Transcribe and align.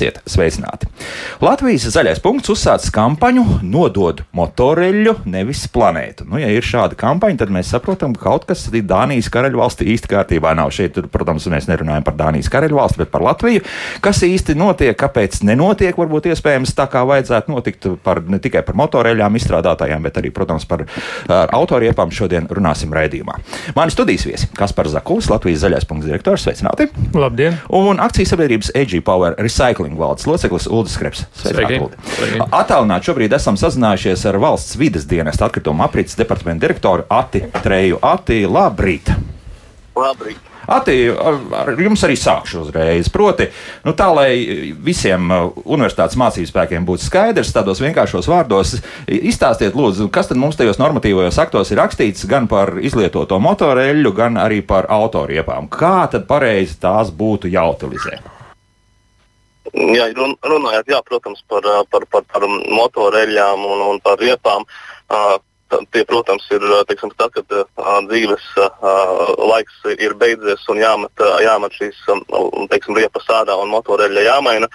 Esiet 0.00 0.22
sveicināti! 0.24 0.88
Latvijas 1.40 1.86
zaļais 1.88 2.18
punkts 2.20 2.50
uzsācis 2.52 2.92
kampaņu 2.92 3.42
Nodod 3.64 4.18
motoreļu, 4.36 5.14
nevis 5.32 5.62
planētu. 5.72 6.26
Nu, 6.28 6.36
ja 6.36 6.50
ir 6.52 6.66
šāda 6.66 6.98
kampaņa, 7.00 7.38
tad 7.40 7.52
mēs 7.54 7.70
saprotam, 7.72 8.12
ka 8.12 8.26
kaut 8.26 8.44
kas 8.48 8.66
Dānijas 8.68 9.30
karaļvalstī 9.32 9.86
īsti 9.94 10.10
kārtībā 10.12 10.52
nav. 10.58 10.68
Šeit, 10.76 10.98
protams, 11.12 11.46
mēs 11.48 11.68
nerunājam 11.70 12.04
par 12.04 12.18
Dānijas 12.18 12.50
karaļvalsti, 12.52 13.00
bet 13.00 13.12
par 13.14 13.24
Latviju. 13.24 13.62
Kas 14.04 14.20
īsti 14.26 14.56
notiek, 14.60 14.92
kāpēc 15.00 15.38
nenotiek, 15.48 15.96
varbūt 15.96 16.28
iespējams 16.28 16.74
tā 16.76 16.86
kā 16.92 17.06
vajadzētu 17.08 17.54
notikt 17.54 17.88
par, 18.04 18.20
ne 18.28 18.36
tikai 18.42 18.60
par 18.66 18.76
motoreļām 18.82 19.40
izstrādātājiem, 19.40 20.04
bet 20.04 20.20
arī, 20.20 20.34
protams, 20.36 20.68
par 20.68 20.84
autoriepām 21.30 22.12
šodien 22.12 22.50
runāsim 22.52 22.92
raidījumā. 22.92 23.38
Mani 23.80 23.96
studijas 23.96 24.28
viesi 24.28 24.50
Kaspars 24.60 24.92
Zakulis, 24.92 25.32
Latvijas 25.32 25.64
zaļais 25.64 25.88
punkts 25.88 26.10
direktors, 26.10 26.44
sveicināti! 26.44 26.90
Labdien! 27.16 27.56
Un 27.80 28.04
akcijas 28.04 28.36
sabiedrības 28.36 28.74
AG 28.76 28.98
Power 29.08 29.40
Recycling 29.40 29.70
Recycling 29.70 29.98
valdes 29.98 30.26
loceklis 30.26 30.66
Ulris 30.66 30.96
Kreps. 30.98 31.29
Atālināt 32.50 33.06
šobrīd 33.06 33.34
esam 33.36 33.56
sazinājušies 33.60 34.26
ar 34.28 34.40
valsts 34.42 34.76
vides 34.80 35.08
dienesta 35.08 35.48
atkritumu 35.48 35.86
aprits 35.86 36.18
departamentu 36.18 36.66
direktoru 36.66 37.08
Ati 37.08 37.46
Treju. 37.62 38.00
Ati, 38.02 38.44
labrīt! 38.50 39.12
Labrīt! 39.96 40.50
Ati, 40.70 40.94
ar 41.56 41.72
jums 41.80 42.02
arī 42.06 42.14
sākšu 42.20 42.60
uzreiz. 42.62 43.08
Proti, 43.10 43.48
nu, 43.86 43.94
tā 43.98 44.06
lai 44.14 44.30
visiem 44.86 45.30
uh, 45.32 45.48
universitātes 45.64 46.18
mācību 46.20 46.50
spēkiem 46.50 46.86
būtu 46.86 47.08
skaidrs, 47.08 47.50
tādos 47.54 47.80
vienkāršos 47.82 48.28
vārdos 48.30 48.76
izstāstiet, 49.08 49.74
lūdzu, 49.74 50.06
kas 50.14 50.30
tad 50.30 50.38
mums 50.38 50.60
tajos 50.60 50.78
normatīvajos 50.78 51.40
aktos 51.42 51.72
ir 51.72 51.80
rakstīts 51.82 52.28
gan 52.30 52.46
par 52.50 52.76
izlietoto 52.78 53.40
motoreļu, 53.42 54.14
gan 54.14 54.38
arī 54.38 54.60
par 54.66 54.86
autoriepām. 54.92 55.66
Kā 55.72 56.04
tad 56.12 56.28
pareizi 56.30 56.78
tās 56.82 57.10
būtu 57.10 57.50
jāutilizē? 57.50 58.20
Jā, 59.74 60.08
run, 60.16 60.34
runājot, 60.42 60.90
jā, 60.90 60.98
protams, 61.06 61.44
par, 61.48 61.66
par, 61.90 62.06
par, 62.10 62.26
par 62.32 62.46
motoreļām 62.48 63.62
un, 63.66 63.86
un 63.92 64.02
par 64.02 64.18
riepām. 64.18 64.66
Tie, 65.94 66.02
protams, 66.02 66.48
ir 66.50 66.64
teiksim, 66.88 67.12
tad, 67.14 67.30
kad 67.36 67.52
dzīves 68.08 68.46
laiks 69.38 69.76
ir 70.02 70.16
beidzies 70.18 70.64
un 70.72 70.80
jāmet, 70.82 71.22
jāmet 71.44 71.76
šīs 71.78 72.00
teiksim, 72.72 72.98
riepas 72.98 73.28
ārā 73.30 73.54
un 73.60 73.70
motoreļa 73.70 74.26
jāmaina. 74.26 74.66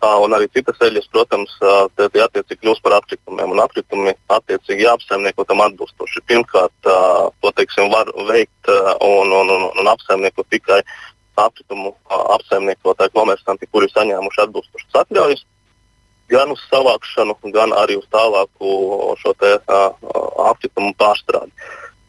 Un 0.00 0.34
arī 0.34 0.48
citas 0.50 0.80
eļļas, 0.80 1.06
protams, 1.12 1.52
uh, 1.60 1.84
tie 2.00 2.22
attiecīgi 2.24 2.62
kļūst 2.62 2.82
par 2.82 2.94
atkritumiem. 2.96 3.50
Un 3.52 3.60
atkritumi 3.60 4.14
attiecīgi 4.32 4.86
jāapsaimnieko 4.86 5.44
tam 5.44 5.60
atbilstoši. 5.66 6.24
Pirmkārt, 6.24 6.72
to 6.88 7.52
teiksim, 7.58 7.92
var 7.92 8.08
veikt 8.30 8.72
un, 8.72 9.28
un, 9.28 9.52
un, 9.52 9.66
un 9.76 9.92
apsaimniekot 9.92 10.48
tikai 10.50 10.80
apkritumu 11.46 11.94
apsaimniekotāji, 12.36 13.14
komersanti, 13.16 13.68
kuri 13.72 13.90
saņēmuši 13.92 14.44
atbilstošas 14.46 15.02
atļaujas, 15.04 15.44
gan 16.30 16.54
uz 16.54 16.62
savākšanu, 16.70 17.36
gan 17.54 17.74
arī 17.76 17.98
uz 18.00 18.08
tālāku 18.14 18.74
šo 19.22 19.34
te, 19.40 19.56
apkritumu 20.50 20.94
pārstrādi. 20.98 21.52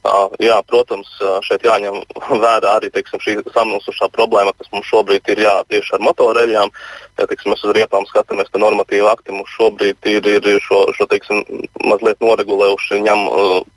Uh, 0.02 0.32
jā, 0.42 0.56
protams, 0.66 1.10
šeit 1.46 1.62
jāņem 1.62 2.00
vērā 2.44 2.72
arī 2.80 2.90
teiksim, 2.90 3.22
šī 3.22 3.36
samilzušā 3.54 4.08
problēma, 4.16 4.54
kas 4.58 4.72
mums 4.74 4.88
šobrīd 4.90 5.30
ir 5.30 5.44
jā, 5.46 5.54
tieši 5.70 5.94
ar 5.98 6.02
motoreļām. 6.08 6.72
Ja 7.20 7.28
teiksim, 7.30 7.54
mēs 7.54 7.62
uz 7.68 7.76
riepām 7.78 8.08
skatāmies, 8.10 8.50
tad 8.50 8.64
normatīva 8.64 9.14
akti 9.14 9.36
mums 9.36 9.52
šobrīd 9.60 10.10
ir, 10.10 10.26
ir 10.26 10.50
šo, 10.66 10.88
šo 10.98 11.06
teiksim, 11.12 11.44
mazliet 11.86 12.18
noregulējuši, 12.24 13.04
ņem 13.06 13.22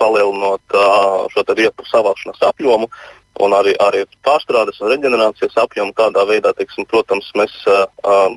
palielinot 0.01 0.79
uh, 0.79 1.29
šo 1.35 1.45
riepu 1.53 1.85
savākšanas 1.93 2.41
apjomu 2.49 2.89
un 3.43 3.55
arī, 3.57 3.75
arī 3.83 4.05
pārstrādes 4.27 4.81
un 4.83 4.93
reģenerācijas 4.93 5.57
apjomu. 5.65 5.95
Tādā 5.99 6.25
veidā, 6.29 6.55
teiksim, 6.57 6.87
protams, 6.91 7.31
mēs 7.39 7.55
uh, 7.71 8.37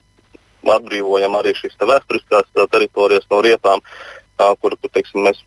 atbrīvojam 0.77 1.37
arī 1.39 1.53
šīs 1.57 1.77
te 1.77 1.89
vēsturiskās 1.89 2.49
teritorijas 2.73 3.27
no 3.31 3.41
rietām. 3.45 3.83
Uh, 4.37 4.53
kur, 4.61 4.75
kur 4.77 4.91
teiksim, 4.93 5.23
mēs 5.25 5.39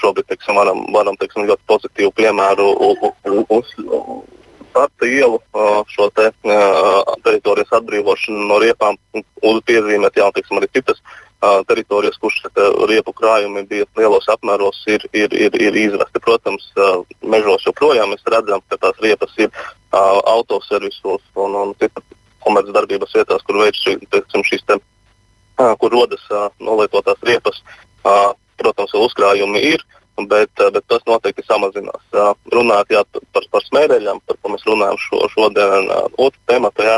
šobrīd 0.00 0.26
teiksim, 0.30 0.58
varam, 0.58 0.82
varam 0.94 1.18
teiksim, 1.20 1.46
ļoti 1.46 1.62
pozitīvu 1.70 2.10
piemēru 2.18 2.72
uz 3.54 3.70
starta 3.76 5.06
ielu 5.08 5.38
šo 5.88 6.08
te, 6.12 6.26
teritorijas 7.24 7.70
atbrīvošanu 7.78 8.48
no 8.50 8.58
riepām 8.60 8.98
un 9.16 9.62
piezīmēt 9.70 10.18
jā, 10.18 10.26
teiksim, 10.34 10.58
arī 10.58 10.68
citas 10.74 10.98
uh, 10.98 11.25
teritorijas, 11.40 12.18
kuras 12.18 12.40
riepu 12.88 13.12
krājumi 13.16 13.66
bija 13.68 13.86
lielos 13.98 14.28
apmēros, 14.32 14.82
ir, 14.90 15.04
ir, 15.12 15.34
ir, 15.34 15.56
ir 15.60 15.78
izvesti. 15.86 16.22
Protams, 16.24 16.68
mežos 17.22 17.66
joprojām 17.68 18.12
mēs 18.14 18.24
redzam, 18.32 18.62
ka 18.70 18.78
tās 18.80 19.00
riepas 19.04 19.34
ir 19.38 19.50
autoservisos 19.92 21.22
un, 21.34 21.54
un 21.54 21.74
citas 21.80 22.04
komercdarbības 22.46 23.14
vietās, 23.18 23.44
kur 23.46 23.60
veids 23.62 23.82
šī, 23.82 23.98
teiksim, 24.12 24.44
šīs 24.46 24.64
te, 24.66 24.78
kur 25.80 25.92
rodas 25.92 26.24
nolietotās 26.62 27.22
riepas. 27.26 27.62
Protams, 28.56 28.94
uzkrājumi 28.96 29.60
ir, 29.74 29.82
bet, 30.30 30.50
bet 30.72 30.84
tas 30.88 31.04
noteikti 31.06 31.44
samazinās. 31.46 32.04
Runājot 32.52 32.92
jā, 32.94 33.02
par, 33.32 33.48
par 33.52 33.64
smēreļiem, 33.68 34.20
par 34.26 34.38
ko 34.40 34.52
mēs 34.54 34.64
runājam 34.68 35.00
šo, 35.04 35.22
šodien, 35.34 35.90
otru 36.16 36.40
tematu, 36.48 36.86
jā, 36.86 36.96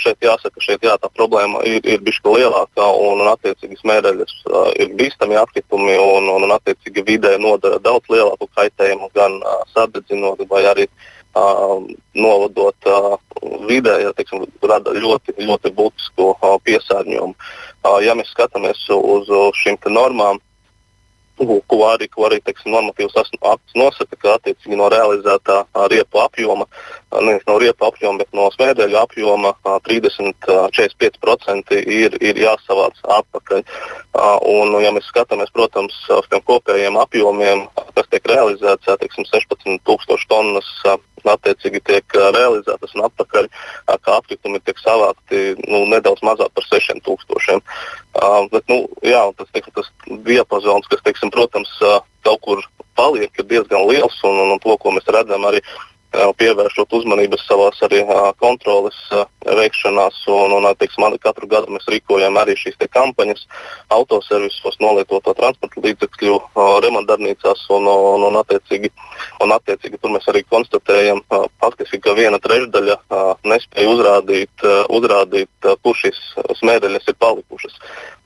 šeit 0.00 0.22
jāsaka, 0.24 0.62
šeit 0.64 0.84
jā, 0.86 0.94
tā 1.00 1.10
problēma 1.16 1.64
ir, 1.68 1.80
ir 1.84 2.04
bijusi 2.04 2.22
lielākā 2.24 2.86
un, 3.00 3.20
un 3.24 3.32
attiecīgi 3.32 3.80
smēreļas 3.82 4.36
ir 4.80 4.94
bīstami 4.98 5.36
apkritumi 5.40 5.98
un, 6.00 6.30
un, 6.32 6.46
un 6.46 6.54
attiecīgi 6.56 7.04
vidē 7.06 7.34
nodara 7.42 7.80
daudz 7.82 8.08
lielāku 8.12 8.48
kaitējumu 8.56 9.10
gan 9.18 9.36
sadedzinot 9.74 10.46
vai 10.50 10.64
arī 10.70 10.86
uh, 10.88 11.82
novadot 12.14 12.88
uh, 12.88 13.18
vidē, 13.68 13.98
ja 14.06 14.14
teiksim, 14.16 14.46
rada 14.62 14.94
ļoti, 14.94 15.36
ļoti 15.42 15.74
būtisku 15.76 16.32
uh, 16.32 16.56
piesārņojumu. 16.64 17.34
Ja 18.00 18.14
mēs 18.16 18.30
skatāmies 18.32 18.80
uz, 18.88 19.28
uz 19.28 19.58
šīm 19.60 19.76
normām, 19.92 20.38
ko 21.38 21.78
arī, 21.88 22.08
ko 22.10 22.26
arī 22.28 22.38
teiksim, 22.44 22.72
normatīvs 22.74 23.16
akts 23.18 23.74
nosaka, 23.78 24.16
ka 24.16 24.34
attiecīgi 24.38 24.76
no 24.78 24.88
realizētā 24.92 25.64
riepu 25.90 26.18
apjoma, 26.22 26.66
nevis 27.14 27.46
no 27.48 27.58
riepu 27.62 27.86
apjoma, 27.88 28.18
bet 28.22 28.30
no 28.36 28.50
smēķeļu 28.54 28.96
apjoma 29.00 29.54
30-45% 29.88 31.80
ir, 31.82 32.10
ir 32.20 32.34
jāsavāc 32.44 32.96
atpakaļ. 33.18 33.60
Un, 34.50 34.66
ja 34.84 34.90
mēs 34.94 35.10
skatāmies, 35.10 35.50
protams, 35.54 35.96
uz 36.18 36.26
tiem 36.30 36.42
kopējiem 36.46 36.96
apjomiem, 37.02 37.58
kas 37.96 38.06
tiek 38.12 38.24
realizēts, 38.30 38.86
teiksim, 39.02 39.24
16,000 39.32 40.30
tonnas 40.30 40.68
attiecīgi 41.32 41.80
tiek 41.88 42.16
realizētas 42.36 42.94
un 42.96 43.06
atpakaļ, 43.08 43.48
kā 43.88 44.16
atkritumi 44.18 44.60
tiek 44.64 44.80
savākti 44.82 45.54
nu, 45.64 45.84
nedaudz 45.92 46.24
mazāk 46.26 46.52
par 46.54 46.66
6000. 46.68 47.62
Uh, 48.14 48.44
bet, 48.52 48.62
nu, 48.70 48.84
jā, 49.02 49.24
tas, 49.38 49.48
teiksim, 49.54 49.74
tas 49.74 49.90
diapazons, 50.26 50.86
kas, 50.90 51.02
teiksim, 51.06 51.32
protams, 51.34 51.72
uh, 51.82 51.98
kaut 52.26 52.42
kur 52.46 52.62
paliek, 52.94 53.32
ir 53.38 53.48
diezgan 53.50 53.88
liels, 53.88 54.20
un, 54.22 54.38
un, 54.38 54.54
un 54.54 54.62
to, 54.62 54.76
ko 54.78 54.94
mēs 54.94 55.08
redzam 55.10 55.46
arī 55.48 55.64
pievēršot 56.38 56.92
uzmanību 56.98 57.38
savās 57.40 57.80
arī 57.86 58.02
kontroles 58.40 58.96
veikšanās. 59.44 60.20
Un, 60.30 60.54
un, 60.58 60.68
teiksim, 60.78 61.06
katru 61.22 61.48
gadu 61.50 61.74
mēs 61.74 61.88
rīkojam 61.90 62.38
arī 62.40 62.56
šīs 62.58 62.78
kampaņas 62.94 63.46
autoservisos, 63.94 64.78
nolietoto 64.82 65.34
transporta 65.34 65.82
līdzekļu 65.84 66.38
remontdarbnīcās. 66.84 67.66
Un, 67.76 67.88
un, 67.90 68.26
un, 68.28 68.38
attiecīgi, 68.42 68.92
un 69.44 69.54
attiecīgi 69.56 70.00
tur 70.00 70.14
mēs 70.14 70.28
arī 70.32 70.44
konstatējam, 70.48 71.22
faktiski, 71.62 72.00
ka 72.04 72.16
viena 72.18 72.40
trešdaļa 72.42 72.98
nespēja 73.50 73.92
uzrādīt, 73.94 74.66
uzrādīt 74.94 75.70
kur 75.82 75.98
šīs 75.98 76.20
smēķeļas 76.60 77.10
ir 77.10 77.20
palikušas. 77.20 77.78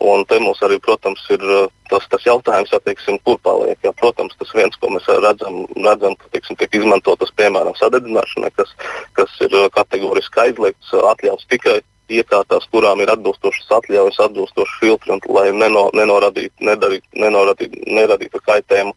Un 0.05 0.25
te 0.31 0.39
mums 0.43 0.61
arī, 0.62 0.79
protams, 0.83 1.25
ir 1.35 1.43
tas, 1.90 2.06
tas 2.12 2.25
jautājums, 2.26 2.73
ja, 2.73 2.81
teiksim, 2.85 3.19
kur 3.26 3.38
paliek. 3.44 3.79
Ja, 3.85 3.93
protams, 3.96 4.37
tas 4.40 4.52
viens, 4.56 4.76
ko 4.81 4.90
mēs 4.94 5.08
redzam, 5.25 5.64
redzam 5.76 6.17
ka 6.20 6.31
teiksim, 6.35 6.58
tiek 6.61 6.81
izmantotas 6.81 7.32
piemēram 7.38 7.76
sadedzināšanai, 7.79 8.52
kas, 8.56 8.75
kas 9.19 9.38
ir 9.46 9.55
kategoriski 9.76 10.44
aizliegts, 10.46 10.93
atļauts 11.12 11.49
tikai 11.52 11.81
iekārtās, 12.11 12.69
kurām 12.73 13.03
ir 13.03 13.13
atbilstošas 13.13 13.73
atļaujas, 13.79 14.21
atbilstoši 14.29 14.79
filtri, 14.81 15.15
un, 15.15 15.25
lai 15.35 15.49
neno, 15.53 15.89
nenoradītu, 15.97 16.55
nedarīt, 16.69 17.05
nenoradītu, 17.17 17.83
neradītu 17.87 18.41
kaitējumu 18.47 18.95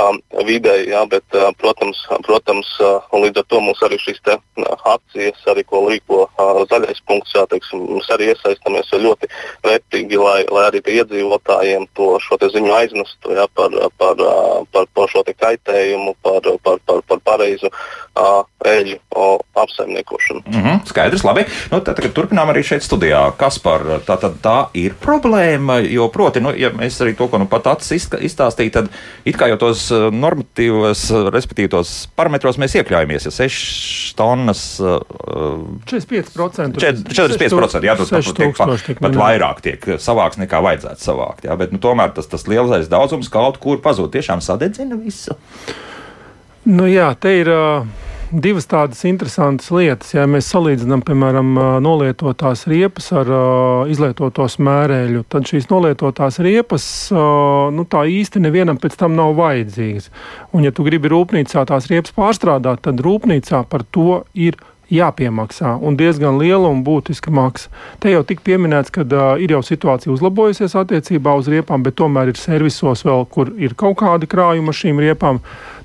um, 0.00 0.20
videi. 0.46 0.88
Jā, 0.90 1.04
bet, 1.10 1.24
uh, 1.36 1.50
protams, 1.60 2.00
protams 2.26 2.70
uh, 2.82 3.02
līdz 3.12 3.42
ar 3.42 3.48
to 3.50 3.60
mums 3.64 3.82
arī 3.86 3.98
šīs 4.02 4.20
te, 4.26 4.36
uh, 4.36 4.86
akcijas, 4.94 5.42
arī 5.50 5.64
ko 5.68 5.84
rīko 5.88 6.24
uh, 6.26 6.62
zaļais 6.70 7.02
punkts, 7.08 7.34
jā, 7.36 7.44
teiksim, 7.50 7.84
mēs 7.96 8.10
arī 8.14 8.30
iesaistamies 8.32 8.92
ļoti 9.04 9.30
vērtīgi, 9.66 10.20
lai, 10.20 10.40
lai 10.54 10.68
arī 10.70 10.82
iedzīvotājiem 10.98 11.88
to 11.98 12.14
ziņu 12.54 12.74
aiznestu 12.76 13.34
jā, 13.36 13.46
par, 13.54 13.74
par, 13.98 14.20
uh, 14.20 14.62
par, 14.72 14.88
par 14.94 15.10
šo 15.12 15.24
kaitējumu, 15.26 16.16
par, 16.22 16.50
par, 16.62 16.80
par, 16.86 17.02
par 17.08 17.22
pareizu 17.24 17.70
uh, 17.70 18.42
eļļu 18.64 18.98
uh, 18.98 19.38
apsaimniekošanu. 19.62 20.44
Mm 20.46 20.62
-hmm, 20.64 20.84
skaidrs, 20.90 21.24
labi. 21.24 21.44
Nu, 21.70 21.80
tad, 21.80 21.96
tagad 21.96 22.12
turpinām 22.16 22.43
runājam 22.44 22.52
arī 22.52 22.62
šeit 22.64 22.84
studijā. 22.84 23.20
Kas 23.38 23.58
par 23.62 23.82
tā, 24.04 24.16
tā, 24.20 24.30
tā 24.42 24.56
ir 24.76 24.94
problēma? 25.00 25.80
Jo, 25.88 26.08
proti, 26.12 26.42
nu, 26.44 26.52
ja 26.56 26.70
mēs 26.74 27.00
arī 27.02 27.14
to, 27.16 27.28
ko 27.28 27.38
nu 27.40 27.46
pat 27.48 27.66
acis 27.72 28.08
izstāstīja, 28.20 28.72
tad 28.80 28.90
it 29.24 29.36
kā 29.38 29.48
jau 29.48 29.58
tos 29.60 29.86
uh, 29.92 30.10
normatīvos, 30.12 31.06
uh, 31.12 31.28
respektīvi 31.32 31.72
tos 31.72 31.94
parametros 32.16 32.58
mēs 32.60 32.76
iekļaujamies. 32.80 33.28
Ja 33.28 33.34
6 33.34 34.14
tonnas. 34.18 34.64
Uh, 34.80 35.00
45%. 35.88 36.76
45% 36.80 37.88
jā, 37.88 37.96
tas 37.98 38.12
tiek 38.34 38.56
pat, 38.56 38.76
pat 39.00 39.18
vairāk 39.18 39.64
tiek 39.64 39.90
savāks 40.02 40.40
nekā 40.40 40.60
vajadzētu 40.64 41.04
savākt. 41.04 41.48
Jā, 41.48 41.56
bet 41.60 41.74
nu, 41.74 41.80
tomēr 41.82 42.14
tas, 42.16 42.28
tas 42.30 42.48
lielais 42.50 42.90
daudzums 42.92 43.32
kaut 43.32 43.60
kur 43.62 43.80
pazūd. 43.84 44.12
Tiešām 44.14 44.44
sadedzina 44.44 44.98
visu. 45.00 45.36
Nu, 46.64 46.88
jā, 46.88 47.12
te 47.20 47.38
ir. 47.42 47.52
Uh 47.52 48.12
divas 48.34 48.66
tādas 48.66 49.02
interesantas 49.06 49.70
lietas. 49.74 50.12
Ja 50.14 50.26
mēs 50.30 50.48
salīdzinām, 50.52 51.04
piemēram, 51.06 51.54
nolietotās 51.84 52.66
riepas 52.70 53.10
ar 53.14 53.30
uh, 53.30 53.90
izlietoto 53.90 54.46
smērēļu, 54.50 55.24
tad 55.30 55.48
šīs 55.50 55.70
nolietotās 55.70 56.40
riepas 56.44 56.86
uh, 57.14 57.70
nu, 57.74 57.86
tā 57.90 58.04
īsti 58.10 58.42
nevienam 58.42 58.80
pēc 58.80 58.98
tam 59.00 59.16
nav 59.18 59.36
vajadzīgas. 59.38 60.10
Un, 60.52 60.66
ja 60.66 60.74
tu 60.74 60.86
gribi 60.86 61.12
rūpnīcā 61.12 61.64
tās 61.70 61.88
riepas 61.92 62.14
pārstrādāt, 62.16 62.84
tad 62.88 63.02
rūpnīcā 63.04 63.64
par 63.70 63.86
to 63.94 64.22
ir 64.34 64.58
jāpiemaksā 64.92 65.74
un 65.80 65.96
diezgan 65.96 66.38
liela 66.40 66.68
un 66.68 66.82
būtiska 66.84 67.32
maksa. 67.34 67.70
Te 68.02 68.12
jau 68.12 68.22
tika 68.26 68.44
pieminēts, 68.44 68.92
ka 68.94 69.04
uh, 69.06 69.34
ir 69.40 69.54
jau 69.56 69.62
situācija 69.64 70.12
uzlabojusies 70.12 70.76
attiecībā 70.80 71.34
uz 71.38 71.48
riepām, 71.50 71.84
bet 71.86 71.96
tomēr 72.00 72.32
ir 72.32 72.40
servisos 72.40 73.04
vēl, 73.06 73.26
kur 73.32 73.52
ir 73.56 73.76
kaut 73.78 73.98
kādi 74.02 74.28
krājumi 74.30 74.72
ar 74.72 74.80
šīm 74.80 75.02
riepām. 75.06 75.40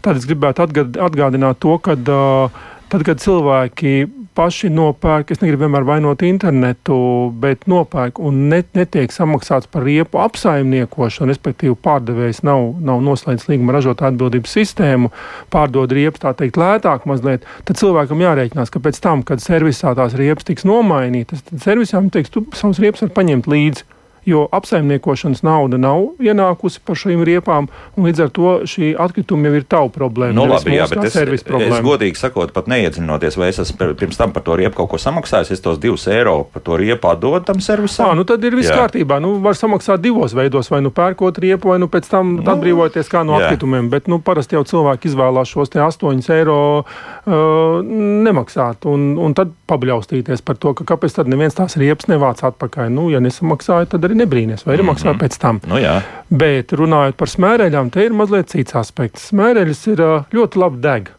Tad 0.05 0.19
es 0.19 0.27
gribētu 0.29 0.65
atgādināt 0.65 1.59
to, 1.63 1.75
ka 1.83 1.95
tad, 1.99 3.03
kad 3.05 3.19
cilvēki 3.23 3.95
paši 4.39 4.69
nopērk, 4.71 5.33
es 5.33 5.41
negribu 5.41 5.65
vienmēr 5.65 5.86
vainot 5.88 6.24
internetu, 6.24 6.95
bet 7.44 7.65
nopērk 7.68 8.21
un 8.24 8.45
net, 8.51 8.69
netiek 8.77 9.12
samaksāts 9.12 9.68
par 9.71 9.83
riepu 9.88 10.21
apsaimniekošanu, 10.24 11.27
respektīvi 11.33 11.75
pārdevējs 11.83 12.39
nav, 12.47 12.69
nav 12.86 13.03
noslēdzis 13.03 13.50
līguma 13.51 13.75
ražotāja 13.75 14.13
atbildības 14.13 14.56
sistēmu, 14.56 15.12
pārdod 15.51 15.91
riepas 15.95 16.24
tā 16.24 16.33
teikt 16.39 16.59
lētāk 16.62 17.07
mazliet, 17.09 17.47
tad 17.68 17.81
cilvēkam 17.81 18.24
jārēķinās, 18.24 18.71
ka 18.71 18.83
pēc 18.88 19.03
tam, 19.03 19.27
kad 19.27 19.44
servisā 19.44 19.91
tās 20.00 20.15
riepas 20.19 20.47
tiks 20.47 20.68
nomainītas, 20.69 21.44
tad 21.50 21.65
servisā 21.65 22.00
viņi 22.00 22.15
teiks, 22.15 22.31
tu 22.31 22.47
savus 22.56 22.80
riepas 22.80 23.03
var 23.03 23.15
paņemt 23.19 23.51
līdzi 23.51 23.98
jo 24.29 24.45
apsaimniekošanas 24.55 25.43
nauda 25.45 25.79
nav 25.81 26.21
ienākusi 26.23 26.81
par 26.85 26.99
šīm 26.99 27.23
riepām, 27.27 27.69
un 27.97 28.09
līdz 28.09 28.25
ar 28.25 28.33
to 28.35 28.53
šī 28.69 28.93
atkrituma 28.99 29.49
jau 29.49 29.59
ir 29.59 29.67
tava 29.69 29.91
problēma. 29.93 30.35
Nu, 30.37 30.47
labi, 30.49 30.77
jā, 30.77 30.87
bet 30.91 31.09
es, 31.09 31.17
es 31.19 31.83
godīgi 31.85 32.19
sakot, 32.19 32.53
pat 32.55 32.69
neiedzinoties, 32.71 33.37
vai 33.39 33.51
es 33.51 33.61
esmu 33.65 33.93
pirms 33.99 34.19
tam 34.19 34.33
par 34.35 34.45
to 34.45 34.57
riepu 34.59 34.79
kaut 34.81 34.93
ko 34.93 35.01
samaksājis, 35.01 35.53
es 35.55 35.63
tos 35.65 35.79
divus 35.81 36.07
eiro 36.11 36.43
par 36.53 36.63
to 36.65 36.77
riepu 36.79 37.11
atdodu 37.11 37.49
tam 37.49 37.61
servisam. 37.63 38.09
Jā, 38.09 38.17
nu 38.17 38.25
tad 38.27 38.43
ir 38.45 38.57
viss 38.57 38.69
jā. 38.69 38.77
kārtībā. 38.79 39.19
Nu, 39.23 39.35
var 39.43 39.57
samaksāt 39.57 40.03
divos 40.03 40.35
veidos, 40.37 40.69
vai 40.71 40.81
nu 40.85 40.91
pērkot 40.95 41.39
riepu, 41.41 41.73
vai 41.73 41.79
nu 41.81 41.89
pēc 41.91 42.09
tam 42.11 42.35
nu, 42.37 42.45
atbrīvoties 42.53 43.11
kā 43.11 43.23
no 43.27 43.37
jā. 43.37 43.49
atkritumiem. 43.49 43.89
Bet 43.91 44.09
nu, 44.11 44.19
parasti 44.23 44.57
jau 44.57 44.65
cilvēki 44.67 45.11
izvēlās 45.11 45.53
šos 45.53 45.73
8 45.73 46.21
eiro 46.35 46.59
uh, 46.83 47.79
nemaksāt, 48.29 48.85
un, 48.89 49.13
un 49.21 49.35
tad 49.37 49.53
pabļaustīties 49.69 50.43
par 50.45 50.59
to, 50.61 50.73
ka 50.77 50.87
kāpēc 50.93 51.19
tad 51.19 51.29
neviens 51.31 51.57
tās 51.57 51.77
riepas 51.79 52.09
nevāc 52.11 52.43
atpakaļ. 52.51 52.91
Nu, 52.93 53.09
ja 53.13 53.21
nesamaksāja, 53.23 53.91
tad 53.93 54.07
arī 54.07 54.19
nebrīnās, 54.19 54.66
vai 54.66 54.75
ir 54.75 54.83
mm 54.83 54.89
-hmm. 54.89 54.94
maksā 54.94 55.16
pēc 55.19 55.39
tam. 55.42 55.62
Nu, 55.68 55.80
jā. 55.81 56.01
Bet 56.30 56.74
runājot 56.74 57.16
par 57.18 57.31
smēreļām, 57.31 57.89
te 57.89 58.06
ir 58.06 58.13
mazliet 58.13 58.50
cits 58.50 58.75
aspekts. 58.75 59.31
Smēreļas 59.31 59.88
ir 59.94 60.04
ļoti 60.36 60.62
labi 60.62 60.81
deg. 60.83 61.10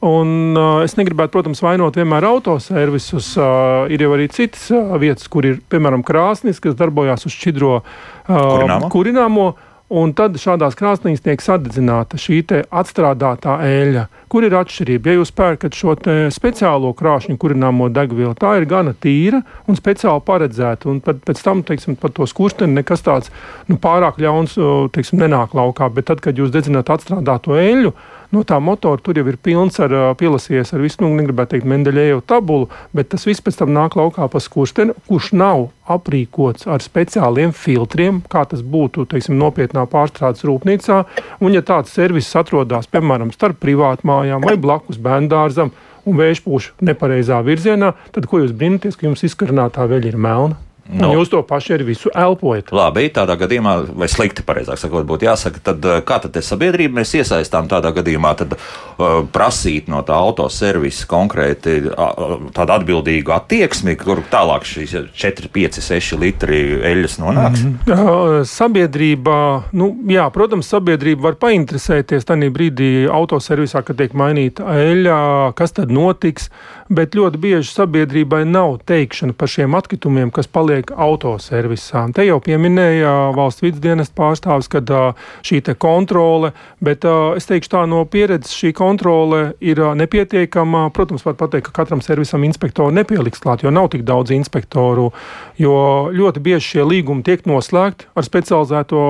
Un, 0.00 0.56
uh, 0.56 0.78
es 0.80 0.94
negribētu, 0.96 1.34
protams, 1.34 1.60
vainot 1.60 1.96
vienmēr 1.98 2.24
autoservisus. 2.24 3.34
Uh, 3.36 3.90
ir 3.92 4.00
jau 4.00 4.14
arī 4.16 4.30
citas 4.32 4.70
uh, 4.72 4.94
vietas, 5.00 5.28
kur 5.28 5.44
ir, 5.44 5.58
piemēram, 5.68 6.00
krāsnis, 6.06 6.60
kas 6.64 6.78
darbojas 6.78 7.26
uz 7.28 7.36
šķidro 7.36 7.74
uh, 7.76 8.30
kurināmo. 8.30 8.88
kurināmo 8.94 9.48
Un 9.90 10.12
tad 10.14 10.36
šādās 10.38 10.76
krāsnīs 10.78 11.22
tiek 11.24 11.40
sadedzināta 11.42 12.14
šī 12.20 12.44
atstrādātā 12.70 13.56
eļļa. 13.66 14.04
Kur 14.30 14.44
ir 14.46 14.54
atšķirība? 14.54 15.10
Ja 15.10 15.18
jūs 15.18 15.32
pērkat 15.34 15.74
šo 15.74 15.96
speciālo 16.30 16.92
krāšņu 16.94 17.34
kurināmo 17.42 17.88
degvielu, 17.90 18.36
tā 18.38 18.52
ir 18.60 18.68
gana 18.70 18.94
tīra 18.94 19.40
un 19.66 19.74
speciāli 19.74 20.22
paredzēta. 20.28 20.86
Un 20.92 21.00
pat, 21.02 21.18
pēc 21.26 21.42
tam, 21.42 21.64
teiksim, 21.66 21.98
par 21.98 22.14
to 22.14 22.28
skursteni 22.30 22.78
nekas 22.78 23.02
tāds 23.02 23.34
nu, 23.66 23.80
pārāk 23.82 24.22
ļauns 24.22 24.54
teiksim, 24.94 25.24
nenāk 25.24 25.58
laukā. 25.58 25.90
Bet 25.90 26.06
tad, 26.12 26.22
kad 26.22 26.38
jūs 26.38 26.54
dedzināt 26.54 26.94
atstrādāto 26.94 27.58
eļļu, 27.58 27.90
nu, 28.34 28.42
tā 28.46 28.60
motora 28.62 29.00
tur 29.02 29.18
jau 29.18 29.26
ir 29.30 29.38
pilns 29.42 29.80
ar 29.82 29.94
pielasies 30.18 30.72
ar 30.74 30.84
visu, 30.84 31.02
nu, 31.04 31.10
negribētu 31.18 31.56
teikt, 31.56 31.68
Mendeļēju 31.70 32.22
tabulu, 32.30 32.68
bet 32.96 33.10
tas 33.12 33.26
viss 33.28 33.42
pēc 33.44 33.60
tam 33.60 33.74
nāk 33.76 33.96
laukā 33.98 34.28
pa 34.30 34.42
skursteni, 34.42 34.96
kurš 35.08 35.32
nav 35.36 35.68
aprīkots 35.90 36.68
ar 36.70 36.84
speciāliem 36.84 37.54
filtriem, 37.56 38.22
kā 38.30 38.44
tas 38.50 38.62
būtu, 38.62 39.08
teiksim, 39.10 39.38
nopietnā 39.40 39.86
pārstrādes 39.90 40.46
rūpnīcā. 40.46 41.02
Un, 41.40 41.54
ja 41.56 41.64
tāds 41.66 41.94
servis 41.96 42.30
atrodas, 42.38 42.90
piemēram, 42.90 43.34
starp 43.34 43.60
privātmājām 43.64 44.46
vai 44.46 44.56
blakus 44.60 45.00
bērndārzam, 45.02 45.74
un 46.06 46.18
vējš 46.20 46.42
pūš 46.46 46.72
nepareizā 46.86 47.42
virzienā, 47.46 47.94
tad 48.14 48.30
ko 48.30 48.44
jūs 48.44 48.56
brīnaties, 48.56 48.96
ka 48.96 49.08
jums 49.10 49.26
izkarinātā 49.26 49.86
veļa 49.90 50.14
ir 50.14 50.20
melna? 50.20 50.69
No. 50.90 51.10
Un 51.10 51.20
jūs 51.20 51.30
to 51.30 51.40
paši 51.46 51.76
arī 51.76 51.90
visu 51.92 52.10
elpojat. 52.10 52.72
Labi, 52.74 53.06
tādā 53.14 53.36
gadījumā, 53.38 53.74
vai 53.94 54.08
slikti, 54.10 54.42
pareizāk 54.46 54.80
sakot, 54.80 55.06
būtu 55.06 55.28
jāsaka, 55.28 55.62
tad 55.70 55.86
eh, 55.86 56.00
kā 56.06 56.18
tad 56.24 56.38
sabiedrība 56.42 57.00
mēs 57.00 57.14
iesaistām 57.20 57.68
tādā 57.70 57.92
gadījumā, 57.94 58.32
tad 58.40 58.56
uh, 58.56 59.20
prasīt 59.32 59.90
no 59.90 60.00
tā 60.06 60.16
autoservisa 60.18 61.06
konkrēti 61.10 61.76
uh, 61.90 62.48
tādu 62.56 62.74
atbildīgu 62.76 63.34
attieksmi, 63.34 63.94
kur 64.00 64.22
tālāk 64.32 64.66
šīs 64.68 64.96
4, 65.14 65.50
5, 65.54 65.80
6 65.84 66.18
litri 66.20 66.60
eļļas 66.90 67.18
nonāks? 67.22 67.64
Mm 67.64 67.78
-hmm. 67.86 68.44
Sabiedrība, 68.50 69.36
nu, 69.72 69.92
jā, 70.08 70.26
protams, 70.34 70.68
sabiedrība 70.70 71.30
var 71.30 71.38
painteresēties 71.40 72.26
tajā 72.26 72.50
brīdī 72.54 72.90
autoservisā, 73.10 73.82
kad 73.86 74.00
tiek 74.00 74.14
mainīta 74.16 74.66
eļļa, 74.74 75.20
kas 75.58 75.76
tad 75.76 75.92
notiks, 75.92 76.50
bet 76.88 77.14
ļoti 77.14 77.38
bieži 77.38 77.70
sabiedrībai 77.72 78.44
nav 78.48 78.78
teikšana 78.86 79.36
par 79.36 79.48
šiem 79.48 79.74
atkritumiem, 79.78 80.30
kas 80.34 80.50
paliek 80.50 80.79
notiek 80.80 80.92
autoservisā. 80.96 82.08
Te 82.14 82.24
jau 82.24 82.40
pieminēja 82.40 83.32
valsts 83.36 83.62
vidusdienas 83.62 84.10
pārstāvis, 84.10 84.68
ka 84.68 85.14
šī 85.42 85.60
kontrole, 85.78 86.52
bet 86.80 87.04
es 87.36 87.46
teikšu 87.46 87.70
tā 87.70 87.86
no 87.86 88.04
pieredzes, 88.04 88.54
šī 88.54 88.72
kontrole 88.72 89.54
ir 89.60 89.78
nepietiekama. 89.78 90.90
Protams, 90.92 91.24
var 91.24 91.34
pateikt, 91.34 91.68
ka 91.68 91.82
katram 91.82 92.00
servisam 92.00 92.44
inspektoru 92.44 92.92
nepieliks 92.92 93.40
klāt, 93.40 93.62
jo 93.62 93.70
nav 93.70 93.90
tik 93.90 94.02
daudz 94.04 94.30
inspektoru, 94.30 95.12
jo 95.58 96.10
ļoti 96.12 96.40
bieži 96.40 96.76
šie 96.76 96.84
līgumi 96.84 97.22
tiek 97.22 97.44
noslēgti 97.46 98.08
ar 98.14 98.24
specializēto 98.24 99.00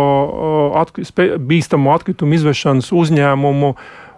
atk 0.80 1.04
spe 1.04 1.36
bīstamu 1.38 1.92
atkritumu 1.94 2.34
izvešanas 2.34 2.90
uzņēmumu, 2.92 3.74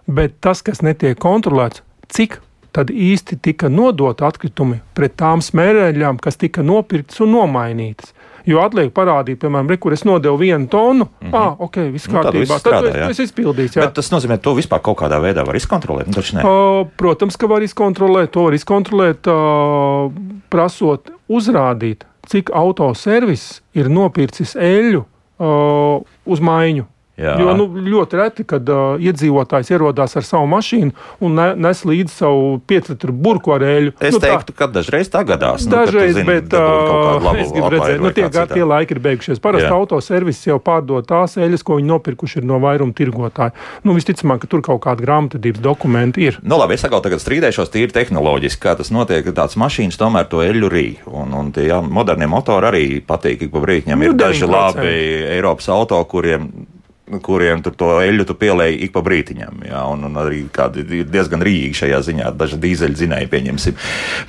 bet 0.07 0.41
tas, 0.41 0.63
kas 0.63 0.83
netiek 0.83 1.19
kontrolēts, 1.19 1.83
cik 2.13 2.41
tad 2.73 2.91
īsti 2.91 3.39
tika 3.43 3.69
nodota 3.69 4.27
atkritumi 4.27 4.81
pret 4.97 5.17
tām 5.21 5.43
smērēļām, 5.45 6.21
kas 6.23 6.41
tika 6.41 6.65
nopirktas 6.65 7.21
un 7.25 7.35
nomainītas. 7.37 8.15
Jo 8.49 8.59
atliek 8.65 8.91
parādīt, 8.95 9.39
piemēram, 9.43 9.69
re, 9.71 9.77
kur 9.79 9.95
es 9.95 10.03
nodevu 10.07 10.41
vienu 10.41 10.67
tonu. 10.67 11.07
Mm 11.07 11.29
-hmm. 11.29 11.37
Ah, 11.39 11.55
ok, 11.59 11.77
viss 11.93 12.09
nu, 12.09 12.15
kārtībā. 12.15 12.41
Viss 12.41 12.65
strādā, 12.65 12.93
tad 12.93 13.09
viss 13.09 13.21
izpildīts. 13.21 13.77
Jā. 13.77 13.85
Bet 13.87 13.95
tas 13.95 14.11
nozīmē, 14.11 14.39
ka 14.41 14.43
to 14.49 14.55
vispār 14.55 14.81
kaut 14.83 14.99
kādā 14.99 15.21
veidā 15.23 15.47
var 15.47 15.57
izkontrolēt. 15.57 16.09
Uh, 16.09 16.89
protams, 16.97 17.37
ka 17.37 17.47
var 17.47 17.63
izkontrolēt. 17.63 18.31
To 18.31 18.43
var 18.43 18.53
izkontrolēt, 18.55 19.27
uh, 19.27 20.13
prasot 20.51 21.11
uzrādīt, 21.29 22.05
cik 22.27 22.51
autoservis 22.51 23.63
ir 23.75 23.89
nopircis 23.89 24.57
eļļu 24.57 25.05
uh, 25.39 26.03
uz 26.25 26.41
maiņu. 26.41 26.85
Jā. 27.23 27.37
Jo 27.41 27.55
nu, 27.57 27.69
ļoti 27.93 28.19
reti, 28.19 28.47
kad 28.49 28.69
uh, 28.73 29.01
iedzīvotājs 29.03 29.71
ierodās 29.73 30.17
ar 30.19 30.27
savu 30.27 30.49
mašīnu 30.51 30.93
un 31.23 31.37
ne, 31.39 31.49
nes 31.67 31.83
līdzi 31.87 32.17
savu 32.17 32.59
pieclitru 32.69 33.15
burbuļu 33.15 33.57
ar 33.57 33.65
eļļu. 33.69 33.95
Es 34.01 34.17
nu, 34.17 34.23
teiktu, 34.23 34.53
tā, 34.53 34.59
ka 34.59 34.69
dažreiz 34.73 35.11
tā 35.13 35.23
gadās. 35.29 35.67
Nu, 35.67 35.75
dažreiz, 35.77 36.17
nu, 36.17 36.21
zini, 36.21 36.29
bet 36.29 36.57
uh, 36.59 37.29
es 37.43 37.53
gribu 37.55 37.71
redzēt, 37.77 38.03
nu, 38.03 38.13
tie, 38.17 38.27
kā, 38.33 38.47
tie 38.51 38.67
laiki 38.67 38.97
ir 38.97 39.03
beigušies. 39.05 39.43
Parasti 39.43 39.71
autoservis 39.73 40.43
jau 40.49 40.59
pārdod 40.63 41.07
tās 41.09 41.39
eļļas, 41.39 41.65
ko 41.67 41.79
viņi 41.79 41.91
nopirkuši 41.93 42.41
ir 42.43 42.49
no 42.49 42.59
vairuma 42.63 42.97
tirgotāju. 42.97 43.55
Nu, 43.87 43.97
visticamāk, 43.97 44.43
ka 44.45 44.51
tur 44.51 44.65
kaut 44.67 44.83
kāda 44.85 45.05
grāmatvedības 45.05 45.63
dokumenti 45.63 46.29
ir. 46.29 46.41
Nu, 46.43 46.59
labi, 46.61 46.77
es 46.79 46.87
atkal 46.87 47.05
tagad 47.05 47.23
strīdēšos 47.23 47.73
tīri 47.73 47.95
tehnoloģiski, 47.95 48.63
kā 48.63 48.77
tas 48.79 48.93
notiek, 48.95 49.25
ka 49.27 49.37
tāds 49.43 49.59
mašīnas 49.61 50.01
tomēr 50.01 50.29
to 50.31 50.43
eļļu 50.45 50.73
rī. 50.73 50.87
Un, 51.11 51.35
un 51.39 51.55
tie 51.55 51.69
jā, 51.69 51.81
modernie 51.83 52.29
motori 52.31 52.71
arī 52.71 52.85
patīk, 53.07 53.47
ik 53.47 53.55
pa 53.55 53.63
brīdim. 53.65 54.07
Ir 54.07 54.15
nu, 54.15 54.19
daži 54.19 54.49
labi 54.49 54.93
Eiropas 55.33 55.71
auto, 55.73 56.01
kuriem 56.09 56.51
kuriem 57.23 57.63
tu 57.65 57.73
to 57.75 57.89
eļļu 57.99 58.27
tu 58.29 58.37
pielēji 58.39 58.79
ik 58.87 58.93
pa 58.95 59.03
brītiņam. 59.05 59.65
Jā, 59.67 59.83
un, 59.91 60.05
un 60.07 60.19
arī 60.23 60.45
kādi 60.55 60.85
ir 61.01 61.09
diezgan 61.11 61.43
rīgi 61.43 61.75
šajā 61.83 61.99
ziņā, 62.07 62.31
daži 62.39 62.61
dīzeļdzinēji 62.63 63.31
pieņemsim. 63.33 63.81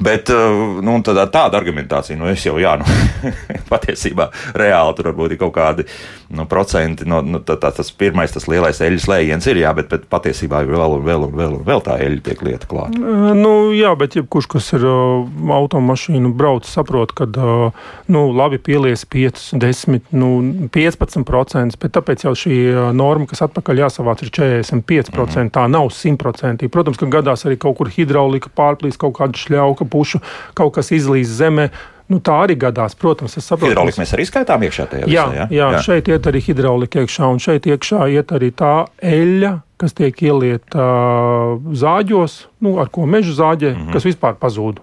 Bet 0.03 0.31
uh, 0.33 0.81
nu, 0.83 0.97
tāda, 1.05 1.27
tāda 1.31 1.59
argumentācija, 1.61 2.17
nu 2.19 2.31
es 2.31 2.43
jau, 2.45 2.57
jā, 2.61 2.75
nu, 2.81 3.31
patiesībā 3.73 4.31
reāli 4.57 4.97
tur 4.97 5.11
varbūt 5.11 5.35
ir 5.35 5.41
kaut 5.43 5.53
kādi 5.59 5.85
nu, 6.33 6.47
procenti. 6.49 7.05
No, 7.09 7.21
nu, 7.21 7.43
tā, 7.45 7.59
tā, 7.61 7.69
tas 7.77 7.93
pirmais, 7.93 8.33
tas 8.33 8.49
lielais 8.49 8.81
eļļas 8.81 9.07
lējiens 9.11 9.49
ir, 9.51 9.61
jā, 9.63 9.75
bet, 9.77 9.91
bet 9.93 10.09
patiesībā 10.11 10.63
ir 10.65 10.73
vēl 10.73 10.97
un 10.97 11.05
vēl 11.05 11.27
un 11.27 11.37
vēl, 11.37 11.59
un 11.59 11.67
vēl 11.69 11.85
tā 11.85 11.99
eļļa 12.01 12.25
tiek 12.25 12.43
lieta 12.49 12.69
klāta. 12.71 13.13
Nu, 13.37 13.53
jā, 13.77 13.93
bet 13.99 14.17
jebkurš, 14.17 14.49
kas 14.55 14.73
ir 14.79 14.87
uh, 14.89 15.29
automašīnu 15.61 16.33
brauc, 16.33 16.65
saprot, 16.67 17.13
ka 17.13 17.29
nu, 17.29 18.25
labi 18.33 18.57
pielies 18.57 19.05
5, 19.13 19.45
10, 19.61 20.09
nu, 20.17 20.33
15%, 20.73 21.77
bet 21.77 21.93
tāpēc 21.93 22.25
jau 22.25 22.33
šī 22.37 22.62
norma, 22.95 23.27
kas 23.29 23.43
atpakaļ 23.47 23.83
jāsavāc, 23.85 24.23
ir 24.23 24.31
45%. 24.33 24.73
Mm 24.73 25.25
-hmm. 25.27 25.49
Tā 25.53 25.67
nav 25.67 25.89
100%. 25.89 26.69
Protams, 26.69 26.97
ka 26.97 27.05
gadās 27.05 27.45
arī 27.45 27.57
kaut 27.57 27.77
kur 27.77 27.89
hidraulika 27.89 28.49
pārplīst, 28.55 28.97
kaut 28.97 29.17
kāda 29.17 29.37
šļauka 29.37 29.85
pušu, 29.89 30.19
kaut 30.53 30.73
kas 30.75 30.91
izlīst 30.91 31.31
zemē. 31.31 31.69
Nu, 32.11 32.19
tā 32.19 32.35
arī 32.45 32.57
gadās, 32.59 32.95
protams. 32.99 33.37
Hidraulika 33.37 34.01
mēs 34.01 34.13
arī 34.13 34.25
skaitām 34.27 34.63
iekšā 34.67 34.87
tajā 34.91 35.05
visā. 35.07 35.13
Jā, 35.13 35.47
jā, 35.49 35.69
jā, 35.71 35.81
šeit 35.85 36.07
iet 36.11 36.27
arī 36.27 36.41
hidraulika 36.43 36.99
iekšā, 36.99 37.29
un 37.31 37.39
šeit 37.39 37.65
iekšā 37.65 38.09
iet 38.11 38.33
arī 38.35 38.51
tā 38.51 38.85
eļļa, 39.01 39.53
kas 39.77 39.93
tiek 39.93 40.21
ielieta 40.21 40.83
uh, 40.83 41.63
zāģos, 41.73 42.35
nu, 42.63 42.77
ar 42.81 42.89
ko 42.93 43.05
meža 43.09 43.33
zāģē, 43.35 43.73
mm 43.73 43.79
-hmm. 43.81 43.93
kas 43.93 44.05
vispār 44.07 44.37
pazūd 44.39 44.79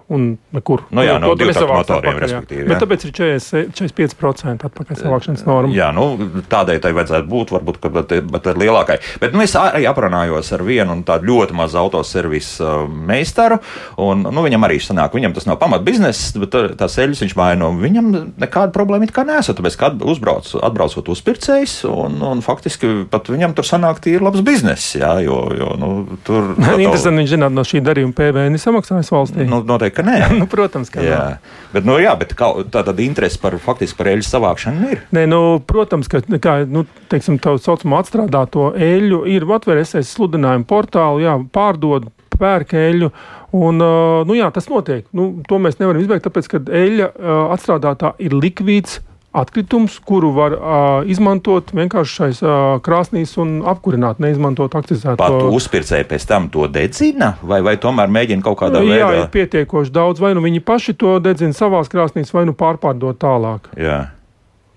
nekur. 0.53 0.83
Nu, 0.91 1.03
jā, 1.05 1.17
no 1.21 1.33
motoriem, 1.33 2.19
respektīvi. 2.21 2.67
Bet 2.69 2.83
tāpēc 2.83 3.05
ir 3.07 3.13
40, 3.17 3.71
45% 3.77 4.67
atpakaļ 4.69 4.99
savākšanas 4.99 5.45
norma. 5.47 5.73
Jā, 5.75 5.89
nu, 5.95 6.05
tādai 6.51 6.77
tai 6.83 6.93
vajadzētu 6.97 7.27
būt, 7.31 7.53
varbūt, 7.55 7.79
ka, 7.81 7.91
bet, 7.93 8.13
bet 8.31 8.49
ar 8.51 8.59
lielākai. 8.61 8.97
Bet 9.21 9.33
nu, 9.33 9.41
es 9.45 9.55
arī 9.57 9.85
aprunājos 9.89 10.51
ar 10.55 10.63
vienu 10.67 10.97
tādu 11.07 11.31
ļoti 11.31 11.57
mazu 11.57 11.79
autoservisu 11.81 12.87
meistaru, 12.87 13.59
un 14.01 14.25
nu, 14.27 14.45
viņam 14.45 14.67
arī 14.67 14.79
sanāk, 14.83 15.15
viņam 15.17 15.35
tas 15.37 15.47
nav 15.49 15.59
pamat 15.61 15.85
bizness, 15.87 16.35
bet 16.37 16.55
tās 16.77 16.97
eļļas 17.01 17.25
viņš 17.25 17.35
vaino. 17.37 17.71
Viņam 17.81 18.11
nekāda 18.41 18.73
problēma 18.75 19.07
it 19.07 19.15
kā 19.15 19.25
nesat, 19.27 19.57
tāpēc, 19.59 19.77
ka 19.79 19.91
uzbrauc, 20.13 20.49
atbraucot 20.61 21.09
uzpircējs, 21.15 21.81
un, 21.89 22.19
un 22.25 22.45
faktiski 22.45 23.05
pat 23.11 23.31
viņam 23.31 23.55
tur 23.57 23.67
sanāk 23.67 24.01
tīri 24.03 24.23
labs 24.23 24.43
bizness. 24.45 24.95
Jā, 24.99 25.15
jo, 25.25 25.41
jo, 25.57 25.73
nu, 25.81 25.91
tur 26.27 26.53
ir 26.73 26.85
interesanti, 26.85 27.23
viņš 27.23 27.33
zināt, 27.35 27.55
no 27.55 27.65
šī 27.71 27.81
darījuma 27.85 28.15
PVN 28.17 28.57
ir 28.57 28.61
samaksājis 28.61 29.11
valstī. 29.13 29.47
Nu, 29.49 29.61
noteikti, 29.67 29.97
ka 29.99 30.05
nē. 30.07 30.17
nu, 30.41 30.47
protams, 30.51 30.91
ka 30.93 31.03
jā. 31.05 31.19
Nē. 31.33 31.67
Bet, 31.73 31.87
nu, 31.87 31.97
jā, 32.01 32.13
bet 32.19 32.35
kā, 32.37 32.51
tā 32.73 32.83
tad 32.87 33.01
interese 33.03 33.39
par 33.41 33.57
faktiski 33.61 33.99
par 33.99 34.11
eļļu 34.13 34.27
savākšanu 34.27 34.89
ir. 34.91 35.03
Nē, 35.15 35.25
nu, 35.31 35.41
protams, 35.67 36.09
ka 36.11 36.23
kā, 36.43 36.61
nu, 36.69 36.85
teiksim, 37.11 37.39
tā 37.41 37.55
saucamo 37.61 37.99
atstrādāto 38.01 38.71
eļļu 38.75 39.23
ir 39.31 39.47
atveries 39.51 39.95
sludinājumu 40.11 40.67
portālu, 40.69 41.23
jā, 41.23 41.37
pārdod 41.53 42.09
pērk 42.41 42.75
eļļu. 42.77 43.11
Un, 43.57 43.83
nu, 44.27 44.35
jā, 44.37 44.47
tas 44.55 44.69
notiek. 44.71 45.05
Nu, 45.15 45.29
to 45.47 45.59
mēs 45.61 45.79
nevaram 45.81 46.01
izbeigt, 46.01 46.25
tāpēc, 46.27 46.47
ka 46.53 46.61
eļļa 46.81 47.09
atstrādātā 47.51 48.15
ir 48.23 48.35
likvīds 48.37 49.01
atkritums, 49.31 49.95
kuru 50.03 50.31
var 50.35 50.55
uh, 50.55 50.63
izmantot 51.07 51.71
vienkārši 51.75 52.15
šais 52.17 52.41
uh, 52.43 52.53
krāsnīs 52.83 53.37
un 53.39 53.61
apkurināt, 53.67 54.19
neizmantot 54.23 54.75
akcizēto. 54.75 55.19
Pat 55.21 55.55
uzpircēji 55.55 56.07
pēc 56.09 56.27
tam 56.27 56.49
to 56.51 56.67
dedzina, 56.71 57.33
vai, 57.41 57.61
vai 57.65 57.77
tomēr 57.81 58.11
mēģina 58.11 58.45
kaut 58.45 58.59
kādā 58.63 58.83
nu, 58.83 58.91
veidā? 58.91 59.07
Jā, 59.07 59.23
ir 59.23 59.31
pietiekoši 59.33 59.95
daudz, 59.95 60.23
vai 60.23 60.33
nu 60.35 60.43
viņi 60.43 60.63
paši 60.67 60.97
to 60.99 61.15
dedzina 61.23 61.55
savās 61.55 61.91
krāsnīs, 61.91 62.33
vai 62.35 62.43
nu 62.49 62.55
pārpārdot 62.57 63.19
tālāk. 63.21 63.71
Jā, 63.79 64.03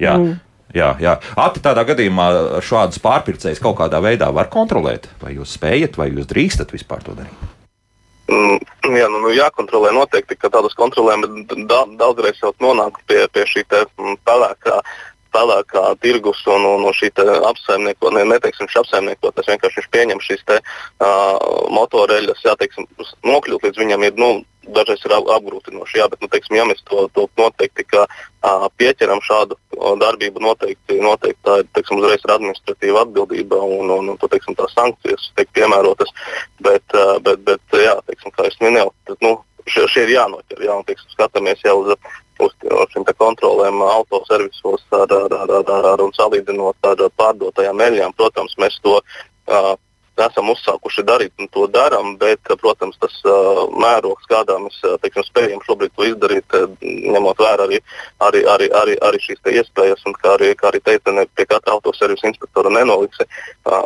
jā. 0.03 0.17
Nu, 0.23 0.35
Jā, 0.75 0.89
jā. 0.99 1.13
Ati 1.39 1.61
tādā 1.63 1.85
gadījumā 1.87 2.25
šādus 2.67 2.99
pārpircējus 2.99 3.61
kaut 3.63 3.77
kādā 3.79 4.01
veidā 4.03 4.27
var 4.35 4.49
kontrolēt. 4.51 5.07
Vai 5.23 5.37
jūs 5.37 5.55
spējat, 5.55 5.95
vai 6.01 6.09
jūs 6.11 6.27
drīkstat 6.27 6.75
vispār 6.75 7.05
to 7.07 7.15
darīt? 7.15 7.53
Mm, 8.25 8.61
jā, 8.97 9.09
nu, 9.13 9.21
nu, 9.21 9.33
jākontrolē 9.37 9.91
noteikti, 9.93 10.37
ka 10.41 10.49
tādas 10.53 10.77
kontrolēm 10.79 11.27
da, 11.69 11.83
daudzreiz 12.01 12.41
jau 12.41 12.55
nonāk 12.65 12.97
pie, 13.09 13.21
pie 13.35 13.45
šī 13.51 13.67
mm, 13.69 14.17
pelēkā, 14.25 14.79
pelēkā 15.35 15.85
tirgus 16.05 16.41
un, 16.51 16.65
un, 16.69 16.87
un 16.89 16.97
šī 16.97 17.11
apsaimnieko, 17.51 18.15
ne, 18.15 18.25
neteiksim, 18.33 18.71
šī 18.71 18.83
apsaimnieko, 18.85 19.33
tas 19.35 19.51
vienkārši 19.51 19.81
viņš 19.81 19.93
pieņem 19.97 20.25
šīs 20.25 20.43
te, 20.49 20.59
uh, 20.63 21.37
motoreļas, 21.75 22.43
jā, 22.47 22.57
teiksim, 22.61 22.89
nokļūt 23.27 23.69
līdz 23.69 23.83
viņam 23.83 24.09
ir, 24.09 24.19
nu, 24.21 24.33
dažreiz 24.73 25.03
ir 25.05 25.15
apgrūtinoši. 25.19 25.99
Jā, 25.99 26.09
bet, 26.09 26.21
nu, 26.23 26.29
teiksim, 26.33 26.57
ja 26.59 26.65
mēs 26.69 26.81
to, 26.89 27.05
to 27.17 27.27
noteikti 27.41 27.85
kā, 27.89 28.05
uh, 28.09 28.67
pieķeram 28.81 29.21
šādu 29.25 29.59
darbību, 30.01 30.43
noteikti, 30.45 31.01
noteikti 31.03 31.43
tā 31.45 31.59
ir 31.63 31.71
teiksim, 31.77 32.01
uzreiz 32.01 32.25
ir 32.25 32.35
administratīva 32.35 33.05
atbildība 33.05 33.61
un, 33.61 33.91
un, 33.93 34.13
un 34.15 34.21
to, 34.21 34.31
teiksim, 34.33 34.57
tās 34.59 34.73
sankcijas 34.77 35.31
tiek 35.37 35.51
piemērotas. 35.57 36.13
Bet, 36.65 36.87
uh, 36.97 37.19
bet, 37.25 37.43
bet 37.47 37.81
jā, 37.85 37.99
teiksim, 38.09 38.35
kā 38.37 38.49
es 38.49 38.57
minēju, 38.63 38.95
tad, 39.11 39.21
nu, 39.25 39.37
šie, 39.69 39.87
šie 39.91 40.07
ir 40.07 40.15
jānoķer. 40.17 40.65
Jā, 40.65 40.79
un, 40.79 40.87
teiksim, 40.89 41.11
skatāmies 41.17 41.65
jau 41.65 41.79
uz, 41.83 41.95
uz 42.43 42.55
šīm 42.93 43.07
kontrolēm 43.19 43.83
autoservisos 43.87 44.85
ar, 44.91 45.07
ar, 45.13 45.35
ar, 45.45 45.55
ar, 45.61 45.89
ar, 45.93 46.05
un 46.05 46.13
salīdzinot 46.17 46.91
ar 46.91 47.05
pārdotajām 47.21 47.83
eļļām. 47.87 48.17
Protams, 48.19 48.57
mēs 48.59 48.79
to 48.83 48.99
uh, 48.99 49.75
esam 50.23 50.51
uzsākuši 50.53 51.05
darīt 51.07 51.33
un 51.43 51.49
to 51.55 51.67
darām, 51.71 52.15
bet, 52.21 52.41
protams, 52.61 52.99
tas 53.03 53.15
mērogs, 53.81 54.29
kādā 54.31 54.57
mēs 54.63 54.77
teiksim, 55.03 55.27
spējam 55.27 55.63
šobrīd 55.67 55.95
to 55.97 56.07
izdarīt, 56.11 56.57
ņemot 56.83 57.43
vērā 57.43 57.67
arī, 57.67 57.81
arī, 58.29 58.45
arī, 58.55 58.69
arī, 58.83 58.97
arī 59.09 59.23
šīs 59.25 59.43
iespējas, 59.55 60.05
un 60.07 60.17
kā 60.19 60.35
arī, 60.37 60.53
kā 60.59 60.71
arī 60.71 60.83
teica, 60.87 61.15
ne 61.17 61.27
pie 61.35 61.47
katra 61.51 61.77
autoservisa 61.77 62.31
inspektora 62.31 62.73
nenoliksi, 62.75 63.27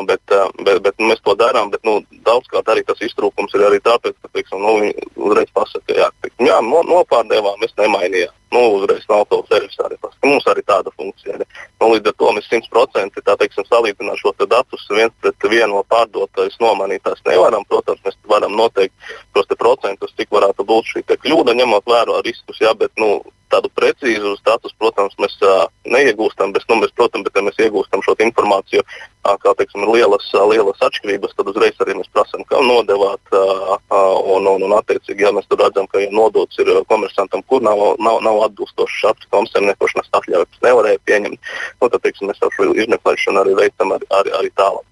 bet, 0.08 0.37
bet, 0.64 0.82
bet 0.85 0.94
nu, 0.99 1.12
mēs 1.12 1.23
to 1.25 1.37
darām, 1.38 1.73
bet 1.75 1.85
nu, 1.88 2.00
daudzkārt 2.28 2.73
arī 2.73 2.85
tas 2.88 3.00
iztrūkums 3.04 3.54
ir 3.56 3.68
arī 3.68 3.80
tāpēc, 3.85 4.18
ka 4.23 4.32
teiksim, 4.35 4.64
nu, 4.64 4.78
viņi 4.82 5.08
uzreiz 5.16 5.54
pasaka, 5.56 5.97
jā, 5.97 6.11
teiksim, 6.25 6.50
jā 6.50 6.61
no, 6.64 6.85
nopārdevām, 6.92 7.61
mēs 7.62 7.76
nemainījām 7.80 8.35
nu, 8.54 8.60
uzreiz 8.78 9.04
nav 9.08 9.24
to 9.30 9.40
servisu 9.50 9.82
arī 9.84 9.98
tas. 10.02 10.14
Mums 10.24 10.46
arī 10.50 10.62
tāda 10.66 10.92
funkcija 10.96 11.36
ir. 11.36 11.46
Nu, 11.80 11.90
līdz 11.94 12.10
ar 12.10 12.16
to 12.20 12.32
mēs 12.36 12.50
100% 12.50 13.24
tā 13.26 13.36
teiksim 13.40 13.66
salīdzināt 13.68 14.20
šo 14.22 14.34
datus 14.44 14.86
viens 14.90 15.14
pret 15.22 15.48
vienu 15.50 15.78
no 15.78 15.82
pārdotājas 15.92 16.58
nomainīt 16.62 17.04
tās 17.06 17.20
nevaram. 17.26 17.66
Protams, 17.68 18.00
mēs 18.04 18.18
varam 18.28 18.56
noteikt 18.56 18.94
tos 19.36 19.50
procentus, 19.58 20.14
cik 20.16 20.30
varētu 20.32 20.64
būt 20.68 20.92
šī 20.92 21.04
kļūda, 21.08 21.56
ņemot 21.60 21.88
vērā 21.88 22.22
riskus, 22.24 22.60
jā, 22.62 22.74
bet 22.78 22.92
nu, 22.96 23.20
tādu 23.52 23.70
precīzu 23.76 24.34
status, 24.38 24.74
protams, 24.80 25.14
mēs 25.22 25.36
uh, 25.44 25.66
neiegūstam, 25.88 26.52
bet, 26.56 26.66
nu, 26.70 26.78
mēs, 26.82 26.92
protams, 26.98 27.26
bet, 27.26 27.38
ja 27.38 27.44
mēs 27.46 27.60
iegūstam 27.64 28.02
šo 28.04 28.14
informāciju, 28.24 28.82
uh, 28.84 29.36
kā 29.42 29.54
teiksim, 29.58 29.84
ir 29.86 29.92
lielas, 29.96 30.26
uh, 30.34 30.44
lielas 30.50 30.82
atšķirības, 30.88 31.36
tad 31.38 31.50
uzreiz 31.52 31.80
arī 31.84 31.96
mēs 31.98 32.10
prasām, 32.14 32.44
kā 32.48 32.60
nodevāt, 32.64 33.22
uh, 33.32 33.78
uh, 33.78 34.18
un, 34.36 34.50
un, 34.52 34.66
un 34.68 34.76
attiecīgi, 34.78 35.26
ja 35.26 35.32
mēs 35.36 35.48
tur 35.50 35.62
redzam, 35.62 35.88
ka 35.90 36.02
ja 36.02 36.10
nodots 36.14 36.60
ir 36.62 36.70
komersantam, 36.92 37.44
kur 37.48 37.64
nav, 37.64 37.80
nav, 38.02 38.20
nav 38.26 38.44
atbilstošs 38.48 39.08
apskatām 39.12 39.48
saimniekošanas 39.52 40.12
atļaujas, 40.20 40.62
nevarēja 40.66 41.02
pieņemt, 41.08 41.40
nu, 41.80 41.88
tad, 41.88 42.00
teiksim, 42.04 42.30
mēs 42.30 42.44
šo 42.44 42.70
izmeklēšanu 42.74 43.44
arī 43.44 43.58
veicam 43.64 43.96
arī, 43.96 44.08
arī, 44.20 44.36
arī 44.42 44.54
tālāk. 44.58 44.86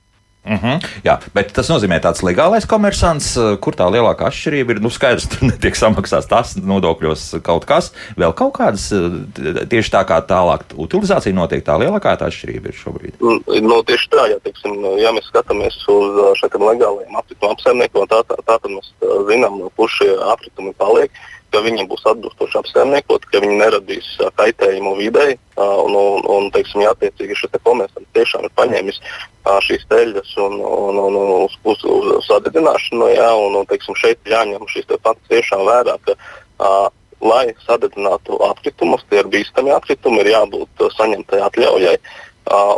Uh 0.47 0.63
-huh. 0.63 0.85
Jā, 1.05 1.19
bet 1.35 1.53
tas 1.53 1.69
nozīmē 1.69 1.99
tāds 2.01 2.23
legālais 2.23 2.67
komersants, 2.67 3.37
eh, 3.37 3.57
kur 3.59 3.75
tā 3.75 3.91
lielākā 3.91 4.31
atšķirība 4.31 4.71
ir. 4.71 4.81
Nu, 4.81 4.91
skaidrs, 4.91 5.27
tur 5.33 5.49
netiek 5.49 5.75
samaksāts 5.75 6.29
tas 6.29 6.57
nodokļos 6.57 7.43
kaut 7.43 7.65
kas, 7.65 7.93
vēl 8.17 8.33
kaut 8.33 8.55
kādas 8.55 8.93
eh, 8.93 9.67
tieši 9.67 9.91
tā 9.91 10.05
kā 10.07 10.21
tālāk 10.23 10.63
utilizācija 10.77 11.35
notiek. 11.35 11.65
Tā 11.65 11.79
lielākā 11.79 12.17
tā 12.17 12.31
atšķirība 12.31 12.69
ir 12.69 12.77
šobrīd. 12.79 13.15
Mm, 13.21 13.67
no, 13.67 13.83
tieši 13.83 14.07
tā, 14.11 14.31
ja, 14.31 14.39
teiksim, 14.39 14.73
ja 15.03 15.11
mēs 15.13 15.27
skatāmies 15.33 15.77
uz 15.89 16.21
eh, 16.23 16.35
šiem 16.39 16.63
legālajiem 16.63 17.17
aprituma 17.17 17.53
apsaimniekiem, 17.53 18.07
tā, 18.07 18.23
tā, 18.29 18.37
tā 18.47 18.59
tad 18.63 18.71
mēs 18.71 18.93
zinām, 19.27 19.71
kur 19.77 19.91
šie 19.91 20.15
apritumi 20.33 20.73
paliek. 20.79 21.11
Uh, 21.11 21.36
ka 21.55 21.63
viņi 21.65 21.87
būs 21.91 22.05
atbilstoši 22.11 22.59
apsaimniekoti, 22.61 23.31
ka 23.33 23.41
viņi 23.45 23.59
neradīs 23.61 24.09
uh, 24.21 24.31
kaitējumu 24.39 24.97
videi. 24.99 25.37
Uh, 25.57 25.79
un, 25.87 25.97
un, 25.97 26.27
un 26.35 26.51
teiksim, 26.55 26.83
jā, 26.85 26.93
attiecīgi 26.97 27.39
šis 27.39 27.55
te 27.55 27.63
komersants 27.65 28.13
tiešām 28.17 28.45
ir 28.45 28.53
paņēmis 28.59 29.01
uh, 29.01 29.57
šīs 29.65 29.87
teļas 29.93 30.37
un, 30.45 30.59
un, 30.61 31.01
un, 31.07 31.19
un 31.23 31.33
uz, 31.47 31.57
uz, 31.65 31.87
uz 32.19 32.29
sadedzināšanu. 32.29 33.09
Jā, 33.15 33.33
un, 33.41 33.59
un, 33.63 33.67
teiksim, 33.71 33.97
šeit 33.99 34.21
jāņem 34.29 34.69
šīs 34.73 34.91
te 34.91 35.01
fakts 35.03 35.33
tiešām 35.33 35.67
vērā. 35.69 35.99
Ka, 36.07 36.17
uh, 36.61 36.87
Lai 37.25 37.47
sadedzinātu 37.65 38.37
atkritumus, 38.45 39.01
tie 39.09 39.23
ir 39.23 39.29
bīstami 39.33 39.71
atkritumi, 39.73 40.21
ir 40.21 40.35
jābūt 40.35 40.83
saņemtai 40.99 41.39
atļaujai. 41.47 41.95
Uh, 41.97 42.27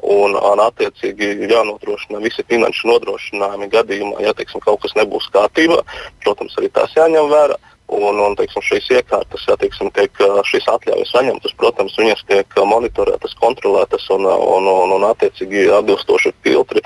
un, 0.09 0.33
un 0.33 0.61
attiecīgi 0.65 1.49
jānodrošina 1.51 2.23
visi 2.23 2.45
finanšu 2.49 2.89
nodrošinājumi 2.89 3.69
gadījumā, 3.73 4.23
ja 4.25 4.33
teiksim, 4.39 4.63
kaut 4.65 4.81
kas 4.85 4.95
nebūs 4.97 5.27
kārtībā. 5.35 5.83
Protams, 6.23 6.55
arī 6.57 6.71
tās 6.73 6.95
jāņem 6.97 7.29
vērā. 7.29 7.59
Un, 7.89 8.19
un 8.21 8.35
teiksim, 8.37 8.61
šīs 8.61 8.91
iekārtas, 8.93 9.47
ja 9.49 9.55
teiksim, 9.57 9.89
tiek 9.97 10.19
šīs 10.45 10.67
atļaujas 10.69 11.13
saņemtas, 11.15 11.55
protams, 11.57 11.95
viņas 11.97 12.27
tiek 12.29 12.59
monitorētas, 12.69 13.33
kontrolētas 13.41 14.05
un, 14.13 14.27
un, 14.29 14.69
un, 14.69 14.93
un 14.99 15.07
attiecīgi 15.09 15.71
atbilstoši 15.73 16.35
filtri 16.45 16.85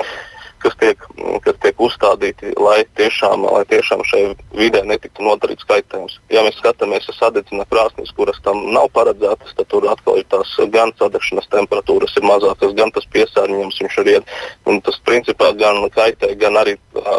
kas 0.63 0.77
tiek, 0.81 1.05
kas 1.45 1.59
tiek 1.63 1.81
uzstādīti, 1.83 2.53
lai 2.61 2.83
tiešām, 2.99 3.47
lai 3.47 3.63
tiešām 3.71 4.05
šai 4.09 4.23
vidē 4.57 4.83
netiktu 4.89 5.25
nodarīts 5.27 5.67
kaitējums. 5.69 6.19
Ja 6.33 6.45
mēs 6.47 6.59
skatāmies 6.61 7.09
uz 7.11 7.19
sadedzina 7.19 7.67
krāsnīs, 7.71 8.13
kuras 8.17 8.39
tam 8.47 8.65
nav 8.75 8.89
paredzētas, 8.97 9.55
tad 9.59 9.71
tur 9.73 9.89
atkal 9.91 10.21
ir 10.21 10.27
tās 10.33 10.55
gan 10.75 10.95
sadegšanas 10.99 11.51
temperatūras 11.53 12.17
ir 12.19 12.27
mazākas, 12.29 12.75
gan 12.79 12.93
tas 12.95 13.09
piesārņojums 13.15 13.81
viņš 13.83 13.99
ir 14.03 14.13
iet. 14.17 14.35
Un 14.69 14.81
tas 14.85 14.99
principā 15.07 15.53
gan 15.59 15.83
kaitē, 15.95 16.33
gan 16.41 16.59
arī, 16.61 16.77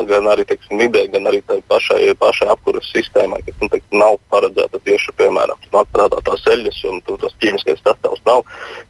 gan 0.09 0.29
arī 0.31 0.47
teiksim, 0.49 0.79
vidē, 0.81 1.05
gan 1.13 1.27
arī 1.31 1.43
tai 1.47 1.59
pašai, 1.67 2.13
pašai 2.19 2.49
apkuras 2.53 2.89
sistēmai, 2.93 3.41
kas 3.47 3.59
nu, 3.61 3.69
teiksim, 3.73 3.99
nav 3.99 4.19
paredzēta 4.33 4.79
tieši, 4.85 5.15
piemēram, 5.19 5.59
strādāt 5.69 6.23
tās 6.27 6.45
eļļas, 6.53 6.79
un 6.89 7.01
tur 7.07 7.19
tas 7.21 7.35
ķīmiskais 7.41 7.81
sastāvs 7.83 8.23
nav, 8.27 8.43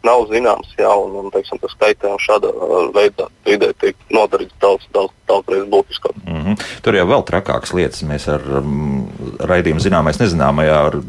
nav 0.05 0.27
zināms, 0.31 0.73
jā, 0.79 0.89
un, 0.89 1.15
un 1.23 1.31
teiksim, 1.33 1.59
tas 1.63 1.75
kaitējums 1.81 2.27
šādā 2.27 2.51
veidā 2.95 3.29
vidē 3.47 3.71
tiek 3.81 3.95
nodarīts 4.13 4.42
daudz, 4.61 4.85
daudz, 4.93 5.13
daudzreiz 5.29 5.65
būtiskāk. 5.71 6.15
Mm 6.25 6.43
-hmm. 6.43 6.67
Tur 6.81 6.95
jau 6.95 7.07
vēl 7.07 7.25
trakākas 7.29 7.73
lietas 7.73 8.03
mēs 8.03 8.27
ar 8.31 8.41
um, 8.59 9.09
raidījumu 9.39 9.83
zināmais 9.83 10.19
nezināmajā 10.21 10.77
ar 10.87 11.01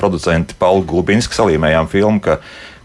producenti 0.00 0.56
Paulu 0.58 0.84
Gulbinsku 0.88 1.36
salīmējām 1.36 1.88
filmu, 1.88 2.20
ka 2.24 2.38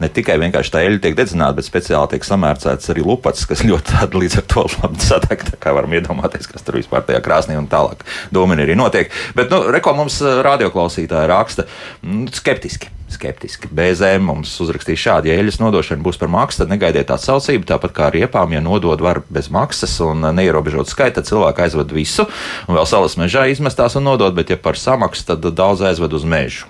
ne 0.04 0.10
tikai 0.12 0.36
vienkārši 0.42 0.74
tā 0.74 0.82
eļļa 0.84 1.02
tiek 1.04 1.16
dedzināta, 1.18 1.56
bet 1.60 1.68
speciāli 1.68 2.12
tiek 2.12 2.28
samērcēts 2.28 2.92
arī 2.92 3.06
lupats, 3.06 3.46
kas 3.50 3.64
ļoti 3.70 3.94
tāda 3.94 4.22
līdz 4.24 4.40
ar 4.42 4.48
to 4.52 4.66
labi 4.76 5.08
sadeg. 5.08 5.46
Tā 5.52 5.62
kā 5.62 5.76
varam 5.76 5.96
iedomāties, 5.96 6.50
kas 6.52 6.66
tur 6.66 6.80
vispār 6.80 7.06
tajā 7.08 7.22
krāsnī 7.26 7.58
un 7.60 7.70
tālāk 7.72 8.04
domini 8.36 8.68
arī 8.68 8.76
notiek. 8.80 9.14
Bet, 9.38 9.54
nu, 9.54 9.72
reko 9.76 9.96
mums 9.96 10.20
radioklausītāji 10.22 11.32
raksta 11.32 11.68
nu, 12.04 12.28
skeptiski. 12.36 12.92
Skeptiski. 13.16 13.70
BZM 13.72 14.28
mums 14.28 14.54
uzrakstīja 14.64 15.02
šādi, 15.06 15.32
ja 15.32 15.40
eļļas 15.40 15.62
nodošana 15.62 16.04
būs 16.06 16.20
par 16.22 16.32
maksu, 16.32 16.62
tad 16.62 16.74
negaidiet 16.74 17.12
atsaucību. 17.16 17.68
Tāpat 17.70 17.96
kā 17.96 18.10
riepām, 18.14 18.54
ja 18.56 18.62
nodod 18.64 19.02
var 19.04 19.24
bez 19.32 19.50
maksas 19.54 19.98
un 20.04 20.26
neierobežot 20.36 20.92
skaita, 20.92 21.22
tad 21.22 21.30
cilvēki 21.32 21.66
aizved 21.66 21.94
visu 21.96 22.28
un 22.68 22.78
vēl 22.78 22.90
salas 22.90 23.16
mežā 23.20 23.48
izmestās 23.52 23.96
un 23.96 24.08
nodod, 24.10 24.36
bet 24.36 24.52
ja 24.52 24.60
par 24.60 24.80
samaksu, 24.80 25.30
tad 25.32 25.48
daudz 25.56 25.86
aizved 25.86 26.14
uz 26.18 26.28
mežu. 26.28 26.68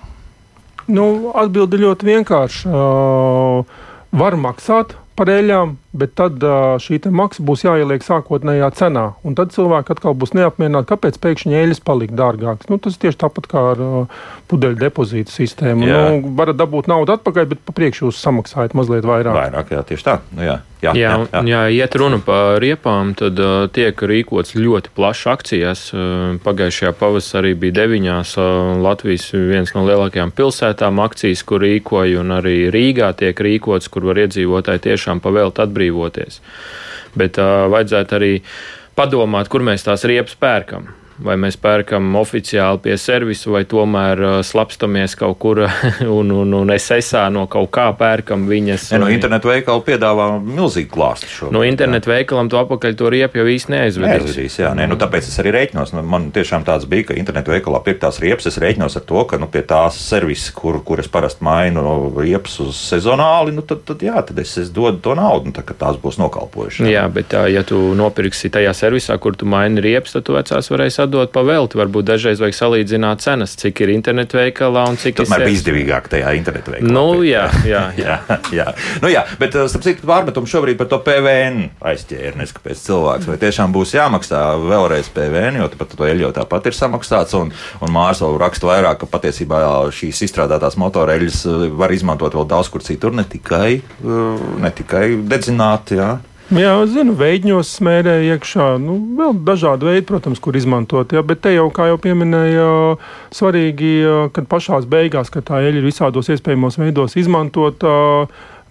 Nu, 0.86 1.32
Atbilde 1.34 1.80
ļoti 1.82 2.06
vienkārša. 2.06 2.70
Uh, 2.70 3.82
var 4.14 4.36
maksāt 4.38 4.94
par 5.18 5.30
eļļām, 5.32 5.74
bet 5.98 6.14
tad 6.18 6.44
šī 6.82 7.00
maksa 7.10 7.44
būs 7.46 7.64
jāieliek 7.66 8.04
sākotnējā 8.04 8.70
cenā. 8.78 9.06
Un 9.26 9.36
tad 9.38 9.54
cilvēki 9.56 9.96
atkal 9.96 10.16
būs 10.18 10.34
neapmierināti, 10.36 10.90
kāpēc 10.92 11.18
pēkšņi 11.22 11.58
eļļas 11.62 11.82
palika 11.86 12.16
dārgākas. 12.18 12.70
Nu, 12.72 12.80
tas 12.82 12.98
tieši 13.00 13.20
tāpat 13.24 13.50
kā 13.50 13.64
ar 13.72 13.82
pudeļu 14.50 14.80
depozītu 14.80 15.32
sistēmu. 15.32 15.88
Jā. 15.88 16.00
Nu, 16.06 16.32
varat 16.38 16.58
dabūt 16.58 16.90
naudu 16.92 17.16
atpakaļ, 17.16 17.50
bet 17.54 17.66
pa 17.66 17.74
priekšu 17.76 18.08
jūs 18.08 18.22
samaksājat 18.22 18.76
mazliet 18.78 19.06
vairāk. 19.08 19.36
Vairāk, 19.36 19.74
jā, 19.74 19.84
tieši 19.90 20.06
tā. 20.06 20.20
Nu, 20.36 20.46
jā. 20.46 20.60
Jā, 20.84 20.92
jā, 20.92 21.10
jā, 21.32 21.40
jā. 21.40 21.42
ja 21.48 21.60
iet 21.72 21.94
runa 21.96 22.18
par 22.20 22.58
riepām, 22.60 23.14
tad 23.16 23.38
uh, 23.40 23.64
tiek 23.72 23.96
rīkots 23.96 24.52
ļoti 24.58 24.92
plašs 24.96 25.28
akcijas. 25.32 25.84
Uh, 25.94 26.36
pagājušajā 26.44 26.92
pavasarī 27.00 27.54
bija 27.56 27.78
deviņās 27.80 28.34
uh, 28.36 28.74
Latvijas 28.84 29.30
viens 29.32 29.72
no 29.72 29.86
lielākajām 29.88 30.34
pilsētām 30.36 31.00
akcijas, 31.00 31.42
kur 31.48 31.64
rīkoja, 31.64 32.20
un 32.20 32.36
arī 32.36 32.68
Rīgā 32.74 33.08
tiek 33.16 33.40
rīkots, 33.40 33.88
kur 33.92 34.10
var 34.10 34.20
iedzīvotāji 34.26 34.84
tiešām 34.90 35.24
pavēlt 35.24 35.62
atbrīvoties. 35.86 36.40
Bet 37.16 37.38
uh, 37.38 37.66
vajadzētu 37.72 38.18
arī 38.18 38.32
padomāt, 38.96 39.48
kur 39.48 39.62
mēs 39.62 39.84
tās 39.86 40.04
riepas 40.04 40.36
pērkam 40.36 40.90
vai 41.22 41.36
mēs 41.40 41.56
pērkam 41.60 42.08
oficiāli 42.20 42.80
pie 42.84 42.96
servisa, 43.00 43.50
vai 43.52 43.62
tomēr 43.68 44.22
uh, 44.22 44.34
slapstamies 44.44 45.16
kaut 45.18 45.38
kur 45.42 45.62
un, 46.18 46.32
un, 46.32 46.54
un 46.60 46.72
SSA 46.74 47.26
no 47.32 47.46
kaut 47.50 47.70
kā 47.74 47.88
pērkam 47.96 48.46
viņas. 48.50 48.90
Ne, 48.94 49.00
no 49.04 49.10
internetu 49.12 49.50
veikala 49.50 49.84
piedāvā 49.86 50.28
milzīgi 50.44 50.90
klāstu 50.92 51.30
šo. 51.32 51.50
No 51.54 51.64
internetu 51.66 52.12
veikalam 52.12 52.50
to 52.52 52.60
apakaļ 52.60 52.96
to 52.98 53.12
riepu 53.12 53.40
jau 53.40 53.46
īsti 53.54 53.74
neaizvedīs. 53.74 54.26
Neaizvedīs, 54.26 54.58
jā, 54.60 54.72
nē, 54.76 54.88
nu, 54.90 54.98
tāpēc 55.00 55.30
es 55.30 55.40
arī 55.42 55.54
rēķinos. 55.56 55.94
Nu, 55.96 56.04
man 56.06 56.28
tiešām 56.36 56.66
tāds 56.66 56.88
bija, 56.90 57.10
ka 57.10 57.18
internetu 57.18 57.54
veikalā 57.54 57.80
pirktās 57.86 58.20
riepas, 58.22 58.48
es 58.50 58.60
rēķinos 58.62 58.98
ar 59.00 59.06
to, 59.08 59.24
ka 59.30 59.40
nu, 59.40 59.48
pie 59.52 59.64
tās 59.66 59.98
servisa, 60.10 60.52
kur, 60.56 60.80
kur 60.86 61.00
es 61.02 61.10
parasti 61.12 61.44
mainu 61.46 61.86
riepas 62.16 62.58
uz 62.64 62.76
sezonāli, 62.90 63.54
nu, 63.56 63.64
tad, 63.66 63.84
tad, 63.88 64.04
jā, 64.04 64.20
tad 64.26 64.40
es, 64.42 64.56
es 64.60 64.72
dodu 64.74 65.00
to 65.04 65.16
naudu, 65.18 65.50
nu, 65.50 65.56
tā, 65.56 65.64
tās 65.72 65.98
būs 66.02 66.20
nokalpojušas. 66.20 66.88
Jā. 66.90 67.06
bet 67.12 67.32
ja 67.52 67.62
tu 67.66 67.78
nopirksi 67.96 68.50
tajā 68.52 68.72
servisā, 68.76 69.16
kur 69.22 69.36
tu 69.38 69.48
maini 69.48 69.82
riepas, 69.84 70.16
tad 70.16 70.26
tu 70.26 70.36
vecās 70.36 70.70
varēsi 70.72 71.05
atdot 71.06 71.32
pa 71.32 71.42
velti. 71.46 71.78
Varbūt 71.80 72.06
dažreiz 72.08 72.40
vajag 72.42 72.56
salīdzināt 72.58 73.22
cenas, 73.24 73.56
cik 73.58 73.82
ir 73.84 73.92
internetu 73.94 74.38
veikalā 74.40 74.86
un 74.90 74.98
cik 75.00 75.20
Tomēr 75.22 75.46
ir 75.46 75.54
izdevīgāk 75.54 76.10
tajā 76.12 76.34
internetu 76.38 76.74
veikalā. 76.74 76.92
Nu, 76.92 77.22
jā, 77.26 77.46
jā, 77.72 77.82
jā. 77.98 78.18
jā, 78.26 78.38
jā. 78.54 78.66
Nu, 79.02 79.10
jā, 79.12 79.24
bet 79.40 79.56
uh, 79.56 79.66
starp 79.70 79.86
citu 79.86 80.08
pārmetumu 80.08 80.50
šobrīd 80.50 80.78
par 80.80 80.90
to 80.90 81.00
PVN 81.06 81.70
aizķēri, 81.92 82.36
neskapēc 82.42 82.82
cilvēks. 82.84 83.30
Vai 83.30 83.38
tiešām 83.42 83.74
būs 83.74 83.96
jāmaksā 83.96 84.42
vēlreiz 84.66 85.10
PVN, 85.16 85.60
jo 85.62 85.70
pat 85.76 85.96
to 85.96 86.08
eļļo 86.08 86.32
tāpat 86.36 86.70
ir 86.70 86.78
samaksāts, 86.78 87.36
un, 87.38 87.52
un 87.80 87.94
Mārs 87.94 88.22
vēl 88.24 88.38
raksta 88.42 88.70
vairāk, 88.70 89.00
ka 89.02 89.10
patiesībā 89.16 89.62
šīs 89.94 90.24
izstrādātās 90.28 90.78
motoreļas 90.80 91.42
uh, 91.50 91.66
var 91.78 91.94
izmantot 91.94 92.36
vēl 92.36 92.48
daudz 92.50 92.72
kur 92.72 92.84
citur, 92.86 93.14
ne 93.16 93.26
tikai, 93.28 93.80
uh, 94.04 94.48
ne 94.62 94.72
tikai 94.74 95.08
dedzināt. 95.28 95.96
Jā. 95.96 96.16
Jā, 96.46 96.74
zinu, 96.86 97.16
veidņos 97.18 97.72
smērē 97.80 98.20
iekšā. 98.28 98.76
Nu, 98.78 99.00
vēl 99.18 99.32
dažādi 99.46 99.88
veidi, 99.88 100.04
protams, 100.06 100.38
kur 100.42 100.54
izmantot. 100.54 101.10
Jā, 101.10 101.24
bet 101.26 101.40
te 101.42 101.50
jau, 101.56 101.66
kā 101.74 101.88
jau 101.90 101.96
pieminēja, 101.98 102.66
svarīgi, 103.34 103.94
kad 104.36 104.46
pašās 104.50 104.86
beigās, 104.86 105.32
kad 105.34 105.48
tā 105.48 105.64
eļļa 105.66 105.82
ir 105.82 105.88
visādos 105.88 106.30
iespējamos 106.30 106.78
veidos 106.78 107.18
izmantot. 107.18 107.82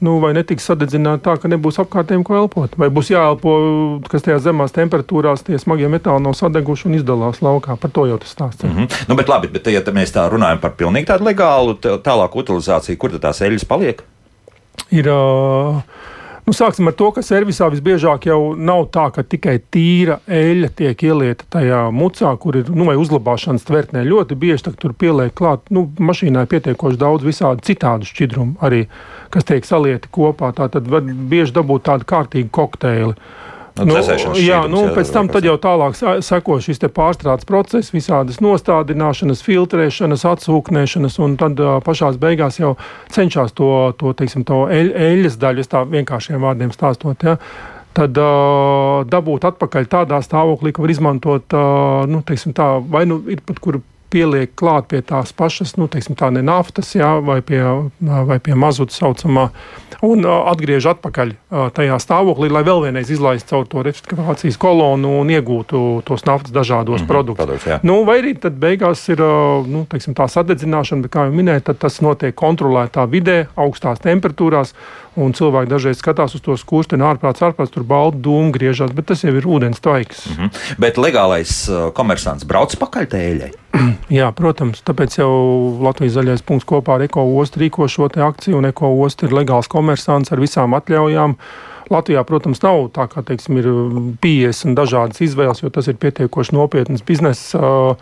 Nu, 0.03 0.13
vai 0.23 0.31
netiks 0.35 0.67
sadedzināta 0.67 1.23
tā, 1.23 1.35
ka 1.39 1.51
nebūs 1.51 1.79
apkārtējiem 1.83 2.23
ko 2.27 2.37
elpot? 2.39 2.79
Vai 2.79 2.89
būs 2.91 3.11
jāelpo, 3.11 3.51
kas 4.11 4.23
tajās 4.23 4.43
zemās 4.47 4.75
temperatūrās 4.75 5.43
tie 5.47 5.59
smagie 5.59 5.91
metāli 5.91 6.23
nav 6.23 6.35
sadeguši 6.39 6.89
un 6.89 6.97
izdalās 6.99 7.39
laukā? 7.43 7.75
Par 7.79 7.91
to 7.95 8.07
jau 8.07 8.17
tas 8.19 8.31
stāsts. 8.35 8.63
Mm 8.63 8.75
-hmm. 8.75 9.05
nu, 9.07 9.15
bet 9.15 9.31
labi, 9.31 9.51
bet 9.51 9.67
ja 9.67 9.83
mēs 9.95 10.15
tā 10.15 10.27
runājam 10.31 10.59
par 10.59 10.75
pilnīgi 10.79 11.11
tādu 11.11 11.27
legālu 11.27 11.75
tālāku 11.79 12.43
utilizāciju, 12.43 12.97
kur 12.97 13.11
tad 13.11 13.21
tās 13.21 13.41
eļļas 13.41 13.67
paliek? 13.67 14.03
Ir, 14.91 15.07
uh, 15.07 15.81
Nu, 16.45 16.53
sāksim 16.53 16.85
ar 16.85 16.93
to, 16.93 17.07
ka 17.09 17.23
servisā 17.25 17.65
visbiežāk 17.73 18.27
jau 18.29 18.53
nav 18.53 18.83
tā, 18.93 19.07
ka 19.15 19.23
tikai 19.25 19.55
tīra 19.73 20.19
eļļa 20.29 20.67
tiek 20.77 20.99
ielieta 21.07 21.47
tajā 21.55 21.79
mucā, 21.89 22.35
kur 22.37 22.59
ir 22.59 22.69
nu, 22.69 22.85
uzglabāšanas 23.01 23.65
tvertnē. 23.65 24.03
Ļoti 24.05 24.37
bieži 24.43 24.75
tur 24.77 24.93
pieliek 24.93 25.33
klāt, 25.33 25.65
nu, 25.73 25.87
mašīnā 25.97 26.43
ir 26.45 26.51
pietiekoši 26.51 27.01
daudz 27.01 27.25
visādi 27.25 27.65
citādu 27.65 28.05
šķidrumu, 28.05 28.59
arī, 28.61 28.83
kas 29.33 29.49
tiek 29.49 29.65
salieti 29.65 30.11
kopā. 30.13 30.51
Tā 30.53 30.69
tad 30.75 30.85
var 30.93 31.01
bieži 31.01 31.55
dabūt 31.57 31.87
tādu 31.89 32.05
kārtīgu 32.13 32.53
kokteili. 32.53 33.17
Nu, 33.75 33.91
nu, 33.91 34.35
jā, 34.39 34.61
nu, 34.71 34.85
pēc 34.95 35.09
tam 35.11 35.27
jau 35.43 35.55
tālāk 35.59 35.97
seko 36.23 36.61
šis 36.63 36.79
pārstrādes 36.95 37.47
process, 37.47 37.91
visādas 37.91 38.39
nostādināšanas, 38.39 39.41
filtrēšanas, 39.43 40.23
atsūknēšanas, 40.31 41.17
un 41.19 41.35
tad 41.41 41.59
uh, 41.59 41.73
pašā 41.83 42.13
beigās 42.21 42.61
jau 42.61 42.77
cenšas 43.11 43.51
to, 43.51 43.91
to, 43.99 44.13
teiksim, 44.15 44.45
to 44.47 44.61
eļ, 44.71 44.93
eļļas 45.09 45.35
daļu, 45.41 45.65
tā 45.67 45.83
vienkāršiem 45.91 46.39
vārdiem 46.39 46.71
stāstot. 46.71 47.27
Ja, 47.27 47.35
tad 47.99 48.15
uh, 48.15 49.03
dabūt 49.11 49.49
atpakaļ 49.51 49.91
tādā 49.91 50.21
stāvoklī, 50.23 50.71
ka 50.71 50.85
var 50.85 50.95
izmantot, 50.95 51.57
uh, 51.59 52.07
nu, 52.07 52.23
teiksim, 52.23 52.55
tā, 52.55 52.77
vai 52.79 53.03
nu 53.11 53.19
ir 53.27 53.43
pat 53.43 53.59
kur 53.59 53.81
pieliek 54.15 54.53
klāt 54.55 54.87
pie 54.91 55.01
tās 55.05 55.33
pašas, 55.35 55.75
nu, 55.79 55.89
teiksim, 55.91 56.15
tā 56.19 56.31
ne 56.31 56.43
naftas, 56.45 56.93
jā, 56.95 57.15
vai 57.25 57.41
pie, 57.45 57.61
vai 57.99 58.39
pie 58.43 58.55
mazuta 58.59 58.95
saucamā, 58.95 59.49
un 60.05 60.25
atgriež 60.25 60.87
atpakaļ 60.93 61.33
tajā 61.75 61.97
stāvoklī, 62.01 62.49
lai 62.53 62.63
vēl 62.67 62.85
vienreiz 62.87 63.11
izlaistu 63.11 63.55
caur 63.55 63.67
to 63.71 63.83
rectifikācijas 63.85 64.59
kolonu 64.61 65.15
un 65.21 65.31
iegūtu 65.33 65.81
tos 66.07 66.25
naftas 66.27 66.53
dažādos 66.55 67.01
mm 67.01 67.03
-hmm, 67.03 67.11
produktus. 67.11 67.45
Produkts, 67.45 67.67
jā. 67.67 67.79
nu, 67.83 68.03
vai 68.07 68.19
arī 68.21 68.35
tad 68.39 68.59
beigās 68.59 69.03
ir 69.09 69.19
nu, 69.67 69.85
teiksim, 69.89 70.15
tā 70.15 70.27
sadedzināšana, 70.31 71.01
bet, 71.01 71.11
kā 71.11 71.27
jau 71.27 71.33
minēju, 71.35 71.75
tas 71.79 72.01
notiek 72.01 72.35
kontrolētā 72.35 73.07
vidē, 73.09 73.47
augstās 73.55 73.99
temperatūrās, 73.99 74.73
un 75.15 75.33
cilvēki 75.35 75.71
dažreiz 75.71 75.99
skatās 75.99 76.35
uz 76.37 76.43
to 76.45 76.55
skursteni 76.59 77.05
ārprāts, 77.05 77.43
ārprāts, 77.45 77.73
tur 77.73 77.85
balda 77.87 78.19
dūma 78.27 78.53
griežās, 78.55 78.93
bet 78.95 79.07
tas 79.11 79.23
jau 79.25 79.33
ir 79.35 79.47
ūdens 79.47 79.81
tvaiks. 79.83 80.25
Mm 80.29 80.35
-hmm. 80.37 80.63
Bet 80.79 80.97
legālais 80.97 81.53
uh, 81.69 81.91
komersants 81.93 82.45
brauc 82.45 82.75
pakaļ 82.75 83.07
tēļai. 83.13 83.51
Jā, 84.19 84.31
protams, 84.31 84.81
tāpēc 84.85 85.19
jau 85.19 85.31
Latvijas 85.83 86.17
zaļais 86.17 86.45
punkts 86.45 86.65
kopā 86.65 86.95
ar 86.95 87.01
Eko 87.07 87.23
ostu 87.39 87.59
rīko 87.59 87.87
šo 87.87 88.09
akciju, 88.09 88.57
un 88.57 88.65
Eko 88.65 88.91
ostu 89.01 89.25
ir 89.25 89.33
legāls 89.33 89.67
komersants 89.67 90.31
ar 90.31 90.39
visām 90.39 90.73
atļaujām. 90.73 91.35
Latvijā, 91.89 92.23
protams, 92.23 92.61
nav 92.63 92.89
tā, 92.89 93.07
kā 93.07 93.21
teiksim, 93.21 93.57
ir 93.57 93.65
50 94.21 94.73
dažādas 94.73 95.21
izvēles, 95.21 95.61
jo 95.61 95.69
tas 95.69 95.87
ir 95.87 95.95
pietiekoši 95.95 96.55
nopietns 96.55 97.05
bizness. 97.05 97.53
Uh, 97.53 97.95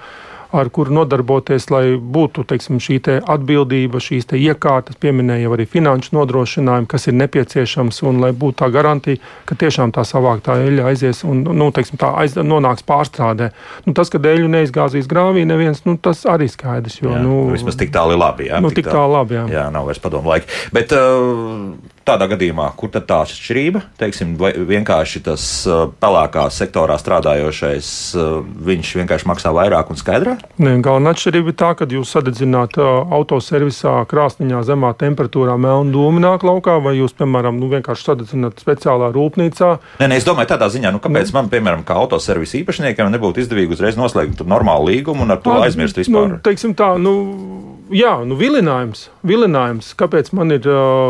ar 0.54 0.70
kuru 0.74 0.94
nodarboties, 1.00 1.68
lai 1.74 1.84
būtu 1.98 2.46
teiksim, 2.50 2.80
šī 2.84 3.00
te 3.08 3.18
atbildība, 3.20 4.02
šīs 4.04 4.30
te 4.30 4.40
iekārtas, 4.40 5.00
pieminēja 5.02 5.52
arī 5.54 5.66
finanšu 5.70 6.14
nodrošinājumu, 6.18 6.90
kas 6.90 7.10
ir 7.10 7.18
nepieciešams, 7.18 8.04
un 8.10 8.22
lai 8.24 8.32
būtu 8.38 8.60
tā 8.62 8.70
garantija, 8.74 9.22
ka 9.50 9.58
tiešām 9.60 9.94
tā 9.96 10.06
savāktā 10.08 10.60
eļļa 10.68 10.88
aizies 10.92 11.24
un 11.28 11.44
nu, 11.50 11.70
teiksim, 11.76 12.00
tā 12.02 12.14
aiz, 12.22 12.38
nonāks 12.38 12.86
pārstrādē. 12.88 13.50
Nu, 13.88 13.96
tas, 13.98 14.12
ka 14.14 14.22
eļļu 14.22 14.52
neizgāzīs 14.54 15.10
grāvī, 15.10 15.48
neviens, 15.50 15.84
nu, 15.88 15.98
tas 15.98 16.24
arī 16.30 16.50
skaidrs. 16.52 17.00
Jo, 17.02 17.16
jā, 17.16 17.24
nu, 17.24 17.40
vismaz 17.54 17.80
tik 17.80 17.94
tālu 17.96 18.16
ir 18.16 18.22
labi. 18.22 18.50
Jā, 18.52 18.62
nu, 18.64 18.72
tik 18.74 18.90
tālu 18.90 19.18
labi. 19.18 19.40
Jā. 19.40 19.48
jā, 19.58 19.66
nav 19.74 19.90
vairs 19.90 20.02
padomu 20.04 20.34
laika. 20.34 20.50
Bet, 20.76 20.94
uh, 20.96 21.74
tādā 22.08 22.28
gadījumā, 22.34 22.68
kur 22.80 22.92
tad 22.94 23.08
tā 23.10 23.22
atšķirība? 23.26 23.82
Teiksim, 24.00 24.36
vienkārši 24.38 25.22
tas 25.26 25.46
uh, 25.70 25.86
pelēkā 26.04 26.46
sektorā 26.54 26.98
strādājošais, 27.02 27.90
uh, 28.18 28.42
viņš 28.44 28.94
vienkārši 29.02 29.30
maksā 29.30 29.54
vairāk 29.56 29.92
un 29.94 30.00
skaidrāk? 30.00 30.44
Nē, 30.64 30.76
galvenā 30.84 31.14
atšķirība 31.16 31.54
ir 31.54 31.58
tā, 31.60 31.72
ka 31.80 31.88
jūs 31.90 32.14
sadedzināt 32.16 32.78
uh, 32.82 33.06
autoservisā 33.18 33.96
krāsniņā 34.12 34.64
zemā 34.68 34.94
temperatūrā 35.00 35.56
melnu 35.62 35.96
dūmu 35.96 36.24
nāk 36.24 36.46
laukā, 36.48 36.78
vai 36.84 36.98
jūs, 37.00 37.16
piemēram, 37.20 37.60
nu, 37.62 37.72
vienkārši 37.74 38.10
sadedzināt 38.10 38.64
speciālā 38.64 39.12
rūpnīcā. 39.16 39.72
Nē, 40.02 40.10
nē, 40.12 40.20
es 40.20 40.28
domāju, 40.28 40.52
tādā 40.54 40.70
ziņā, 40.74 40.94
nu, 40.96 41.02
kāpēc 41.04 41.32
nu, 41.32 41.38
man, 41.40 41.52
piemēram, 41.54 41.86
kā 41.88 41.98
autoservisa 42.02 42.60
īpašniekam, 42.62 43.12
nebūtu 43.14 43.44
izdevīgi 43.44 43.78
uzreiz 43.78 44.00
noslēgt 44.00 44.44
normālu 44.48 44.92
līgumu 44.92 45.26
un 45.26 45.36
ar 45.38 45.42
to 45.44 45.56
aizmirst 45.64 45.94
Nu, 45.94 46.02
vispār? 46.02 46.38
teiksim 46.44 46.74
tā, 46.78 46.94
nu, 47.02 47.14
jā, 47.94 48.16
nu, 48.26 48.38
vilinājums, 48.40 49.08
vilinājums, 49.28 49.92
kāpēc 50.00 50.32
man 50.38 50.56
ir, 50.56 50.66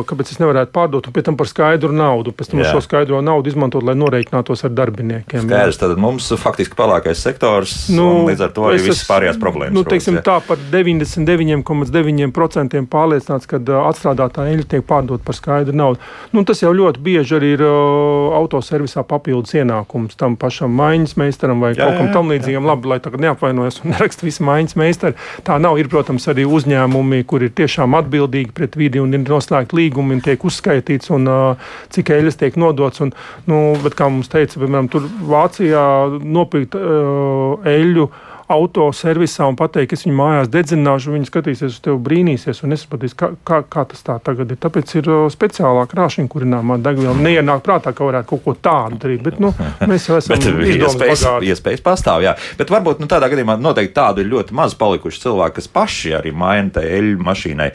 kāpēc 0.09 0.33
es 0.33 0.41
nevarētu 0.41 0.73
pārdot 0.83 1.07
un 1.07 1.13
pēc 1.15 1.23
tam 1.29 1.37
par 1.39 1.47
skaidru 1.49 1.91
naudu, 1.95 2.29
pēc 2.35 2.47
tam 2.51 2.59
Jā. 2.61 2.67
šo 2.73 2.79
skaidro 2.83 3.17
naudu 3.23 3.49
izmantot, 3.51 3.83
lai 3.85 3.95
norēķinātos 3.97 4.59
ar 4.67 4.71
darbiniekiem. 4.75 5.41
Skaidrs, 5.47 5.77
tad 5.81 5.91
mums 6.01 6.25
faktiski 6.39 6.75
pelēkais 6.77 7.19
sektors, 7.23 7.71
Nu, 7.93 8.05
un 8.19 8.25
līdz 8.29 8.41
ar 8.47 8.51
to 8.55 8.61
arī 8.69 8.77
visas 8.83 9.07
pārējās 9.07 9.37
problēmas. 9.41 9.73
Nu, 9.75 9.81
rodas, 9.83 9.93
teiksim, 9.95 10.13
jā. 10.19 10.23
tā 10.27 10.37
par 10.47 10.57
99,9% 10.73 12.87
pārliecināts, 12.91 13.45
ka 13.49 13.55
uh, 13.59 13.65
atstrādātā 13.89 14.41
eļļa 14.51 14.65
tiek 14.75 14.83
pārdota 14.87 15.23
par 15.25 15.35
skaidru 15.37 15.73
naudu. 15.77 15.97
Nu, 16.35 16.39
tas 16.47 16.59
jau 16.63 16.71
ļoti 16.75 16.97
bieži 17.03 17.31
arī 17.37 17.49
ir 17.57 17.61
uh, 17.65 17.71
autoservisā 18.39 19.01
papildus 19.07 19.53
ienākums 19.57 20.13
tam 20.19 20.31
pašam 20.39 20.71
maiņas 20.79 21.13
meistaram 21.19 21.57
vai 21.63 21.71
Jā, 21.73 21.79
kaut 21.83 21.93
kam 21.99 22.07
tam 22.15 22.25
līdzīgam. 22.33 22.63
Labi, 22.67 22.85
lai 22.91 22.99
tagad 23.03 23.19
neapvainojas 23.23 23.75
un 23.83 23.87
neraksta 23.93 24.21
visu 24.27 24.41
maiņas 24.47 24.75
meistaru. 24.79 25.13
Tā 25.47 25.53
nav. 25.61 25.73
Ir, 25.81 25.87
protams, 25.89 26.27
arī 26.29 26.43
uzņēmumi, 26.45 27.23
kur 27.27 27.39
ir 27.43 27.51
tiešām 27.57 27.89
atbildīgi 27.97 28.51
pret 28.55 28.73
vidi 28.79 28.99
un 29.01 29.09
ir 29.15 29.21
noslēgti 29.25 29.75
līgumi 29.77 30.11
un 30.17 30.21
tiek 30.23 30.41
uzskaitīts, 30.73 31.11
un, 31.13 31.27
uh, 31.27 31.57
cik 31.93 32.09
eļļas 32.09 32.39
tiek 32.39 32.57
nodots. 32.57 33.01
Un, 33.01 33.13
nu, 33.45 33.75
bet, 33.83 33.95
kā 33.95 34.09
mums 34.09 34.29
teica, 34.31 34.59
piemēram, 34.59 34.89
Vācijā 35.27 36.19
nopirkt 36.23 36.75
uh, 36.75 37.59
eļļu 37.65 38.09
autoservisā 38.51 39.47
un 39.49 39.57
pateikt, 39.59 39.91
ka 39.91 39.97
es 39.97 40.05
viņu 40.05 40.15
mājās 40.17 40.49
dedzināšu, 40.53 41.13
viņi 41.15 41.29
skatīsies 41.29 41.75
uz 41.77 41.79
tevi 41.83 41.99
brīnīsies 42.07 42.63
un 42.63 42.73
nesapratīs, 42.73 43.15
kā, 43.17 43.31
kā, 43.47 43.61
kā 43.63 43.85
tas 43.89 44.03
tā 44.05 44.17
tagad 44.23 44.51
ir. 44.53 44.59
Tāpēc 44.63 44.93
ir 44.99 45.09
speciālā 45.33 45.85
krāšņa 45.91 46.27
kurināmā 46.31 46.79
degviela. 46.83 47.15
Neienāk 47.17 47.63
prātā, 47.65 47.93
ka 47.95 48.07
varētu 48.07 48.29
kaut 48.33 48.43
ko 48.45 48.55
tādu 48.67 48.99
darīt, 49.03 49.23
bet 49.25 49.39
nu, 49.43 49.53
mēs 49.89 50.09
jau 50.09 50.19
esam 50.19 50.37
iespējas, 50.37 51.25
iespējas 51.53 51.85
pastāv, 51.85 52.23
jā. 52.25 52.35
Bet 52.59 52.73
varbūt 52.73 53.03
nu, 53.03 53.09
tādā 53.11 53.31
gadījumā 53.31 53.57
noteikti 53.61 53.95
tādu 53.97 54.23
ir 54.23 54.31
ļoti 54.33 54.57
maz 54.57 54.75
palikuši 54.79 55.23
cilvēki, 55.27 55.59
kas 55.59 55.71
paši 55.73 56.17
arī 56.19 56.33
maina 56.35 56.75
tai 56.79 56.87
eļļu 56.97 57.23
mašīnai. 57.23 57.69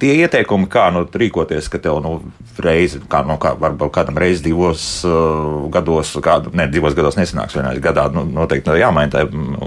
Tie 0.00 0.12
ieteikumi, 0.20 0.68
kā 0.68 0.90
nu, 0.92 1.06
rīkoties, 1.08 1.70
ka 1.72 1.80
tev 1.80 2.02
nu, 2.04 2.18
reizi, 2.60 3.00
kā, 3.10 3.22
nu, 3.24 3.38
kā, 3.40 3.54
varbūt 3.60 3.92
kādam 3.94 4.18
reizi 4.20 4.44
divos 4.44 4.82
uh, 5.08 5.64
gados, 5.72 6.12
kādu, 6.24 6.52
ne, 6.56 6.66
divos 6.70 6.96
gados 6.96 7.16
nesanāks 7.16 7.56
vienā 7.56 7.72
gadā, 7.82 8.06
nu, 8.12 8.26
noteikti 8.28 8.76
jāmaina 8.80 9.14
tā 9.14 9.24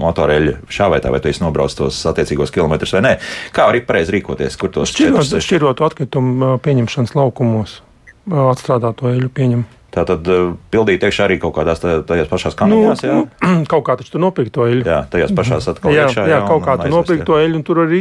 motoreļa 0.08 0.56
šā 0.72 0.88
vai 0.92 1.00
tā, 1.04 1.12
vai 1.14 1.20
tu 1.22 1.30
esi 1.30 1.44
nobraucis 1.44 1.78
tos 1.78 2.00
attiecīgos 2.10 2.52
kilometrus 2.54 2.96
vai 2.98 3.04
nē. 3.06 3.14
Kā 3.54 3.68
arī 3.70 3.84
pareizi 3.86 4.16
rīkoties, 4.18 4.56
kur 4.60 4.72
tos 4.74 4.90
Šķirot, 4.96 5.36
šķirotu 5.44 5.86
atkritumu 5.86 6.56
pieņemšanas 6.64 7.14
laukumos, 7.18 7.80
atstrādāto 8.28 9.08
eļļu 9.12 9.30
pieņem. 9.36 9.66
Tātad 9.94 10.26
uh, 10.28 10.50
pildīt 10.70 11.00
iekšā 11.06 11.24
arī 11.24 11.38
kaut 11.40 11.54
kādās 11.56 11.80
tā- 11.80 12.02
tajās 12.06 12.28
pašās 12.28 12.52
Nu, 12.52 12.58
kanālās, 12.60 13.00
jā? 13.06 13.14
nu, 13.16 13.62
kaut 13.72 13.86
kā 13.86 13.94
taču 13.96 14.12
tu 14.14 14.20
nopirki 14.20 14.52
to 14.52 14.66
eļļu. 14.68 14.84
Jā, 14.84 14.98
tajās 15.10 15.32
pašās 15.34 15.68
atkal 15.72 15.94
jā, 15.96 16.04
iekšā. 16.04 16.26
jā, 16.28 16.40
kaut 16.44 16.60
un- 16.60 16.66
kā 16.66 16.74
tu 16.82 16.90
nopirki 16.92 17.22
jā. 17.24 17.28
to 17.30 17.38
eļļu 17.40 17.56
un 17.56 17.64
tur 17.64 17.80
arī 17.86 18.00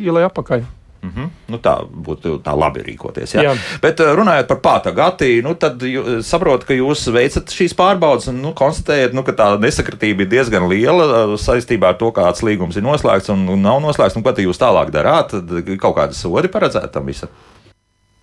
ielai 0.00 0.24
apakaļ. 0.30 0.64
Mm 1.02 1.10
-hmm. 1.10 1.28
nu, 1.48 1.58
tā 1.58 1.72
būtu 2.06 2.36
tā 2.46 2.52
labi 2.58 2.80
rīkoties. 2.86 3.34
Jā. 3.34 3.42
Jā. 3.42 3.56
Bet 3.82 4.00
uh, 4.00 4.12
runājot 4.14 4.46
par 4.46 4.60
pātagati, 4.62 5.42
nu, 5.42 5.54
tad 5.54 5.82
jū, 5.82 6.22
saprotu, 6.22 6.66
ka 6.66 6.74
jūs 6.74 7.12
veicat 7.12 7.50
šīs 7.50 7.74
pārbaudas 7.74 8.28
un 8.28 8.38
nu, 8.42 8.52
konstatējat, 8.54 9.12
nu, 9.12 9.22
ka 9.22 9.32
tā 9.32 9.58
nesakratība 9.58 10.22
ir 10.22 10.28
diezgan 10.28 10.68
liela 10.68 11.04
uh, 11.04 11.34
saistībā 11.34 11.88
ar 11.88 11.98
to, 11.98 12.12
kāds 12.12 12.42
līgums 12.42 12.76
ir 12.76 12.86
noslēgts 12.86 13.32
un, 13.34 13.62
nav 13.62 13.80
noslēgts. 13.82 14.16
Nu, 14.16 14.22
ko 14.22 14.30
tad 14.30 14.44
jūs 14.44 14.62
tālāk 14.62 14.94
darāt? 14.94 15.34
Tad 15.34 15.78
kaut 15.78 15.96
kādi 15.96 16.14
sodi 16.14 16.48
paredzēti 16.48 16.92
tam 16.92 17.06
visam. 17.06 17.28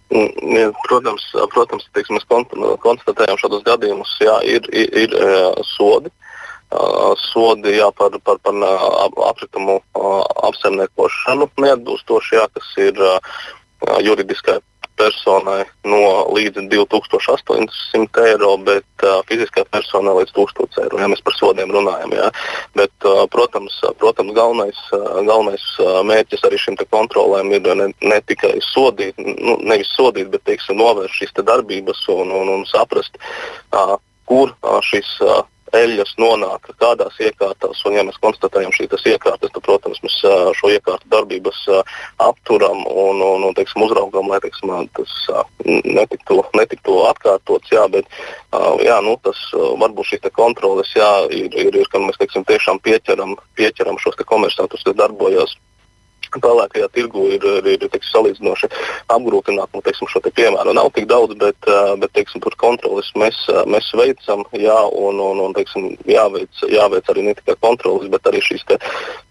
Mm, 0.10 0.72
Protams, 0.88 1.22
protams 1.54 1.84
teiksim, 1.94 2.16
mēs 2.16 2.26
kon- 2.26 2.78
konstatējam 2.80 3.38
šādus 3.38 3.64
gadījumus, 3.64 4.18
jā, 4.22 4.40
ir, 4.44 4.62
ir, 4.72 4.90
ir 5.04 5.14
eh, 5.14 5.54
sodi. 5.78 6.08
Uh, 6.08 6.29
Sodi 7.32 7.74
jā, 7.80 7.90
par, 7.98 8.14
par, 8.22 8.38
par 8.46 8.58
ap- 8.70 9.22
apkritumu 9.32 9.80
uh, 9.82 10.20
apsaimniekošanu 10.50 11.50
neatbilstoši, 11.58 12.36
jā, 12.38 12.46
kas 12.54 12.74
ir 12.78 13.02
juridiskai 14.06 14.60
personai 15.00 15.64
no 15.88 16.02
līdz 16.36 16.66
2800 16.72 18.26
eiro, 18.28 18.52
bet 18.68 19.06
uh, 19.06 19.22
fiziskai 19.30 19.64
personai 19.72 20.16
līdz 20.20 20.34
1000 20.36 20.82
eiro. 20.84 21.00
Ja 21.00 21.08
mēs 21.12 21.24
par 21.26 21.36
sodiem 21.38 21.72
runājam, 21.74 22.14
jā. 22.18 22.28
bet, 22.78 22.94
uh, 23.08 23.24
protams, 23.32 23.78
protams 24.02 24.36
galvenais, 24.38 24.80
uh, 24.96 25.22
galvenais 25.28 25.66
uh, 25.80 26.02
mērķis 26.10 26.44
arī 26.50 26.60
šim 26.60 26.80
kontrolēm 26.90 27.54
ir 27.56 27.72
ne, 27.80 27.90
ne 28.04 28.20
tikai 28.28 28.58
sodīt, 28.66 29.16
nu, 29.24 29.56
nevis 29.64 29.92
sodīt, 29.96 30.30
bet 30.34 30.44
teiksim, 30.50 30.80
novērst 30.82 31.22
šīs 31.22 31.36
te 31.38 31.48
darbības 31.48 32.04
un, 32.16 32.36
un, 32.42 32.52
un 32.58 32.68
saprast, 32.70 33.20
uh, 33.72 33.96
kur 34.30 34.54
šis 34.86 35.08
eļļas 35.78 36.16
nonāk 36.22 36.70
kādās 36.82 37.18
iekārtās, 37.22 37.82
un 37.86 37.98
ja 37.98 38.04
mēs 38.08 38.20
konstatējam 38.24 38.74
šīs 38.76 39.06
iekārtas, 39.14 39.54
tad, 39.54 39.62
protams, 39.66 40.02
mēs 40.06 40.18
šo 40.60 40.72
iekārtu 40.74 41.10
darbības 41.12 41.62
apturam 42.26 42.84
un, 42.88 43.22
un, 43.26 43.48
un 43.50 43.58
teiksim, 43.58 43.84
uzraugam, 43.86 44.30
lai 44.32 44.42
teiksim, 44.44 44.74
tas 44.98 45.16
netiktu, 45.86 46.42
netiktu 46.58 47.00
atkārtots. 47.10 47.72
Jā, 47.74 47.86
bet 47.92 48.10
jā, 48.86 49.00
nu, 49.06 49.16
tas 49.24 49.40
varbūt 49.54 50.14
šīs 50.14 50.30
kontroles 50.36 50.94
jā, 50.98 51.10
ir, 51.30 51.50
ir, 51.54 51.74
ir, 51.76 51.90
ka 51.92 52.02
mēs 52.04 52.20
teiksim, 52.22 52.46
tiešām 52.50 52.82
pieķeram, 52.86 53.36
pieķeram 53.60 54.00
šos 54.02 54.20
te 54.20 54.28
komersantus, 54.28 54.86
kas 54.86 54.98
darbojas 55.00 55.58
pelēkajā 56.46 56.90
tirgu 56.96 57.28
ir, 57.36 57.48
ir, 57.64 57.86
teiksim, 57.86 58.10
salīdzinoši 58.10 58.72
apgrūtināti. 59.16 59.78
Nu, 59.78 59.84
teiksim, 59.86 60.12
šo 60.12 60.24
te 60.26 60.34
piemēru 60.36 60.76
nav 60.78 60.92
tik 60.96 61.10
daudz, 61.12 61.38
bet, 61.40 61.72
bet 62.02 62.14
teiksim, 62.18 62.44
tur 62.44 62.58
kontroles 62.60 63.12
mēs, 63.20 63.40
mēs 63.70 63.94
veicam, 64.00 64.46
jā, 64.58 64.82
un, 65.06 65.22
un, 65.24 65.46
un 65.48 65.58
teiksim, 65.58 65.94
jāveic, 66.10 66.68
jāveic 66.70 67.10
arī 67.14 67.30
ne 67.30 67.38
tikai 67.40 67.58
kontroles, 67.64 68.10
bet 68.12 68.30
arī 68.30 68.44
šīs 68.46 68.68
te, 68.70 68.80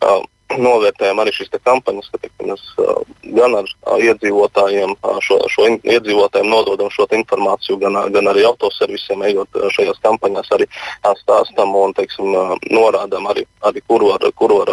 uh, 0.07 0.21
novērtējam 0.57 1.21
arī 1.21 1.33
šīs 1.35 1.51
kampaņas, 1.53 2.09
ka 2.13 2.21
teiksim, 2.23 2.49
mēs 2.49 2.63
uh, 2.81 3.03
gan 3.37 3.57
ar 3.59 3.69
uh, 3.69 3.99
iedzīvotājiem, 4.01 4.95
uh, 4.97 5.19
šo, 5.25 5.41
šo 5.53 5.67
in, 5.69 5.77
iedzīvotājiem 5.85 6.49
nododam 6.49 6.91
šo 6.95 7.09
informāciju, 7.19 7.79
gan, 7.83 7.99
gan 8.15 8.33
arī 8.33 8.47
autoservisiem, 8.49 9.27
ejot 9.29 9.61
šajās 9.77 10.01
kampaņās, 10.05 10.51
arī 10.57 10.69
stāstam 11.21 11.77
un 11.77 11.95
teiksim, 11.97 12.33
norādām 12.73 13.29
arī, 13.31 13.45
arī 13.69 13.85
kur 13.87 14.07
var, 14.09 14.25
kur 14.39 14.57
var 14.61 14.73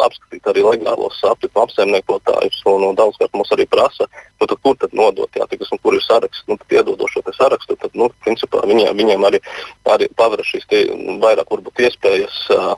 apskatīt 0.00 0.46
arī 0.50 0.64
legālos 0.64 1.18
aptiku 1.28 1.64
apsaimniekotājus. 1.64 2.62
Daudzkārt 2.96 3.34
mums 3.36 3.52
arī 3.54 3.66
prasa, 3.70 4.06
nu, 4.40 4.46
tad, 4.46 4.58
kur 4.64 4.76
tad 4.80 4.94
nodot, 4.96 5.30
jā, 5.36 5.46
tikas, 5.50 5.70
un 5.74 5.80
kur 5.82 5.96
ir 5.96 6.04
saraksts. 6.04 6.44
Nu, 6.48 6.56
tad 6.60 6.76
iedodot 6.78 7.10
šo 7.12 7.22
sarakstu, 7.36 7.76
tad 7.80 7.94
nu, 7.98 8.08
principā, 8.24 8.62
viņiem, 8.68 8.94
viņiem 8.98 9.26
arī, 9.28 9.40
arī 9.92 10.08
paver 10.18 10.42
šīs 10.46 10.66
tie, 10.70 10.82
vairāk 11.22 11.50
varbūt, 11.52 11.82
iespējas 11.86 12.38
uh, 12.54 12.72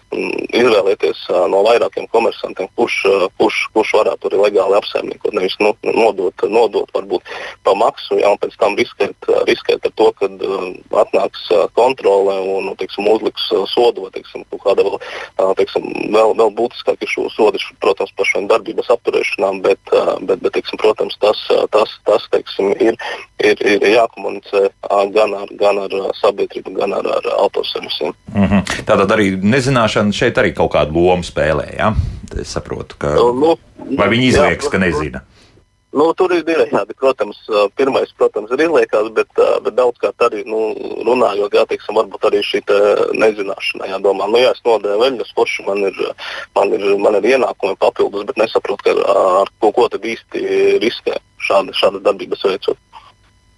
izvēlēties 0.54 1.24
uh, 1.30 1.44
no 1.52 1.62
vairākiem 1.66 2.08
komersantiem, 2.12 2.68
kurš, 2.78 2.98
uh, 3.10 3.26
kurš, 3.40 3.60
kurš 3.76 3.94
varētu 4.00 4.30
arī 4.30 4.42
legāli 4.46 4.78
apsaimniekot. 4.78 5.36
Nevis 5.36 5.56
nu, 5.62 5.74
nodot, 5.94 6.46
nodot 6.50 6.90
varbūt 6.96 7.32
pa 7.66 7.76
maksu, 7.78 8.18
jā, 8.20 8.32
un 8.32 8.40
pēc 8.42 8.56
tam 8.60 8.76
riskēt, 8.78 9.30
riskēt 9.48 9.88
ar 9.88 9.94
to, 9.98 10.10
ka 10.20 10.30
uh, 10.30 10.68
atnāks 11.04 11.46
uh, 11.52 11.66
kontrole 11.78 12.36
un 12.56 12.70
nu, 12.70 12.76
teiksim, 12.80 13.08
uzliks 13.10 13.46
uh, 13.52 13.64
sodu 13.70 14.06
vai 14.06 14.14
teiksim, 14.14 14.44
kaut 14.52 14.64
kāda 14.66 14.86
vēl, 14.86 14.98
uh, 15.00 15.52
teiksim, 15.58 15.88
vēl, 16.14 16.36
vēl 16.40 16.54
būtiskāk 16.58 17.03
ir 17.04 17.12
šo 17.12 17.26
sodu, 17.32 17.60
protams, 17.82 18.12
par 18.16 18.28
šiem 18.30 18.48
darbības 18.50 18.90
apturēšanām, 18.94 19.60
bet, 19.64 19.92
uh, 19.92 20.14
bet, 20.26 20.42
bet 20.44 20.56
teiksim, 20.56 20.80
protams, 20.80 21.16
tas, 21.22 21.40
uh, 21.54 21.64
tas, 21.74 21.92
tas 22.08 22.26
teiksim, 22.32 22.72
ir, 22.80 22.98
ir, 23.44 23.60
ir 23.60 23.86
jākomunicē 23.94 24.64
uh, 24.68 25.04
gan 25.14 25.36
ar, 25.38 25.52
gan 25.60 25.82
ar 25.84 25.94
sabiedrību, 26.20 26.74
gan 26.80 26.96
ar, 26.96 27.10
ar 27.18 27.30
autoservisiem. 27.38 28.16
Mm 28.34 28.48
-hmm. 28.48 28.74
Tātad 28.88 29.14
arī 29.16 29.30
nezināšana 29.38 30.12
šeit 30.12 30.40
arī 30.40 30.54
kaut 30.56 30.72
kādu 30.74 30.98
lomu 30.98 31.22
spēlē. 31.22 31.76
Ja? 31.78 31.94
Es 32.40 32.52
saprotu, 32.56 32.96
ka. 32.98 33.14
Nu, 33.14 33.56
Vai 33.98 34.08
viņi 34.08 34.26
izliekas, 34.32 34.68
ka 34.72 34.78
nezina? 34.78 35.20
Nu, 35.94 36.08
tur 36.18 36.32
ir 36.34 36.42
divi 36.42 36.64
tādi, 36.72 36.94
protams, 36.98 37.38
pirmais, 37.78 38.10
protams, 38.18 38.50
ir 38.50 38.64
izliekās, 38.64 39.12
bet, 39.14 39.28
bet 39.62 39.76
daudzkārt 39.78 40.24
arī 40.26 40.42
nu, 40.50 40.60
runājot, 41.06 41.54
jā, 41.54 41.62
teiksim, 41.70 41.94
varbūt 42.00 42.26
arī 42.26 42.40
šī 42.42 42.64
nezināšana, 43.22 43.92
jādomā, 43.92 44.26
nu, 44.32 44.40
jā, 44.42 44.50
es 44.56 44.64
nodēju 44.66 45.04
veļas, 45.04 45.30
forši 45.38 45.66
man 45.68 45.84
ir, 45.86 46.00
man 46.58 46.74
ir, 46.74 46.88
man 46.98 47.20
ir 47.20 47.28
ienākumi 47.36 47.78
papildus, 47.78 48.26
bet 48.26 48.42
nesaprotu, 48.42 48.96
ar 49.14 49.52
ko, 49.62 49.70
ko 49.76 49.86
tad 49.92 50.02
īsti 50.02 50.42
riskē 50.82 51.20
šāda, 51.46 51.76
šāda 51.78 52.02
darbības 52.08 52.42
veicot. 52.48 52.82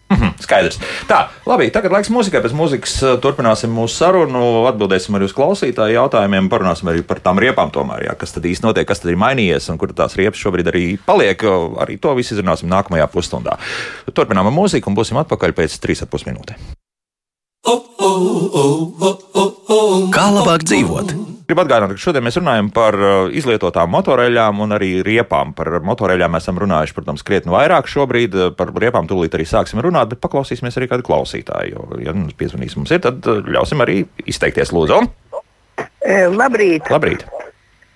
Mhm, 0.07 0.37
skaidrs. 0.38 0.79
Tā, 1.11 1.25
labi, 1.51 1.66
tagad 1.75 1.90
laiks 1.90 2.12
mūzikai. 2.14 2.38
Pēc 2.45 2.55
mūzikas 2.55 2.95
uh, 3.03 3.16
turpināsim 3.23 3.73
mūsu 3.75 3.99
sarunu, 3.99 4.42
atbildēsim 4.71 5.19
arī 5.19 5.27
uz 5.27 5.35
klausītāju 5.35 5.97
jautājumiem, 5.97 6.47
parunāsim 6.53 6.92
arī 6.92 7.03
par 7.07 7.19
tām 7.25 7.40
riepām, 7.42 7.73
tomēr, 7.75 8.07
jā, 8.07 8.14
kas 8.19 8.37
tad 8.37 8.47
īsti 8.47 8.69
notiek, 8.69 8.87
kas 8.87 9.03
tad 9.03 9.11
ir 9.11 9.19
mainījies 9.19 9.66
un 9.73 9.81
kur 9.83 9.90
tās 9.97 10.14
riepas 10.19 10.38
šobrīd 10.38 10.71
arī 10.71 10.87
paliek. 11.03 11.42
Arī 11.83 11.99
to 11.99 12.14
visu 12.19 12.37
izrunāsim 12.37 12.71
nākamajā 12.71 13.11
pusstundā. 13.11 13.59
Turpinām 14.14 14.47
ar 14.47 14.55
mūziku 14.55 14.92
un 14.92 14.99
būsim 14.99 15.19
atpakaļ 15.25 15.57
pēc 15.59 15.81
3,5 15.83 16.31
minūtēm. 16.31 16.69
Kā 20.14 20.29
labāk 20.31 20.62
dzīvot? 20.71 21.36
Gribu 21.46 21.62
atgādināt, 21.62 21.92
ka 21.94 22.02
šodien 22.02 22.24
mēs 22.26 22.37
runājam 22.40 22.68
par 22.74 22.96
uh, 22.98 23.11
izlietotām 23.30 23.92
motoreļām 23.94 24.64
un 24.64 24.74
arī 24.74 24.96
riepām. 25.06 25.52
Par 25.54 25.76
motoreļām 25.87 26.32
mēs 26.35 26.48
esam 26.48 26.59
runājuši, 26.59 26.96
protams, 26.96 27.22
krietni 27.26 27.54
vairāk 27.54 27.87
šobrīd. 27.87 28.35
Uh, 28.35 28.48
par 28.56 28.72
riepām 28.74 29.06
tūlīt 29.06 29.37
arī 29.38 29.46
sāksim 29.46 29.78
runāt, 29.85 30.11
bet 30.11 30.22
paklausīsimies 30.24 30.80
arī 30.80 30.90
kādu 30.90 31.06
klausītāju. 31.06 31.70
Jo, 31.70 32.00
ja 32.02 32.16
mums 32.18 32.35
piezvanīs 32.35 32.74
mums 32.74 32.90
ir, 32.90 32.98
tad 33.06 33.30
uh, 33.30 33.46
ļausim 33.46 33.85
arī 33.87 34.00
izteikties, 34.26 34.74
lūdzu. 34.74 34.98
E, 36.02 36.18
labrīt! 36.35 36.90
Labrīt! 36.90 37.22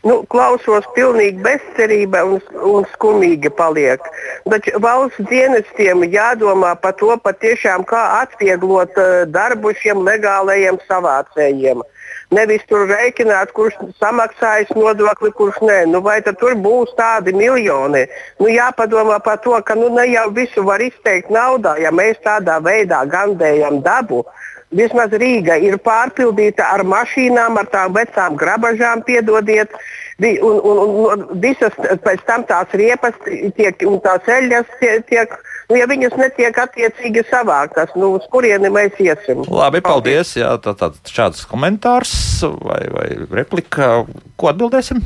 Nu, 0.07 0.21
klausos, 0.31 0.87
pilnīgi 0.95 1.43
bezcerība 1.43 2.23
un, 2.31 2.39
un 2.71 2.87
skumīgi 2.95 3.51
paliek. 3.59 4.07
Taču 4.47 4.79
valsts 4.81 5.27
dienestiem 5.27 6.07
jādomā 6.07 6.77
par 6.79 6.95
to, 7.03 7.11
patiešām, 7.27 7.83
kā 7.91 8.07
atvieglot 8.23 8.95
darbu 9.35 9.75
šiem 9.83 10.07
legālajiem 10.07 10.79
savācējiem. 10.87 11.83
Uh, 11.83 12.00
Nevis 12.31 12.63
tur 12.71 12.85
rēķināt, 12.87 13.51
kurš 13.57 13.75
samaksājis 13.99 14.69
nodokli, 14.79 15.33
kurš 15.35 15.57
nē. 15.67 15.79
Nu, 15.91 15.99
vai 16.05 16.21
tur 16.23 16.55
būs 16.63 16.93
tādi 16.99 17.35
miljoni? 17.35 18.05
Nu, 18.39 18.47
jāpadomā 18.47 19.19
par 19.25 19.41
to, 19.43 19.57
ka 19.67 19.75
nu, 19.75 19.89
ne 19.97 20.07
jau 20.13 20.29
visu 20.37 20.63
var 20.63 20.83
izteikt 20.85 21.33
naudā, 21.35 21.75
ja 21.83 21.91
mēs 21.91 22.23
tādā 22.23 22.61
veidā 22.63 23.03
gandējam 23.11 23.81
dabu. 23.83 24.23
Vismaz 24.71 25.11
Rīga 25.19 25.57
ir 25.59 25.81
pārpildīta 25.83 26.69
ar 26.77 26.85
mašīnām, 26.87 27.59
ar 27.59 27.67
tām 27.73 27.99
vecām 27.99 28.39
grabažām, 28.39 29.03
piedodiet. 29.03 29.75
Un, 30.23 30.61
un, 30.63 30.81
un 31.11 31.27
visas 31.43 31.75
pēc 32.05 32.23
tam 32.29 32.45
tās 32.47 32.71
riepas 32.79 33.17
tiek, 33.57 33.83
un 33.89 33.99
tās 34.05 34.29
eļļas 34.31 34.71
tiek, 34.79 35.07
tiek 35.11 35.35
ja 35.79 35.87
viņas 35.91 36.17
netiek 36.19 36.59
attiecīgi 36.65 37.25
savāktas, 37.31 37.95
nu, 37.99 38.15
uz 38.19 38.27
kurieni 38.33 38.73
mēs 38.73 38.99
iesim? 39.03 39.45
Labi, 39.47 39.83
paldies. 39.85 40.35
paldies. 40.35 40.37
Jā, 40.41 40.55
tā, 40.63 40.75
tā, 40.79 40.93
šāds 41.11 41.47
komentārs 41.51 42.15
vai, 42.43 42.85
vai 42.95 43.09
replika. 43.31 44.01
Ko 44.41 44.51
atbildēsim? 44.53 45.03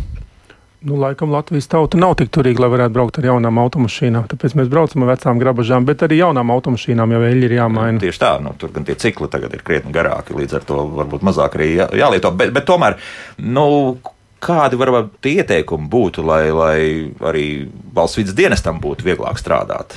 Nu, 0.85 0.99
laikam 1.01 1.31
Latvijas 1.33 1.65
tauta 1.73 1.97
nav 1.97 2.13
tik 2.21 2.29
turīga, 2.29 2.61
lai 2.61 2.69
varētu 2.75 2.93
braukt 2.93 3.17
ar 3.17 3.25
jaunām 3.31 3.57
automašīnām. 3.63 4.27
Tāpēc 4.29 4.53
mēs 4.59 4.69
braucam 4.69 5.07
ar 5.07 5.15
vecām 5.15 5.39
grabažām, 5.41 5.87
bet 5.89 6.05
arī 6.05 6.19
jaunām 6.19 6.53
automašīnām 6.53 7.15
jau 7.15 7.21
eļļi 7.25 7.49
ir 7.49 7.55
jāmaina. 7.57 8.03
Tieši 8.03 8.21
tā, 8.21 8.35
nu, 8.45 8.53
tur 8.61 8.75
gan 8.75 8.85
tie 8.85 8.99
cikli 9.01 9.31
tagad 9.33 9.57
ir 9.57 9.65
krietni 9.65 9.95
garāki, 9.97 10.37
līdz 10.37 10.59
ar 10.59 10.67
to 10.69 10.83
varbūt 10.99 11.25
mazāk 11.25 11.57
arī 11.57 11.71
jā, 11.79 11.89
jālieto. 12.03 12.35
Bet, 12.37 12.53
bet 12.53 12.69
tomēr, 12.69 12.99
nu, 13.41 13.65
kādi 14.45 14.77
varbūt 14.77 15.31
ieteikumi 15.33 15.89
būtu, 15.89 16.27
lai, 16.29 16.43
lai 16.53 16.77
arī 17.33 17.47
valsts 17.97 18.21
vidas 18.21 18.37
dienestam 18.37 18.83
būtu 18.85 19.09
vieglāk 19.09 19.41
strādāt? 19.41 19.97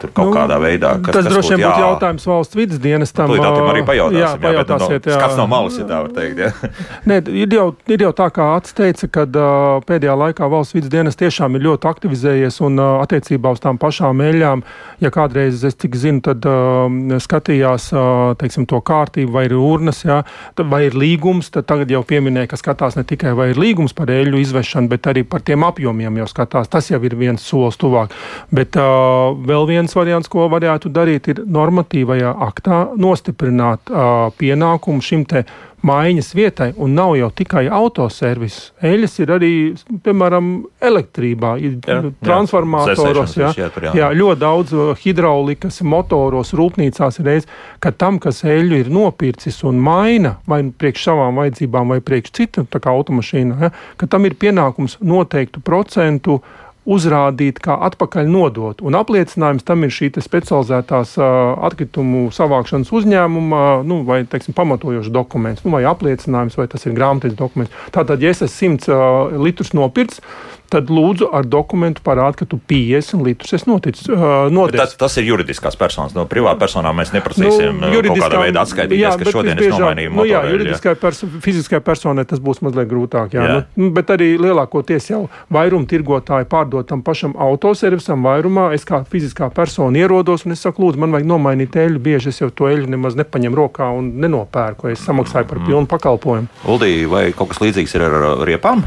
Tur 0.00 0.12
kaut 0.12 0.28
nu, 0.28 0.34
kādā 0.36 0.58
veidā. 0.60 0.90
Kas, 1.00 1.16
tas 1.16 1.28
droši 1.30 1.54
vien 1.54 1.62
būtu 1.62 1.84
jautājums 1.84 2.26
valsts 2.28 2.58
vidas 2.58 2.80
dienestam. 2.82 3.30
Nu, 3.30 3.38
Tūlīt 3.40 3.70
arī 3.72 3.84
pajautāsim. 3.88 4.20
Jā, 4.20 4.32
pajautāsiet, 4.42 5.08
jā, 5.08 5.14
no, 5.14 5.20
skats 5.20 5.38
no 5.40 5.46
malas, 5.48 5.78
ja 5.80 5.86
tā 5.88 6.00
var 6.04 6.12
teikt. 6.16 6.42
Jā. 6.42 6.70
Nē, 7.08 7.20
ir 7.44 7.56
jau, 7.56 7.66
ir 7.88 8.04
jau 8.04 8.12
tā, 8.16 8.28
kā 8.36 8.48
Ats 8.56 8.76
teica, 8.76 9.08
ka 9.12 9.24
uh, 9.26 9.78
pēdējā 9.88 10.16
laikā 10.20 10.48
valsts 10.52 10.76
vidas 10.76 10.92
dienas 10.92 11.16
tiešām 11.20 11.56
ir 11.56 11.64
ļoti 11.66 11.90
aktivizējies 11.90 12.60
un 12.68 12.76
uh, 12.80 13.00
attiecībā 13.04 13.52
uz 13.56 13.62
tām 13.64 13.80
pašām 13.80 14.20
eļļām, 14.26 14.64
ja 15.04 15.12
kādreiz, 15.14 15.64
es 15.66 15.78
cik 15.80 15.96
zinu, 16.00 16.22
tad 16.28 16.44
uh, 16.48 17.16
skatījās, 17.22 17.88
uh, 17.96 18.36
teiksim, 18.40 18.68
to 18.68 18.80
kārtību, 18.84 19.32
vai 19.32 19.46
ir 19.48 19.56
urnas, 19.58 20.02
jā, 20.06 20.20
vai 20.60 20.86
ir 20.90 20.96
līgums, 20.98 21.50
tad 21.54 21.68
tagad 21.70 21.90
jau 21.92 22.02
pieminēja, 22.06 22.52
ka 22.52 22.60
skatās 22.60 22.98
ne 22.98 23.04
tikai 23.08 23.32
vai 23.36 23.50
ir 23.52 23.60
līgums 23.60 23.96
par 23.96 24.12
eļļu 24.12 24.40
izvešanu, 24.44 24.90
bet 24.92 25.08
arī 25.10 25.24
par 25.28 25.44
tiem 25.46 25.64
apjomiem 25.66 26.20
jau 26.22 26.28
skatās. 26.30 26.70
Tas 26.72 26.90
jau 26.90 27.00
ir 27.04 27.16
viens 27.18 27.42
solis 27.42 27.78
tuvāk. 27.80 28.14
Bet 28.54 28.76
uh, 28.80 29.34
vēl 29.46 29.66
viens 29.68 29.95
variants, 29.96 30.30
ko 30.32 30.46
varētu 30.52 30.92
darīt, 30.92 31.30
ir 31.32 31.42
normatīvajā 31.46 32.34
aktā 32.48 32.82
nostiprināt 33.00 33.90
uh, 33.92 34.28
pienākumu 34.38 35.04
šim 35.04 35.24
te 35.28 35.46
maiņas 35.86 36.30
vietai, 36.34 36.70
un 36.82 36.94
nav 36.96 37.14
jau 37.18 37.28
tikai 37.36 37.66
autoservis. 37.72 38.56
Eļas 38.84 39.16
ir 39.22 39.32
arī, 39.36 39.52
piemēram, 40.04 40.50
elektrībā, 40.88 41.52
ir 41.62 41.76
jā, 41.78 41.98
transformatoros. 42.24 43.36
Jā, 43.38 43.52
jā, 43.58 43.68
jā. 43.84 43.92
jā, 44.00 44.10
ļoti 44.16 44.42
daudz 44.42 44.74
hidraulikas 45.02 45.82
motoros, 45.86 46.54
rūpnīcās 46.56 47.20
ir 47.20 47.30
reizes, 47.30 47.50
ka 47.82 47.92
tam, 47.92 48.20
kas 48.22 48.42
eļu 48.48 48.82
ir 48.82 48.92
nopircis 48.92 49.62
un 49.68 49.80
maina, 49.82 50.36
vai 50.48 50.62
priekš 50.66 51.10
savām 51.10 51.42
vajadzībām, 51.42 51.94
vai 51.94 52.02
priekš 52.04 52.34
citu 52.40 52.66
automašīnu, 52.66 53.58
ja, 53.60 53.72
ka 54.00 54.08
tam 54.10 54.26
ir 54.28 54.36
pienākums 54.40 54.98
noteiktu 55.04 55.62
procentu 55.64 56.40
uh, 56.40 56.65
uzrādīt, 56.86 57.60
kā 57.62 57.76
atpakaļ 57.88 58.28
nodot. 58.30 58.82
Un 58.86 58.96
apliecinājums 58.98 59.66
tam 59.66 59.84
ir 59.84 59.94
šī 59.94 60.12
specializētās 60.22 61.16
atkritumu 61.18 62.28
savākšanas 62.34 62.92
uzņēmuma, 62.94 63.62
nu, 63.86 64.00
vai 64.06 64.22
teiksim, 64.30 64.54
pamatojošs 64.56 65.12
dokuments, 65.14 65.64
nu, 65.66 65.74
vai 65.74 65.84
apliecinājums, 65.90 66.58
vai 66.58 66.68
tas 66.70 66.86
ir 66.86 66.94
grāmatvedis 66.96 67.38
dokuments. 67.38 67.74
Tātad, 67.94 68.22
ja 68.22 68.32
es 68.32 68.44
esmu 68.46 68.78
100 68.78 69.42
litrus 69.42 69.74
nopircis, 69.76 70.22
tad 70.72 70.90
lūdzu 70.92 71.28
ar 71.34 71.46
dokumentu 71.48 72.02
parādi, 72.06 72.40
ka 72.42 72.48
tu 72.50 72.58
50 72.58 73.24
litrus 73.26 73.56
esi 73.56 73.68
noticis. 73.70 74.08
Uh, 74.10 74.50
tas, 74.74 74.96
tas 74.98 75.18
ir 75.20 75.28
juridiskās 75.30 75.78
personas. 75.78 76.14
No 76.16 76.26
privāta 76.30 76.60
personām 76.64 76.98
mēs 77.00 77.12
neprasīsim 77.14 77.80
nu, 77.82 77.92
kaut 78.08 78.22
kādā 78.24 78.42
veidā 78.42 78.64
atskaitīties, 78.66 79.02
jā, 79.02 79.12
ka 79.20 79.34
šodien 79.34 79.60
es 79.60 79.72
nomainīju 79.74 80.14
nu, 80.16 80.26
jā, 80.28 80.42
juridiskai 80.50 80.96
perso 81.00 81.28
fiziskai 81.44 81.80
personai 81.84 82.26
tas 82.28 82.42
būs 82.42 82.62
mazliet 82.64 82.90
grūtāk. 82.90 83.36
Jā. 83.36 83.46
Jā. 83.46 83.56
Nu, 83.78 83.90
bet 83.96 84.10
arī 84.14 84.32
lielākoties 84.40 85.10
jau 85.12 85.22
vairumu 85.52 85.88
tirgotāji 85.90 86.48
pārdod 86.50 86.88
tam 86.90 87.04
pašam 87.06 87.36
autoservisam 87.46 88.26
vairumā. 88.26 88.68
Es 88.76 88.86
kā 88.88 89.02
fiziskā 89.10 89.50
persona 89.54 90.02
ierodos 90.02 90.46
un 90.46 90.56
es 90.56 90.64
saku, 90.66 90.84
lūdzu, 90.86 91.02
man 91.02 91.14
vajag 91.16 91.30
nomainīt 91.30 91.78
eļļu. 91.86 92.02
Bieži 92.06 92.32
es 92.32 92.42
jau 92.42 92.50
to 92.50 92.70
eļļu 92.70 92.92
nemaz 92.96 93.18
nepaņemu 93.18 93.62
rokā 93.62 93.90
un 93.96 94.12
nenopērku. 94.22 94.92
Es 94.92 95.04
samaksāju 95.06 95.50
par 95.50 95.62
mm. 95.62 95.70
pilnu 95.70 95.90
pakalpojumu. 95.90 96.62
Uldī, 96.70 96.92
vai 97.10 97.28
kaut 97.36 97.54
kas 97.54 97.62
līdzīgs 97.64 97.98
ir 97.98 98.08
ar 98.08 98.46
riepām? 98.46 98.86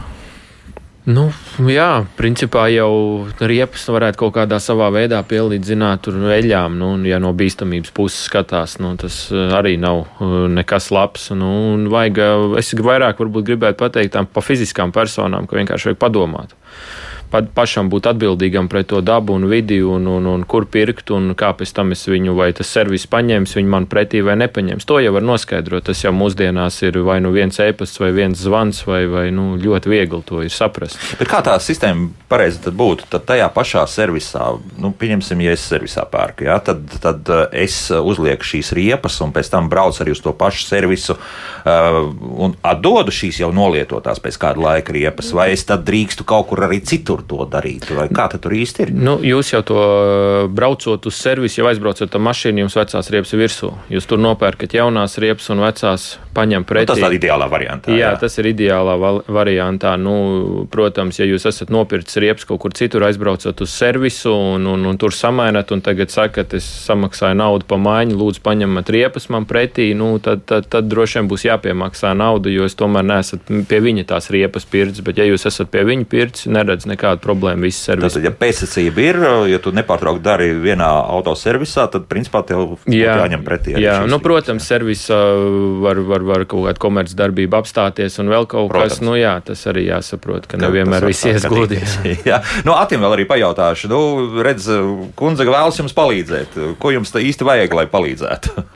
Nu, 1.09 1.23
jā, 1.65 2.03
principā 2.19 2.67
jau 2.69 3.25
riepas 3.41 3.87
varētu 3.89 4.19
kaut 4.19 4.35
kādā 4.35 4.59
savā 4.61 4.91
veidā 4.93 5.23
pielīdzināt 5.25 6.05
eļļām. 6.11 6.75
Nu, 6.77 6.91
ja 7.07 7.17
no 7.23 7.31
bīstamības 7.33 7.93
puses 7.97 8.27
skatās, 8.29 8.77
nu, 8.83 8.93
tas 8.99 9.23
eh, 9.33 9.55
arī 9.57 9.73
nav 9.81 10.03
eh, 10.05 10.35
nekas 10.53 10.91
labs. 10.93 11.31
Nu, 11.33 11.51
vajag, 11.89 12.21
eh, 12.21 12.45
es 12.61 12.69
vairāk 12.77 13.23
gribētu 13.25 13.79
pateikt 13.81 14.13
tām 14.19 14.29
pa 14.29 14.45
fiziskām 14.45 14.93
personām, 14.93 15.49
ka 15.49 15.57
vienkārši 15.57 15.89
vajag 15.89 16.03
padomāt 16.03 16.53
pa, 17.31 17.41
pašam 17.43 17.89
būt 17.91 18.09
atbildīgam 18.11 18.69
pret 18.71 18.89
to 18.91 19.01
dabu 19.05 19.35
un 19.37 19.47
vidi, 19.49 19.79
un, 19.85 20.07
un, 20.09 20.27
un 20.29 20.45
kur 20.49 20.65
pirkt, 20.69 21.11
un 21.15 21.33
kā 21.37 21.51
pēc 21.57 21.73
tam 21.77 21.93
es 21.95 22.05
viņu, 22.09 22.35
vai 22.37 22.51
tas 22.57 22.69
servis 22.71 23.07
paņems, 23.09 23.55
viņu 23.59 23.73
man 23.73 23.87
pretī 23.89 24.23
vai 24.25 24.37
nepaņems. 24.41 24.87
To 24.89 24.99
jau 25.03 25.13
var 25.15 25.25
noskaidrot. 25.25 25.87
Tas 25.89 26.03
jau 26.03 26.13
mūsdienās 26.15 26.81
ir 26.85 26.99
vai 27.05 27.19
nu 27.23 27.33
viens 27.35 27.59
e-pasts, 27.63 28.01
vai 28.01 28.11
viens 28.15 28.39
zvans, 28.39 28.81
vai, 28.87 29.03
vai 29.09 29.27
nu, 29.35 29.53
ļoti 29.61 29.91
viegli 29.91 30.21
to 30.25 30.43
ir 30.45 30.53
saprast. 30.53 30.99
Bet 31.19 31.31
kā 31.31 31.41
tā 31.45 31.55
sistēma 31.63 32.09
pareizi 32.29 32.61
tad 32.65 32.77
būtu? 32.79 33.07
Tad 33.13 33.25
tajā 33.29 33.49
pašā 33.53 33.85
servisā, 33.89 34.51
nu, 34.81 34.91
pieņemsim, 34.97 35.43
ja 35.45 35.55
es 35.55 35.65
servisā 35.69 36.05
pērku, 36.09 36.47
ja, 36.49 36.59
tad, 36.63 36.83
tad 37.01 37.29
uh, 37.31 37.45
es 37.55 37.77
uzlieku 37.93 38.47
šīs 38.47 38.73
riepas 38.77 39.19
un 39.25 39.33
pēc 39.35 39.51
tam 39.53 39.69
braucu 39.71 40.03
arī 40.03 40.13
uz 40.15 40.21
to 40.23 40.33
pašu 40.37 40.67
servisu 40.67 41.15
uh, 41.15 42.01
un 42.45 42.55
atdodu 42.65 43.13
šīs 43.13 43.41
jau 43.43 43.51
nolietotās 43.55 44.21
pēc 44.23 44.39
kāda 44.41 44.63
laika 44.65 44.95
riepas, 44.95 45.31
vai 45.35 45.49
es 45.55 45.65
tad 45.67 45.85
drīkstu 45.87 46.27
kaut 46.29 46.49
kur 46.51 46.63
arī 46.67 46.81
citur 46.85 47.18
tur 47.19 47.45
to 47.45 47.47
darīt? 47.51 47.87
Vai 47.95 48.07
kā 48.13 48.27
tur 48.31 48.53
īsti 48.55 48.85
ir? 48.85 48.93
Nu, 48.95 49.17
jūs 49.23 49.53
jau 49.53 49.61
to 49.65 49.77
uh, 49.79 50.47
braucot 50.51 51.05
uz 51.09 51.19
servisu, 51.19 51.61
jau 51.61 51.69
aizbraucat 51.69 52.15
ar 52.15 52.23
mašīnu, 52.29 52.63
jums 52.63 52.77
vecās 52.79 53.11
riepas 53.13 53.33
ir 53.33 53.43
virsū. 53.43 53.71
Jūs 53.91 54.07
tur 54.09 54.21
nopērkat 54.21 54.75
jaunās 54.77 55.17
riepas 55.21 55.49
un 55.53 55.63
vecās 55.63 56.07
paņem 56.35 56.65
pretī. 56.67 56.87
Nu, 56.89 56.95
tas 56.95 57.09
ir 57.09 57.17
ideālā 57.19 57.49
variantā. 57.51 57.93
Jā, 57.93 58.13
jā, 58.13 58.19
tas 58.21 58.37
ir 58.39 58.49
ideālā 58.51 58.95
variantā. 59.27 59.95
Nu, 59.99 60.65
protams, 60.71 61.19
ja 61.19 61.27
jūs 61.27 61.47
esat 61.49 61.73
nopircis 61.73 62.19
riepas 62.21 62.47
kaut 62.49 62.61
kur 62.63 62.75
citur, 62.77 63.05
aizbraucat 63.07 63.63
uz 63.65 63.73
servisu 63.73 64.33
un, 64.33 64.67
un, 64.69 64.85
un 64.89 64.99
tur 65.01 65.15
samainat, 65.15 65.73
un 65.75 65.83
tagad 65.85 66.13
sakat, 66.13 66.55
es 66.57 66.67
samaksāju 66.87 67.37
naudu 67.39 67.67
pa 67.69 67.79
maiņu, 67.81 68.17
lūdzu, 68.19 68.43
paņemat 68.45 68.93
riepas 68.93 69.29
man 69.33 69.47
pretī, 69.49 69.91
nu, 69.97 70.11
tad, 70.23 70.45
tad, 70.49 70.69
tad 70.71 70.89
droši 70.91 71.19
vien 71.19 71.31
būs 71.31 71.45
jāpiemaksā 71.47 72.13
nauda, 72.17 72.51
jo 72.53 72.67
es 72.67 72.77
tomēr 72.79 73.07
neesat 73.09 73.49
pie 73.69 73.81
viņa 73.83 74.07
tās 74.13 74.29
riepas 74.33 74.67
pirts. 74.69 75.03
Bet, 75.05 75.19
ja 75.19 75.27
jūs 75.27 75.47
esat 75.49 75.71
pie 75.73 75.83
viņa 75.87 76.07
pirts, 76.09 76.47
neredz 76.49 76.87
nekā 76.89 77.08
nekāda 77.09 77.23
problēma. 77.23 77.65
Viss 77.65 77.83
servis. 77.83 78.13
Tad, 78.13 78.23
ja 78.23 78.31
pēcsacība 78.31 79.03
ir, 79.03 79.19
ja 79.49 79.59
tu 79.59 79.71
nepārtraukti 79.75 80.23
dari 80.23 80.49
vienā 80.53 80.87
autoservisā, 81.17 81.89
tad 81.91 82.07
principā 82.11 82.43
tev 82.45 82.77
jā, 82.85 83.17
jāņem 83.19 83.43
pretī. 83.45 83.75
Jā, 83.79 84.05
nu, 84.09 84.19
protams, 84.23 84.67
servisā 84.69 85.17
var, 85.83 85.99
var, 86.07 86.25
var 86.27 86.45
kaut 86.49 86.67
kāda 86.67 86.79
komercdarbība 86.81 87.61
apstāties 87.61 88.19
un 88.21 88.31
vēl 88.31 88.47
kaut 88.49 88.69
protams. 88.71 88.99
kas. 88.99 89.05
Nu, 89.05 89.15
jā, 89.19 89.35
tas 89.45 89.65
arī 89.69 89.87
jāsaprot, 89.89 90.47
ka 90.49 90.59
nevienmēr 90.61 91.07
viss 91.09 91.27
ies 91.29 91.47
gludi. 91.49 91.81
jā, 92.29 92.41
nu, 92.67 92.75
Atim 92.79 93.03
vēl 93.03 93.17
arī 93.17 93.27
pajautāšu. 93.29 93.91
Nu, 93.91 94.01
redz, 94.45 94.69
kundze 95.19 95.47
vēlas 95.49 95.79
jums 95.81 95.95
palīdzēt. 95.97 96.59
Ko 96.79 96.93
jums 96.95 97.13
īsti 97.15 97.47
vajag, 97.47 97.79
lai 97.81 97.87
palīdzētu? 97.91 98.55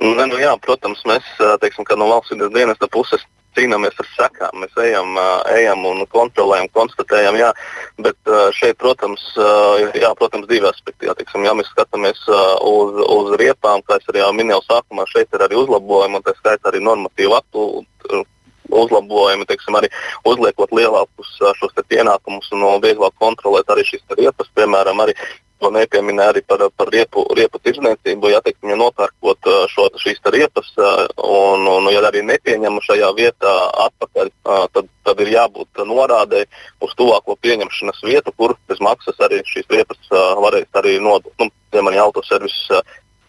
Ne, 0.00 0.24
nu, 0.30 0.38
jā, 0.40 0.54
protams, 0.64 1.02
mēs 1.04 1.26
teiksim, 1.60 1.84
no 2.00 2.06
valsts 2.08 2.32
dienesta 2.32 2.86
puses 2.88 3.20
cīnāmies 3.58 3.98
ar 4.02 4.08
sekām. 4.14 4.62
Mēs 4.62 4.76
ejam, 4.84 5.18
ejam 5.54 5.84
un 5.90 6.02
kontrolējam, 6.12 6.70
konstatējam, 6.76 7.38
jā, 7.40 7.50
bet 8.06 8.32
šeit, 8.56 8.78
protams, 8.80 9.22
jā, 9.98 10.10
protams 10.18 10.48
divi 10.50 10.68
aspekti. 10.70 11.08
Jā, 11.08 11.16
teiksim, 11.18 11.46
ja 11.48 11.54
mēs 11.58 11.70
skatāmies 11.74 12.22
uz, 12.30 13.00
uz 13.06 13.32
riepām, 13.40 13.84
kā 13.86 14.00
es 14.00 14.10
arī 14.12 14.24
minēju 14.40 14.66
sākumā, 14.68 15.06
šeit 15.10 15.32
ir 15.34 15.46
arī 15.46 15.58
uzlabojumi, 15.62 16.20
un 16.20 16.26
tā 16.26 16.36
skaitā 16.38 16.72
arī 16.72 16.82
normatīvu 16.84 17.38
aktu 17.38 17.68
uzlabojumi, 18.70 19.46
teiksim, 19.50 19.76
arī 19.78 19.90
uzliekot 20.28 20.72
lielākus 20.76 21.36
šos 21.58 21.76
pienākumus 21.90 22.50
un 22.54 22.66
vieglāk 22.82 23.16
kontrolēt 23.18 23.70
arī 23.72 23.86
šīs 23.88 24.04
riepas, 24.18 24.50
piemēram, 24.54 25.02
arī 25.02 25.16
to 25.60 25.70
nepieminēja 25.74 26.34
arī 26.34 26.42
par, 26.48 26.64
par 26.76 26.90
riepu, 26.92 27.24
riepu 27.36 27.60
tirdzniecību. 27.62 28.30
Ja 28.32 28.40
teiksim, 28.44 28.72
ja 28.72 28.78
nopērkot 28.80 29.50
šo, 29.72 29.88
šīs 30.00 30.22
riepas, 30.34 30.72
un, 31.24 31.66
un 31.68 31.90
ja 31.92 32.02
arī 32.08 32.24
nepieņem 32.26 32.80
šajā 32.86 33.10
vietā 33.18 33.54
atpakaļ, 33.86 34.32
tad, 34.74 34.90
tad 35.06 35.22
ir 35.24 35.32
jābūt 35.36 35.84
norādēji 35.88 36.48
uz 36.86 36.96
tuvāko 36.98 37.36
pieņemšanas 37.44 38.04
vietu, 38.08 38.34
kur 38.36 38.56
bez 38.70 38.82
maksas 38.84 39.20
arī 39.26 39.42
šīs 39.48 39.68
riepas 39.70 40.14
varēs 40.44 40.80
arī 40.80 40.98
nodot. 41.02 41.32
Nu, 41.40 41.50
piemēram, 41.70 42.08
autoserviss 42.08 42.70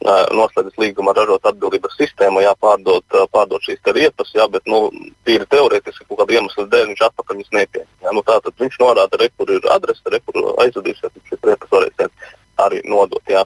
noslēdzis 0.01 0.77
līgumu 0.81 1.11
ar 1.11 1.19
ražotāju 1.21 1.53
atbildības 1.53 1.97
sistēmu, 1.99 2.41
jāpārdod 2.45 3.17
pārdot 3.33 3.65
šīs 3.65 3.81
riepas, 3.93 4.31
jā, 4.33 4.47
bet 4.49 4.65
nu, 4.69 4.83
tīri 5.27 5.45
teorētiski 5.51 6.07
kaut 6.07 6.23
kāda 6.23 6.37
iemesla 6.37 6.67
dēļ 6.71 6.87
viņš 6.91 7.03
atpakaļ 7.07 7.39
viņas 7.39 7.57
nepieņem. 7.57 7.89
Jā, 8.05 8.13
nu, 8.17 8.23
tātad 8.27 8.63
viņš 8.63 8.79
norāda, 8.81 9.19
re, 9.21 9.29
kur 9.37 9.51
ir 9.53 9.67
adrese, 9.73 10.05
re, 10.13 10.21
kur 10.25 10.53
aizvadīsies, 10.65 11.19
šīs 11.29 11.43
riepas 11.45 11.73
varēsiet 11.75 12.29
arī 12.65 12.81
nodot. 12.85 13.21
Jā. 13.29 13.45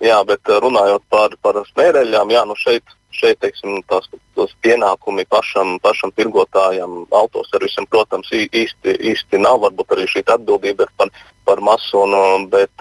Jā, 0.00 0.16
bet 0.24 0.48
runājot 0.64 1.02
par, 1.12 1.34
par 1.44 1.58
smēreļām, 1.68 2.30
jā, 2.32 2.46
nu 2.48 2.56
šeit, 2.56 2.96
šeit 3.14 3.40
teiksim, 3.42 3.80
tās, 3.90 4.06
tās 4.38 4.52
pienākumi 4.64 5.26
pašam, 5.30 5.78
pašam 5.84 6.12
tirgotājam, 6.16 7.04
autoservisam, 7.10 7.88
protams, 7.90 8.30
īsti, 8.32 8.96
īsti 9.12 9.40
nav. 9.42 9.60
Varbūt 9.64 9.96
arī 9.96 10.06
šī 10.10 10.24
atbildība 10.26 10.86
ir 10.86 10.92
par, 11.00 11.10
par 11.48 11.62
masu, 11.64 12.04
un, 12.04 12.46
bet, 12.52 12.72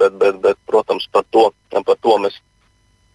bet, 0.00 0.18
bet, 0.20 0.42
bet, 0.44 0.60
protams, 0.70 1.08
par 1.12 1.26
to, 1.32 1.48
par 1.74 1.98
to 2.02 2.18
mēs 2.24 2.38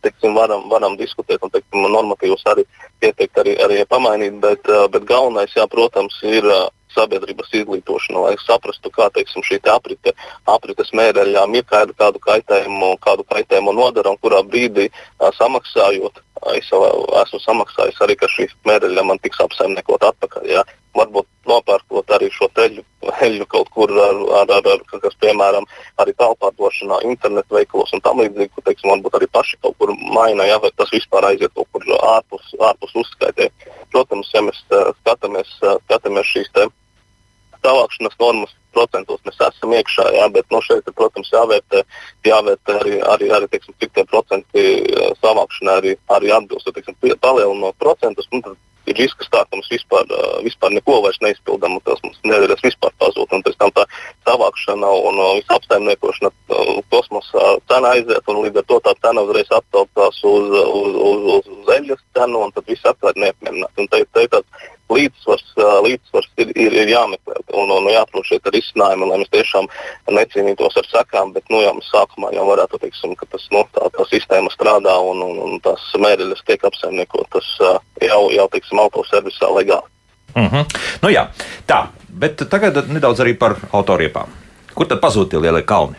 teiksim, 0.03 0.35
varam, 0.35 0.67
varam 0.71 0.97
diskutēt 0.99 1.43
un 1.45 1.51
teiksim, 1.53 1.85
normatīvus 1.93 2.43
arī 2.51 2.65
pieteikt, 2.99 3.37
arī, 3.39 3.55
arī 3.63 3.83
pamainīt. 3.89 4.39
Bet, 4.43 4.67
bet 4.91 5.05
galvenais, 5.09 5.53
jā, 5.55 5.67
protams, 5.71 6.17
ir 6.27 6.47
sabiedrības 6.95 7.53
izglītošana, 7.59 8.25
lai 8.27 8.35
saprastu, 8.43 8.91
kā 8.93 9.09
teiksim, 9.15 9.45
šī 9.45 9.59
te 9.63 9.71
aprite, 9.73 10.13
aprites 10.49 10.93
mēreļām 10.95 11.57
ir 11.59 11.65
kādu, 11.69 11.95
kādu 11.99 12.21
kaitējumu, 12.23 12.93
kādu 13.03 13.25
kaitējumu 13.29 13.73
nodara 13.75 14.13
un 14.13 14.21
kurā 14.21 14.43
brīdī 14.47 14.89
a, 15.19 15.31
samaksājot. 15.39 16.21
Es 16.57 16.67
esmu 16.67 17.39
samaksājis 17.39 18.01
arī, 18.03 18.17
ka 18.19 18.27
šī 18.27 18.49
mēreļa 18.67 19.05
man 19.07 19.21
tiks 19.23 19.39
apsaimniekot 19.43 20.03
atpakaļ. 20.09 20.49
Jā. 20.51 20.63
Varbūt 20.93 21.25
nopērkot 21.49 22.11
arī 22.13 22.27
šo 22.33 22.49
teļu, 22.53 22.83
eļu 23.25 23.47
kaut 23.49 23.71
kur, 23.73 23.89
ar, 24.03 24.19
ar, 24.41 24.51
ar, 24.59 24.67
ar, 24.75 24.83
kas, 24.91 25.15
piemēram, 25.23 25.65
arī 26.03 26.13
tālpārdošanā, 26.19 26.99
internetu 27.09 27.57
veikalos 27.57 27.95
un 27.95 28.03
tam 28.05 28.21
līdzīgi, 28.21 28.51
kur, 28.53 28.65
teiksim, 28.67 28.91
varbūt 28.91 29.17
arī 29.17 29.29
paši 29.33 29.57
kaut 29.63 29.79
kur 29.79 29.95
maina, 29.97 30.45
jā, 30.51 30.59
vai 30.61 30.69
tas 30.77 30.93
vispār 30.93 31.31
aiziet 31.31 31.55
kaut 31.57 31.71
kur 31.73 31.89
ārpus, 31.97 32.53
ārpus 32.69 32.93
uzskaitē. 33.01 33.49
Protams, 33.95 34.29
ja 34.35 34.45
mēs 34.45 34.61
skatāmies, 34.69 35.57
skatāmies 35.87 36.29
šīs 36.35 36.53
tēmas 36.53 36.79
savākšanas 37.63 38.19
normas 38.19 38.53
procentos 38.73 39.21
mēs 39.27 39.39
esam 39.47 39.73
iekšā, 39.77 40.07
jā, 40.17 40.27
bet 40.33 40.49
nu, 40.51 40.61
šeit, 40.65 40.89
protams, 40.97 41.31
jāvērtē, 41.33 41.83
jāvērtē 42.27 42.77
arī, 42.81 42.99
arī, 43.15 43.31
arī 43.37 43.49
teiksim, 43.51 43.77
cik 43.79 43.93
tie 43.95 44.05
procenti 44.09 44.67
savākšanai 45.21 45.79
arī, 45.81 45.95
arī 46.17 46.33
atbilst. 46.37 46.69
Teiksim, 46.73 46.97
palielinot 47.21 47.77
procentus, 47.81 48.29
nu, 48.33 48.41
tad 48.45 48.57
ir 48.89 48.97
risks 48.99 49.29
tā, 49.31 49.43
ka 49.45 49.55
mums 49.55 49.69
vispār, 49.71 50.09
vispār 50.43 50.73
neko 50.75 50.99
vairs 51.05 51.19
neizpildām, 51.23 51.77
un 51.77 51.83
tas 51.87 52.01
mums 52.03 52.19
nevarēs 52.27 52.63
vispār 52.65 52.91
pazūt. 52.99 53.31
Un 53.35 53.43
pēc 53.45 53.55
tam 53.61 53.71
tā 53.77 53.85
savākšana 54.27 54.89
un 55.07 55.21
visa 55.37 55.57
apsaimniekošana 55.57 56.31
kosmosā 56.91 57.45
cena 57.71 57.93
aiziet, 57.95 58.27
un 58.27 58.41
līdz 58.43 58.61
ar 58.63 58.69
to 58.71 58.79
tā 58.87 58.95
cena 59.05 59.23
uzreiz 59.23 59.51
aptautās 59.55 60.19
uz, 60.27 60.51
uz, 60.63 60.99
uz, 61.09 61.25
uz, 61.37 61.51
uz 61.57 61.73
eļļas 61.77 62.05
cenu, 62.17 62.45
un 62.47 62.55
tad 62.55 62.67
viss 62.69 62.91
atklāt 62.91 63.19
neapmierināt. 63.23 63.71
Un 63.79 63.91
te, 63.93 64.03
te 64.11 64.27
tāds 64.35 64.69
līdzsvars, 64.93 65.53
līdzsvars 65.85 66.29
ir, 66.43 66.51
ir, 66.55 66.75
ir 66.83 66.91
jāmeklē 66.93 67.39
un, 67.59 67.71
un 67.75 67.89
jāatrod 67.91 68.27
šeit 68.27 68.49
risinājumi, 68.53 69.09
lai 69.09 69.19
mēs 69.21 69.31
tiešām 69.33 69.69
necīnītos 70.17 70.77
ar 70.81 70.89
sekām, 70.89 71.33
bet 71.35 71.47
nu, 71.53 71.61
jā, 71.63 71.73
mēs 71.77 71.89
sākumā 71.93 72.33
jau 72.35 72.45
varētu 72.49 72.81
teikt, 72.81 73.01
ka 73.19 73.29
tas, 73.31 73.47
nu, 73.53 73.63
tā, 73.75 73.89
tā 73.97 74.05
sistēma 74.11 74.51
strādā 74.53 74.95
un, 75.11 75.23
un, 75.25 75.41
un 75.47 75.59
tās 75.63 75.83
mērķis 75.99 76.45
tiek 76.47 76.63
apsaimniekotas 76.69 77.49
jau, 78.01 78.21
jau 78.33 78.47
teiksim, 78.53 78.79
autoservisā 78.83 79.51
legāli. 79.55 79.89
Mm 80.35 80.47
-hmm. 80.47 80.65
nu, 81.01 81.09
jā, 81.09 81.27
tā, 81.67 81.87
bet 82.09 82.41
tagad 82.49 82.87
nedaudz 82.89 83.19
arī 83.19 83.37
par 83.37 83.55
autoriepām. 83.71 84.27
Kur 84.73 84.87
tad 84.87 85.01
pazūd 85.01 85.29
tie 85.29 85.39
lielie 85.39 85.61
kalni? 85.61 85.95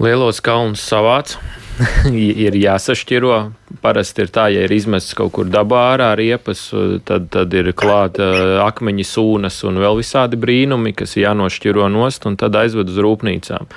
Lielos 0.00 0.40
kalnus 0.40 0.82
savāc. 0.92 1.36
ir 2.46 2.56
jāsašķiro. 2.58 3.38
Parasti 3.80 4.24
ir 4.24 4.30
tā, 4.34 4.48
ja 4.52 4.64
ir 4.66 4.72
izmests 4.74 5.14
kaut 5.16 5.32
kur 5.36 5.48
dabā 5.48 5.82
ārā 5.94 6.10
riepas, 6.18 6.66
tad, 7.06 7.28
tad 7.32 7.54
ir 7.56 7.70
klāta 7.78 8.26
akmeņi, 8.66 9.06
sūnas 9.06 9.60
un 9.68 9.78
vēl 9.80 10.00
visādi 10.00 10.38
brīnumi, 10.40 10.92
kas 10.98 11.16
jānošķiro 11.20 11.86
nost 11.92 12.26
un 12.28 12.36
tad 12.40 12.58
aizved 12.60 12.90
uz 12.90 12.98
rūpnīcām. 13.06 13.70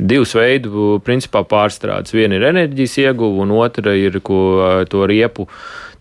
Ir 0.00 0.08
divas 0.14 0.34
veidu, 0.38 0.96
principā 1.04 1.44
pārstrādes. 1.48 2.16
Viena 2.16 2.38
ir 2.38 2.48
enerģijas 2.50 2.98
ieguva 3.04 3.44
un 3.44 3.54
otra 3.58 3.94
ir 3.98 4.18
ko, 4.24 4.40
to 4.90 5.04
riepu 5.08 5.48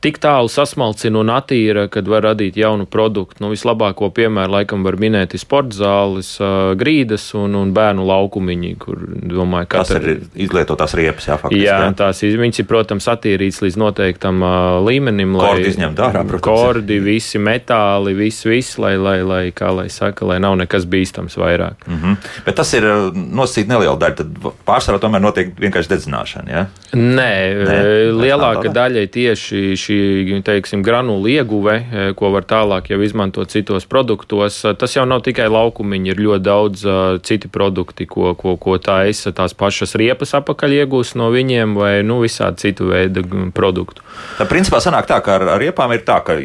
tik 0.04 0.20
tālu 0.22 0.50
sasmalcina 0.52 1.22
un 1.22 1.32
attīra, 1.34 1.88
kad 1.92 2.08
var 2.10 2.26
radīt 2.30 2.58
jaunu 2.60 2.86
produktu. 2.90 3.42
Nu, 3.44 3.52
vislabāko 3.54 4.10
piemēru 4.14 4.58
laikam 4.60 4.86
var 4.86 4.98
minēt 5.02 5.36
sporta 5.38 5.76
zāles, 5.78 6.36
grīdas 6.80 7.30
un, 7.38 7.56
un 7.58 7.74
bērnu 7.76 8.06
laukumiņi, 8.08 8.74
kur 8.82 9.02
domāju, 9.32 9.70
ka. 9.72 9.84
Tas 9.84 9.98
ir 9.98 10.24
izlietotās 10.48 10.96
riepas, 10.98 11.28
jā, 11.30 11.38
faktiski. 11.42 11.64
Jā, 11.66 11.80
jā. 11.86 11.92
tās 11.98 12.22
viņas 12.24 12.62
ir, 12.64 12.68
protams, 12.70 13.10
attīrītas 13.12 13.62
līdz 13.66 13.80
noteiktam 13.82 14.42
uh, 14.46 14.78
līmenim. 14.86 15.38
Kordi 15.38 15.72
izņemt 15.74 16.02
ārā, 16.08 16.24
protams. 16.28 16.46
Kordi, 16.48 17.00
visi 17.04 17.42
metāli, 17.42 18.16
viss, 18.18 18.46
viss, 18.48 18.78
lai, 18.82 18.96
lai, 19.02 19.20
lai, 19.28 19.44
kā 19.56 19.72
lai 19.76 19.88
saka, 19.94 20.28
lai 20.30 20.40
nav 20.44 20.58
nekas 20.62 20.88
bīstams 20.90 21.38
vairāk. 21.40 21.88
Mm 21.88 22.00
-hmm. 22.02 22.32
Bet 22.46 22.60
tas 22.62 22.74
ir 22.74 22.86
nosacīt 23.14 23.70
neliela 23.70 23.98
daļa, 23.98 24.16
tad 24.22 24.52
pārsvarā 24.68 25.02
tomēr 25.02 25.22
notiek 25.22 25.54
vienkārši 25.60 25.94
dedzināšana, 25.96 26.50
jā? 26.52 26.66
Nē, 26.94 27.34
Nē 27.68 27.80
lielāka 28.14 28.72
daļa 28.74 29.08
tieši 29.12 29.76
šī 29.88 30.42
teiksim, 30.46 30.84
granulu 30.86 31.30
ieguve, 31.32 31.76
e, 31.80 32.06
ko 32.18 32.32
var 32.36 32.46
tālāk 32.48 32.92
jau 32.92 33.00
izmantot 33.04 33.52
citos 33.52 33.88
produktos. 33.90 34.60
E, 34.66 34.74
tas 34.80 34.96
jau 34.98 35.06
nav 35.08 35.24
tikai 35.26 35.48
laukumiņi, 35.52 36.14
ir 36.14 36.24
ļoti 36.28 36.46
daudz 36.46 36.84
uh, 36.88 37.18
citi 37.24 37.50
produkti, 37.52 38.06
ko, 38.10 38.34
ko, 38.40 38.56
ko 38.62 38.78
tā 38.82 39.00
es 39.10 39.24
tās 39.36 39.56
pašas 39.58 39.96
riepas 40.00 40.36
apakaļ 40.38 40.78
iegūst 40.82 41.18
no 41.20 41.30
viņiem, 41.34 41.76
vai 41.80 41.94
nu, 42.06 42.20
visādi 42.24 42.68
citu 42.68 42.92
veidu 42.92 43.24
produktu. 43.56 44.06
Tā 44.38 44.48
principā 44.50 44.82
sanāk 44.84 45.10
tā, 45.10 45.20
ka 45.24 45.40
ar 45.40 45.50
riepām 45.62 45.94
ir 45.96 46.04
tā, 46.08 46.20
ka 46.26 46.38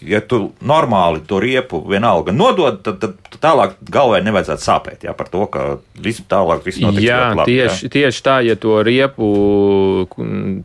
ja 0.00 0.20
tu 0.20 0.52
normāli 0.60 1.22
to 1.26 1.40
riepu 1.40 1.80
vienalga 1.88 2.32
nodod, 2.32 2.82
tad, 2.84 2.98
tad 3.00 3.38
tālāk 3.40 3.76
galvai 3.92 4.20
nevajadzētu 4.26 4.62
sāpēt 4.62 5.06
jā, 5.06 5.14
par 5.16 5.30
to, 5.32 5.44
ka 5.52 5.64
viss 6.02 6.24
tālāk 6.28 6.64
viss 6.66 6.80
notiks. 6.82 7.04
Jā, 7.04 7.20
labi, 7.36 7.54
tieši, 7.54 7.88
jā. 7.88 7.92
tieši 7.96 8.22
tā, 8.26 8.36
ja 8.46 8.56
to 8.60 8.78
riepu, 8.86 9.28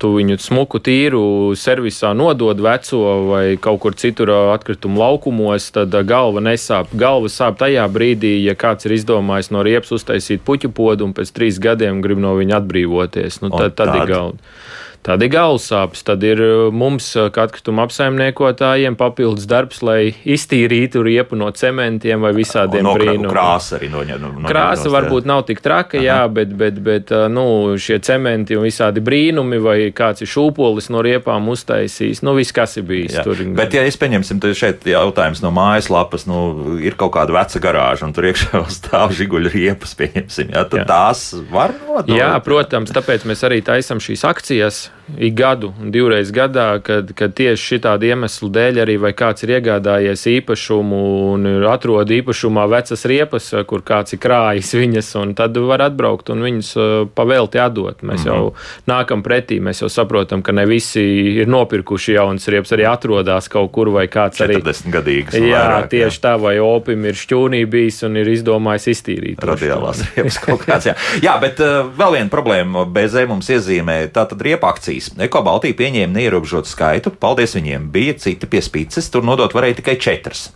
tu 0.01 0.11
viņu 0.17 0.37
smuku 0.41 0.81
tīru 0.83 1.23
servisā 1.59 2.13
nodod 2.17 2.59
veco 2.63 3.01
vai 3.29 3.45
kaut 3.61 3.81
kur 3.85 3.95
citur 3.97 4.33
atkritumu 4.55 5.01
laukumos, 5.01 5.71
tad 5.75 5.95
galva 6.07 6.43
nesāp. 6.43 6.91
Galva 6.97 7.31
sāp 7.31 7.59
tajā 7.61 7.87
brīdī, 7.91 8.37
ja 8.45 8.57
kāds 8.59 8.87
ir 8.87 8.97
izdomājis 8.99 9.51
no 9.55 9.63
riepas 9.65 9.93
uztaisīt 9.95 10.45
puķu 10.47 10.73
podu 10.75 11.07
un 11.07 11.15
pēc 11.17 11.33
trīs 11.35 11.61
gadiem 11.61 12.03
grib 12.03 12.21
no 12.21 12.35
viņa 12.39 12.61
atbrīvoties. 12.61 13.41
Nu, 13.45 13.53
tad, 13.55 13.75
tad 13.79 13.95
ir 13.95 14.07
galva. 14.11 14.53
Tad 15.01 15.23
ir 15.25 15.31
galvas 15.33 15.63
sāpes, 15.65 16.03
tad 16.05 16.21
ir 16.21 16.37
uh, 16.45 16.67
mums, 16.69 17.07
uh, 17.17 17.31
kā 17.33 17.47
atkrituma 17.47 17.87
apsaimniekotājiem, 17.87 18.93
papildus 18.99 19.47
darbs, 19.49 19.79
lai 19.81 20.11
iztīrītu 20.29 21.01
riepu 21.01 21.39
no 21.39 21.47
cementiem 21.57 22.21
vai 22.21 22.29
visādiem 22.37 22.85
no, 22.85 22.93
brīnumiem. 22.93 23.31
Krāsa 23.31 23.79
arī 23.79 23.89
no, 23.89 24.03
no, 24.05 24.29
no 24.43 24.51
Krāsa 24.51 24.85
nost, 24.85 24.93
varbūt 24.93 25.29
nav 25.31 25.41
tik 25.47 25.63
traka, 25.65 25.97
Aha. 25.97 26.05
jā, 26.05 26.19
bet, 26.35 26.53
bet, 26.59 26.77
bet 26.85 27.13
uh, 27.17 27.25
nu, 27.33 27.45
šie 27.81 27.97
cementi 28.05 28.59
un 28.59 28.67
visādi 28.67 29.01
brīnumi, 29.01 29.57
vai 29.65 29.75
kāds 29.97 30.21
ir 30.21 30.29
šūpolis 30.29 30.91
no 30.93 31.01
riepām 31.01 31.49
uztaisījis, 31.49 32.21
nu 32.21 32.37
viss, 32.37 32.53
kas 32.53 32.77
ir 32.77 32.85
bijis 32.93 33.17
jā. 33.17 33.25
tur. 33.25 33.41
Bet, 33.57 33.73
ja 33.73 33.87
es 33.89 33.97
pieņemsim, 33.97 34.37
tad 34.45 34.53
šeit 34.61 34.85
jautājums 34.85 35.41
no 35.41 35.49
mājaslapas, 35.57 36.27
nu, 36.29 36.77
ir 36.77 36.99
kaut 37.01 37.15
kāda 37.17 37.39
veca 37.39 37.63
garāža, 37.65 38.05
un 38.05 38.13
tur 38.13 38.29
iekšā 38.29 38.67
stāv 38.77 39.17
žiguļu 39.17 39.55
riepas, 39.57 39.97
pieņemsim, 39.97 40.53
jā, 40.53 40.67
tad 40.69 40.83
jā. 40.83 40.87
tās 40.93 41.25
var 41.49 41.73
nodot. 41.81 42.13
Jā, 42.13 42.35
protams, 42.45 42.93
tāpēc 42.93 43.25
mēs 43.25 43.41
arī 43.49 43.63
taisam 43.65 43.97
šīs 43.97 44.29
akcijas 44.29 44.90
ik 45.17 45.35
gadu 45.35 45.71
divreiz 45.81 46.31
gadā, 46.31 46.79
kad, 46.83 47.11
kad 47.17 47.33
tieši 47.35 47.77
šādu 47.77 48.07
iemeslu 48.07 48.49
dēļ 48.53 48.81
arī 48.83 48.97
vai 49.01 49.11
kāds 49.17 49.43
ir 49.45 49.55
iegādājies 49.57 50.23
īpašumu 50.37 51.01
un 51.33 51.47
atrod 51.69 52.11
īpašumā 52.11 52.67
vecas 52.71 53.03
riepas, 53.09 53.49
kur 53.67 53.83
kāds 53.85 54.15
ir 54.15 54.21
krājis 54.23 54.73
viņas, 54.81 55.11
un 55.21 55.33
tad 55.37 55.57
var 55.57 55.85
atbraukt 55.87 56.31
un 56.33 56.43
viņas 56.45 56.71
uh, 56.77 56.91
pavēlti 57.15 57.61
atdot. 57.61 58.01
Mēs 58.01 58.25
mm 58.25 58.31
-hmm. 58.31 58.35
jau 58.35 58.53
nākam 58.87 59.23
pretī, 59.23 59.59
mēs 59.59 59.81
jau 59.83 59.89
saprotam, 59.89 60.41
ka 60.41 60.51
ne 60.51 60.65
visi 60.65 61.03
ir 61.41 61.47
nopirkuši 61.47 62.13
jaunas 62.13 62.47
riepas, 62.47 62.71
arī 62.71 62.87
atrodas 62.91 63.47
kaut 63.47 63.71
kur 63.71 63.89
vai 63.89 64.07
kāds 64.07 64.39
40 64.39 64.43
arī 64.43 64.61
40 64.61 64.91
gadīgs. 64.91 65.35
Jā, 65.35 65.65
vairāk, 65.65 65.89
tieši 65.89 66.19
jā. 66.19 66.21
tā, 66.21 66.37
vai 66.41 66.59
opim 66.59 67.05
ir 67.05 67.15
šķūnī 67.15 67.65
bijis 67.65 68.03
un 68.03 68.17
ir 68.17 68.27
izdomājis 68.27 68.87
iztīrīt. 68.87 69.43
Radiālās 69.43 70.03
riepas 70.15 70.39
kaut 70.39 70.65
kāds, 70.65 70.85
jā. 70.85 70.95
jā, 71.23 71.39
bet 71.41 71.59
uh, 71.59 71.85
vēl 71.97 72.17
viena 72.17 72.29
problēma 72.29 72.85
BZ 72.85 73.27
mums 73.27 73.49
iezīmē, 73.49 74.07
tā 74.13 74.25
tad 74.25 74.41
riepa 74.41 74.71
akcijas. 74.81 75.11
Eko 75.21 75.43
Baltija 75.45 75.77
pieņēma 75.77 76.15
neierobežotu 76.15 76.69
skaitu, 76.69 77.11
paldies 77.13 77.53
viņiem. 77.55 77.89
Bija 77.93 78.15
citi 78.17 78.47
pie 78.49 78.61
spīces, 78.65 79.09
tur 79.13 79.23
nodot 79.23 79.53
varēja 79.53 79.77
tikai 79.81 79.97
četras. 80.01 80.49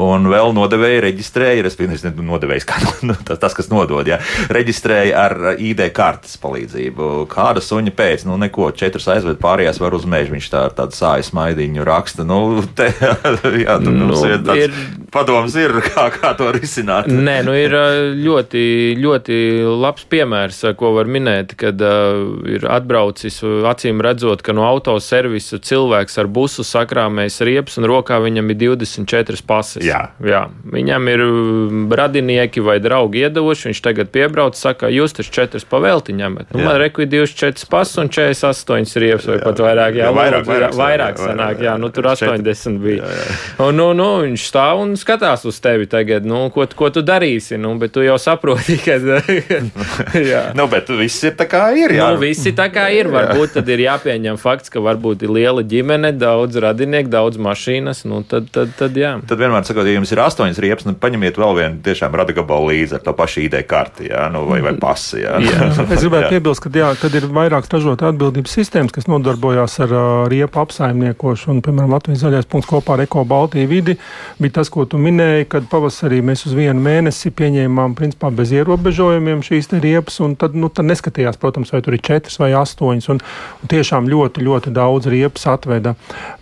Un 0.00 0.26
vēl 0.30 0.52
nodevēja 0.56 1.04
reģistrēja, 1.06 1.62
respektīvi, 1.66 2.24
nodevējs, 2.26 2.66
kā 2.66 2.80
nu, 3.06 3.14
tas, 3.26 3.38
tas, 3.38 3.54
kas 3.54 3.70
nodod, 3.70 4.08
jā, 4.08 4.18
reģistrēja 4.50 5.20
ar 5.20 5.36
ID 5.58 5.84
kartes 5.94 6.36
palīdzību. 6.42 7.26
Kāda 7.30 7.62
suņa 7.62 7.94
pēc, 7.96 8.26
nu 8.28 8.38
neko, 8.40 8.70
četras 8.76 9.08
aizved 9.14 9.38
pārējās 9.42 9.80
var 9.82 9.94
uz 9.94 10.06
mežu. 10.08 10.34
Viņš 10.34 10.50
tā 10.50 10.64
ar 10.68 10.74
tādu 10.76 10.96
sājas 10.96 11.32
maidiņu 11.36 11.86
raksta. 11.86 12.26
Nu, 12.26 12.62
te, 12.76 12.90
jā, 13.00 13.78
tur 13.78 13.90
nu, 13.94 14.10
mums 14.10 14.24
ir 14.26 14.42
tāds 14.46 14.66
ir... 14.66 14.76
padoms, 15.14 15.56
ir, 15.58 15.76
kā, 15.90 16.08
kā 16.16 16.34
to 16.38 16.50
risināt. 16.56 17.10
Nē, 17.10 17.40
nu 17.46 17.54
ir 17.58 17.76
ļoti, 18.18 18.64
ļoti 19.00 19.40
labs 19.80 20.06
piemērs, 20.10 20.62
ko 20.80 20.94
var 20.96 21.10
minēt, 21.10 21.54
kad 21.60 21.80
uh, 21.84 22.40
ir 22.50 22.66
atbraucis, 22.70 23.40
acīm 23.68 24.00
redzot, 24.04 24.42
ka 24.46 24.54
no 24.56 24.64
autoservisa 24.68 25.60
cilvēks 25.62 26.18
ar 26.20 26.28
busu 26.30 26.64
sakrāmēs 26.66 27.40
riepas 27.46 27.78
un 27.80 27.88
rokā 27.90 28.20
viņam 28.22 28.52
ir 28.52 28.58
24 28.62 29.44
pases. 29.46 29.84
Jā. 29.86 30.02
Jā. 30.24 30.46
Viņam 30.72 31.10
ir 31.12 31.24
mm, 31.24 31.84
radinieki 32.00 32.64
vai 32.64 32.78
draugi 32.82 33.24
iedavuši, 33.26 33.70
viņš 33.70 33.82
tagad 33.84 34.12
piebrauc, 34.14 34.58
saka, 34.58 34.90
jūs 34.92 35.16
taču 35.16 35.34
četras 35.34 35.66
pavelti 35.68 36.14
ņemat. 36.16 36.54
Nu, 36.54 36.64
man 36.66 36.78
reku 36.82 37.04
ir 37.04 37.10
24 37.12 37.68
pases 37.70 38.00
un 38.00 38.12
48 38.12 39.04
riepas 39.04 39.28
vai 39.30 39.38
jā. 39.38 39.44
pat 39.44 39.64
vairāk. 39.66 40.00
Jā, 40.00 40.06
jā 40.06 40.14
vairāk, 40.16 40.44
lūdzu, 40.44 40.54
vairāk, 40.54 40.78
vairāk 40.80 41.20
sanāk, 41.20 41.64
jā, 41.66 41.76
nu 41.80 41.92
tur 41.94 42.10
80 42.12 42.80
bija. 42.82 43.04
Jā, 43.04 43.20
jā. 43.20 43.38
Un, 43.66 43.78
nu, 43.80 43.90
nu, 43.96 44.08
viņš 44.24 44.48
stāv 44.52 44.84
un 44.84 44.96
skatās 45.00 45.44
uz 45.48 45.60
tevi 45.62 45.88
tagad, 45.90 46.28
nu, 46.28 46.46
ko, 46.54 46.66
ko 46.76 46.92
tu 46.94 47.04
darīsi, 47.06 47.58
nu, 47.60 47.74
bet 47.80 47.94
tu 47.96 48.04
jau 48.04 48.18
saproti, 48.20 48.78
ka. 48.86 48.98
nu, 50.58 50.66
bet 50.70 50.90
viss 50.98 51.24
ir 51.26 51.36
tā 51.38 51.46
kā 51.50 51.64
ir, 51.76 51.94
jā. 51.96 52.10
Nu, 52.12 52.20
viss 52.22 52.46
ir 52.48 52.56
tā 52.58 52.68
kā 52.72 52.88
ir, 52.94 53.10
varbūt 53.12 53.49
tad 53.54 53.68
ir 53.72 53.84
jāpieņem 53.84 54.38
fakts, 54.40 54.72
ka 54.72 54.82
varbūt 54.84 55.24
ir 55.26 55.34
liela 55.34 55.64
ģimene, 55.66 56.12
daudz 56.18 56.58
radinieku, 56.62 57.10
daudz 57.12 57.40
mašīnas. 57.40 58.04
Nu, 58.08 58.22
tad, 58.26 58.48
tad, 58.54 58.72
tad, 58.78 58.96
jā. 58.98 59.16
tad 59.28 59.40
vienmēr 59.40 59.66
sakot, 59.66 59.88
ja 59.88 59.96
jums 59.96 60.12
ir 60.14 60.22
astoņas 60.24 60.60
riepas, 60.62 60.88
nu 60.88 60.96
paņemiet 61.00 61.40
vēl 61.40 61.56
vienu 61.58 61.82
tiešām 61.84 62.14
radagabalu 62.20 62.70
līdzi 62.72 62.98
ar 62.98 63.04
to 63.06 63.14
pašu 63.16 63.44
ID 63.46 63.58
karti 63.68 64.10
jā, 64.10 64.26
nu, 64.32 64.44
vai, 64.48 64.60
vai 64.64 64.74
pasi. 64.80 65.22
Jā. 65.24 65.38
Jā. 65.44 65.70
es 65.94 66.04
gribētu 66.04 66.32
piebilst, 66.34 66.64
ka, 66.64 66.72
jā, 66.74 66.90
kad 67.00 67.14
ir 67.16 67.28
vairākas 67.30 67.72
ražotāju 67.74 68.14
atbildības 68.14 68.56
sistēmas, 68.60 68.94
kas 68.94 69.08
nodarbojās 69.10 69.78
ar 69.84 69.94
uh, 69.94 70.04
riepu 70.30 70.62
apsaimniekošanu, 70.64 71.64
piemēram, 71.66 71.94
Latvijas 71.94 72.24
zaļais 72.24 72.48
punkts 72.50 72.70
kopā 72.70 72.96
ar 72.96 73.04
Eko 73.06 73.24
Baltiju 73.28 73.70
vidi, 73.70 73.96
bija 74.40 74.58
tas, 74.60 74.70
ko 74.72 74.86
tu 74.88 75.00
minēji, 75.00 75.48
kad 75.52 75.68
pavasarī 75.70 76.20
mēs 76.26 76.46
uz 76.48 76.56
vienu 76.56 76.80
mēnesi 76.84 77.32
pieņēmām 77.36 77.96
principā 77.98 78.32
bez 78.34 78.54
ierobežojumiem 78.56 79.44
šīs 79.46 79.70
riepas, 79.80 80.20
un 80.24 80.36
tad, 80.40 80.56
nu, 80.58 80.70
tad 80.72 80.88
neskatījās, 80.90 81.38
protams, 81.40 81.72
vai 81.74 81.82
tur 81.84 81.96
ir 81.96 82.04
četras 82.04 82.40
vai 82.40 82.52
astoņas. 82.58 83.10
Un 83.14 83.22
tiešām 83.70 84.08
ļoti, 84.10 84.44
ļoti 84.46 84.72
daudz 84.76 85.10
riepas 85.12 85.46
atveda. 85.54 85.94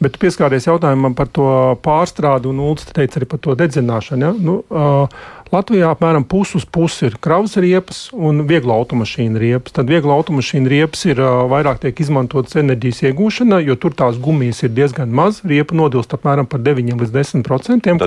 Bet 0.03 0.19
pieskāries 0.23 0.69
jautājumam 0.69 1.17
par 1.19 1.31
to 1.33 1.49
pārstrādi, 1.85 2.51
un 2.51 2.63
Ulus 2.65 2.89
teica 2.93 3.21
arī 3.21 3.29
par 3.31 3.43
to 3.45 3.57
dedzināšanu. 3.59 4.29
Ja? 4.29 4.33
Nu, 4.39 4.61
uh, 4.69 5.21
Latvijā 5.49 5.89
apmēram 5.95 6.27
pusi 6.29 6.59
uz 6.59 6.65
pusi 6.69 7.07
ir 7.09 7.15
kravas 7.25 7.55
riepas 7.57 7.99
un 8.13 8.43
viegla 8.49 8.75
automašīna 8.77 9.41
riepas. 9.41 9.73
Tad 9.79 9.89
viegla 9.89 10.13
automašīna 10.19 10.69
riepas 10.69 11.07
ir 11.09 11.23
vairāk 11.49 11.81
tiek 11.81 12.03
izmantotas 12.05 12.59
enerģijas 12.61 13.01
iegūšanā, 13.09 13.63
jo 13.65 13.79
tur 13.81 13.95
tās 13.97 14.19
gumijas 14.21 14.61
ir 14.67 14.75
diezgan 14.77 15.15
maz. 15.15 15.41
Riepa 15.49 15.77
nodilst 15.79 16.13
apmēram 16.13 16.49
par 16.51 16.61
9 16.67 17.01
līdz 17.01 17.15
10 17.15 17.47
procentiem. 17.47 18.01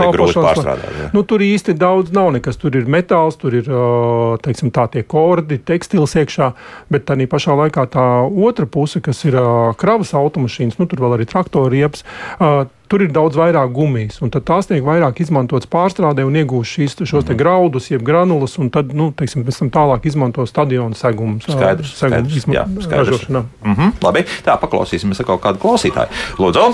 Nu, 1.16 1.24
tur 1.26 1.42
īsti 1.42 1.74
daudz 1.82 2.14
nav 2.14 2.30
nekas. 2.36 2.60
Tur 2.62 2.78
ir 2.78 2.86
metāls, 2.86 3.40
tur 3.42 3.58
ir 3.58 3.72
teiksim, 4.46 4.70
tā 4.76 4.86
tie 4.94 5.02
kordi, 5.02 5.58
tekstils 5.66 6.14
iekšā, 6.22 6.52
bet 6.94 7.08
tā 7.10 7.18
pašā 7.32 7.56
laikā 7.58 7.88
tā 7.90 8.06
otra 8.30 8.70
puse, 8.70 9.02
kas 9.02 9.24
ir 9.26 9.40
kravas 9.82 10.14
automašīnas, 10.18 10.78
nu, 10.78 10.86
tur 10.86 11.02
vēl 11.02 11.18
arī 11.18 11.28
traktoru 11.34 11.74
riepas. 11.74 12.06
Tur 12.92 13.06
ir 13.06 13.12
daudz 13.16 13.38
vairāk 13.40 13.70
gumijas, 13.72 14.18
un 14.20 14.34
tās 14.34 14.68
tiek 14.68 14.82
vairāk 14.84 15.22
izmantotas 15.24 15.70
pārstrādē 15.72 16.26
un 16.28 16.36
iegūst 16.36 16.76
šīs, 16.76 16.98
šos 17.00 17.24
mm 17.24 17.30
-hmm. 17.30 17.38
graudus, 17.40 17.88
jeb 17.92 18.02
granulas, 18.04 18.58
un 18.60 18.70
tad, 18.70 18.92
nu, 18.94 19.14
teiksim, 19.16 19.46
pēc 19.48 19.60
tam 19.60 19.70
tālāk 19.72 20.08
izmanto 20.12 20.46
stadionu 20.46 20.96
segumus. 20.96 21.44
Skaidrs, 21.48 21.94
segumu 21.98 22.30
skaidrs, 22.30 22.48
jā, 22.48 22.66
skaidrs. 22.84 23.30
Mm 23.30 23.46
-hmm, 23.64 23.92
labi, 24.04 24.26
tā 24.44 24.58
paklausīsimies 24.60 25.24
kaut 25.24 25.42
kādu 25.42 25.64
klausītāju. 25.64 26.10
Lūdzu! 26.38 26.68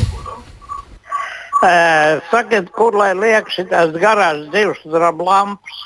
Uh, 1.58 2.22
sakiet, 2.32 2.72
kur 2.72 2.96
lai 2.96 3.14
liek 3.14 3.48
šīs 3.50 3.94
garās 4.02 4.50
divas 4.52 4.78
lampas? 4.86 5.78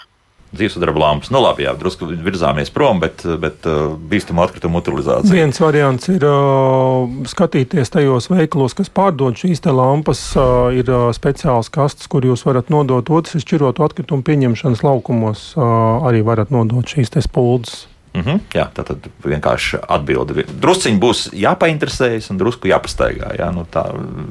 Dzīvesudraba 0.55 0.99
lampas. 0.99 1.31
Nu, 1.31 1.41
labi, 1.43 1.65
jā, 1.65 1.73
drusku 1.79 2.09
virzāmies 2.11 2.71
prom, 2.73 2.99
bet, 3.03 3.23
bet 3.41 3.67
uh, 3.69 3.93
bīstama 4.11 4.45
atkrituma 4.45 4.81
utilizācija. 4.81 5.33
Viens 5.33 5.61
variants 5.63 6.09
ir 6.11 6.25
uh, 6.27 7.07
skatīties 7.31 7.93
tajos 7.93 8.29
veikalos, 8.31 8.75
kas 8.77 8.91
pārdod 8.91 9.39
šīs 9.39 9.63
lampas. 9.71 10.23
Uh, 10.35 10.71
ir 10.75 10.91
speciāls 11.15 11.71
kastes, 11.71 12.09
kur 12.11 12.25
jūs 12.25 12.45
varat 12.47 12.71
nodot 12.73 13.09
otrs 13.13 13.39
izšķirotu 13.39 13.85
atkritumu 13.85 14.25
pieņemšanas 14.27 14.83
laukumos. 14.85 15.47
Arī 15.57 16.21
varat 16.25 16.51
nodot 16.53 16.87
šīs 16.87 17.13
spuldzes. 17.23 17.87
Mm 18.13 18.21
-hmm, 18.21 18.39
jā, 18.53 18.65
tā 18.75 18.83
tad 18.83 19.05
vienkārši 19.23 19.77
atbildi. 19.87 20.43
Drusciņi 20.61 20.99
būs 20.99 21.29
jāpainteresējas 21.31 22.27
un 22.31 22.37
drusku 22.37 22.67
jāpastaigā. 22.67 23.37
Jā, 23.39 23.51
nu, 23.55 23.63
tā 23.71 23.85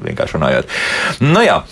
vienkārši 0.05 0.37
runājot. 0.37 0.65
Nu, 1.19 1.41
jā, 1.41 1.63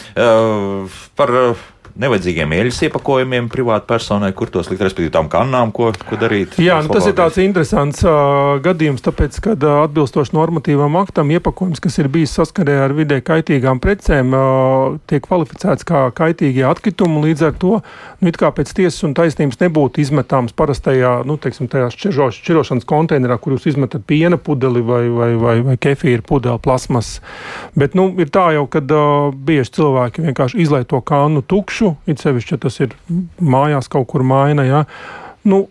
par. 1.15 1.55
Nevajadzīgiem 1.99 2.53
eļļas 2.55 2.77
iepakojumiem 2.87 3.49
privātai 3.51 3.89
personai, 3.89 4.29
kur 4.31 4.47
tos 4.47 4.69
likt, 4.71 4.85
respektīvi 4.85 5.11
tām 5.11 5.27
kannām, 5.31 5.73
ko, 5.75 5.89
ko 6.07 6.19
darīt. 6.19 6.55
Jā, 6.63 6.77
nu, 6.79 6.87
tas 6.95 7.09
ir 7.09 7.15
tāds 7.17 7.35
interesants 7.43 8.05
uh, 8.07 8.55
gadījums, 8.63 9.03
tāpēc, 9.03 9.35
ka 9.43 9.55
uh, 9.57 9.81
atbilstoši 9.83 10.31
normatīvam 10.37 10.95
aktam 11.01 11.33
iepakojums, 11.35 11.81
kas 11.83 11.99
ir 11.99 12.07
bijis 12.13 12.37
saskarē 12.39 12.77
ar 12.85 12.95
vidē 12.95 13.17
kaitīgām 13.27 13.81
precēm, 13.83 14.31
uh, 14.31 14.95
tiek 15.11 15.25
kvalificēts 15.25 15.83
kā 15.89 16.05
kaitīgie 16.15 16.63
atkritumi. 16.69 17.19
Līdz 17.25 17.43
ar 17.49 17.57
to, 17.59 17.73
nu, 18.21 18.31
it 18.31 18.39
kā 18.39 18.53
pēc 18.55 18.71
tiesas 18.79 19.03
un 19.03 19.17
taisnības 19.19 19.59
nebūtu 19.59 19.99
izmetāms 20.05 20.55
parastajā, 20.55 21.17
nu, 21.27 21.35
teiksim, 21.35 21.67
tajā 21.67 21.91
šķiro, 21.97 22.29
šķirošanas 22.39 22.87
konteinerā, 22.87 23.35
kur 23.43 23.57
jūs 23.57 23.67
izmetat 23.73 24.07
piena 24.07 24.39
pudeli 24.39 24.85
vai, 24.87 25.01
vai, 25.11 25.33
vai, 25.43 25.57
vai 25.67 25.75
kefīra 25.75 26.23
pudeli, 26.23 26.63
plasmas. 26.63 27.17
Bet, 27.75 27.99
nu, 27.99 28.07
ir 28.23 28.31
tā 28.31 28.53
jau, 28.55 28.63
ka 28.71 28.85
uh, 28.87 29.35
bieži 29.35 29.75
cilvēki 29.81 30.29
vienkārši 30.29 30.63
izlai 30.63 30.85
to 30.87 31.03
kānu 31.03 31.43
tukšu, 31.43 31.88
tirgu, 31.89 32.11
it 32.11 32.19
sevišķi, 32.19 32.55
ja 32.55 32.59
tas 32.59 32.79
ir 32.79 32.95
mājās 33.39 33.89
kaut 33.89 34.07
kur 34.07 34.23
maina. 34.23 34.63
Ja, 34.65 34.85
nu, 35.45 35.67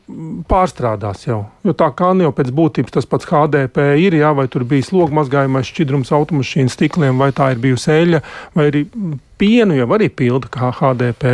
pārstrādās 0.48 1.26
jau. 1.26 1.46
Jo 1.68 1.74
tā 1.76 1.90
kā 1.92 2.14
jau 2.16 2.32
pēc 2.32 2.50
būtības 2.56 2.94
tas 2.96 3.08
pats 3.08 3.28
HDP 3.28 3.90
ir, 4.00 4.16
jā, 4.16 4.32
vai 4.32 4.46
tur 4.48 4.64
bija 4.68 4.86
slogu 4.86 5.12
mazgājumais 5.18 5.68
šķidrums 5.68 6.14
automašīnas 6.16 6.78
stikliem, 6.78 7.20
vai 7.20 7.28
tā 7.36 7.52
ir 7.52 7.60
bijusi 7.60 7.92
eļļa, 7.92 8.22
vai 8.56 8.70
arī 8.70 8.86
pienu 9.38 9.76
jau 9.78 9.88
arī 9.94 10.08
pilda 10.10 10.50
kā 10.52 10.72
HDP 10.74 11.32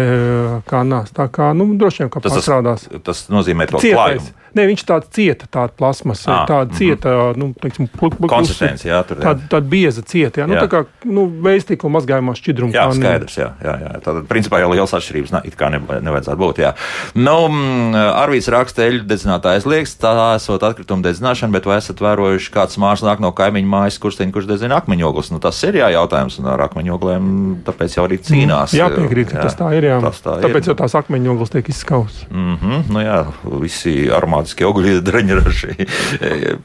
kanās. 0.68 1.12
Tā 1.14 1.28
kā, 1.32 1.53
nu, 1.57 1.70
droši 1.78 2.05
vien, 2.05 2.12
ka 2.12 2.24
tas 2.24 2.35
pārstrādās. 2.35 2.89
Tas, 2.91 3.05
tas 3.07 3.28
nozīmē 3.32 3.70
to 3.70 3.80
klājumu. 3.80 4.32
Nē, 4.55 4.68
viņš 4.70 4.82
tāds 4.87 5.09
cieta, 5.11 5.49
tāda 5.51 5.74
plasmasa, 5.74 6.28
ah, 6.30 6.43
tāda 6.47 6.68
mm 6.68 6.70
-hmm. 6.70 6.78
cieta, 6.78 7.14
nu, 7.37 7.49
teiksim, 7.59 7.89
konsistence, 8.30 8.87
jā, 8.87 9.01
tur. 9.03 9.18
Jā. 9.18 9.24
Tāda, 9.24 9.49
tāda 9.51 9.68
bieza 9.68 10.03
cieta, 10.03 10.41
jā, 10.41 10.47
nu, 10.47 10.55
jā. 10.55 10.62
tā 10.62 10.68
kā, 10.70 10.85
nu, 11.11 11.26
veistīkla 11.26 11.91
mazgājumā 11.91 12.37
šķidruma. 12.39 12.74
Jā, 12.74 12.85
kā, 12.87 12.95
skaidrs, 13.01 13.37
jā, 13.37 13.49
jā, 13.64 13.74
jā. 13.82 13.91
Tātad, 14.05 14.28
principā, 14.30 14.61
jau 14.62 14.70
liels 14.70 14.95
atšķirības 14.95 15.32
ne, 15.35 15.41
it 15.45 15.59
kā 15.59 15.70
ne, 15.74 15.80
nevajadzētu 15.80 16.39
būt, 16.39 16.62
jā. 16.62 16.72
Nu, 17.14 17.49
mm, 17.49 17.99
Arvīts 18.14 18.51
raksta, 18.55 18.87
eļu 18.87 19.03
dedzinātājs 19.11 19.66
liekas, 19.66 19.97
tā 19.99 20.14
tā 20.25 20.33
esot 20.39 20.62
atkrituma 20.64 21.05
dedzināšana, 21.05 21.53
bet 21.55 21.66
vai 21.68 21.79
esat 21.81 22.01
vērojuši, 22.03 22.51
kāds 22.55 22.79
mārs 22.81 23.03
nāk 23.05 23.20
no 23.22 23.31
kaimiņu 23.37 23.68
mājas 23.70 23.99
kursteņa, 24.03 24.33
kurš 24.35 24.49
dedzina 24.49 24.79
akmeņoglus? 24.81 25.31
Nu, 25.35 25.41
tas 25.43 25.59
ir 25.66 25.79
jā, 25.81 25.91
jautājums, 25.95 26.39
un 26.41 26.49
ar 26.55 26.64
akmeņogliem 26.68 27.29
tāpēc 27.66 27.97
jau 27.99 28.07
arī 28.09 28.18
cīnās. 28.25 28.75
Jā, 28.77 28.89
piekrīt, 28.93 29.33
ka 29.33 29.41
jā, 29.41 29.47
tas 29.49 29.59
tā 29.59 29.70
ir. 29.77 29.89
Jā. 29.91 29.99
Tas 30.05 30.22
tā 30.25 30.37
Tāpēc 30.45 30.64
ir. 30.64 30.70
jau 30.72 30.77
tās 30.81 30.97
akmeņogles 31.01 31.53
tiek 31.55 31.68
izskaustas. 31.72 32.27
Mm 32.31 32.57
-hmm, 32.62 32.83
nu 32.95 33.05
jā, 33.05 33.18
visi 33.64 33.95
aromātiskie 34.12 34.66
augļi 34.68 35.01
dreņraši 35.05 35.89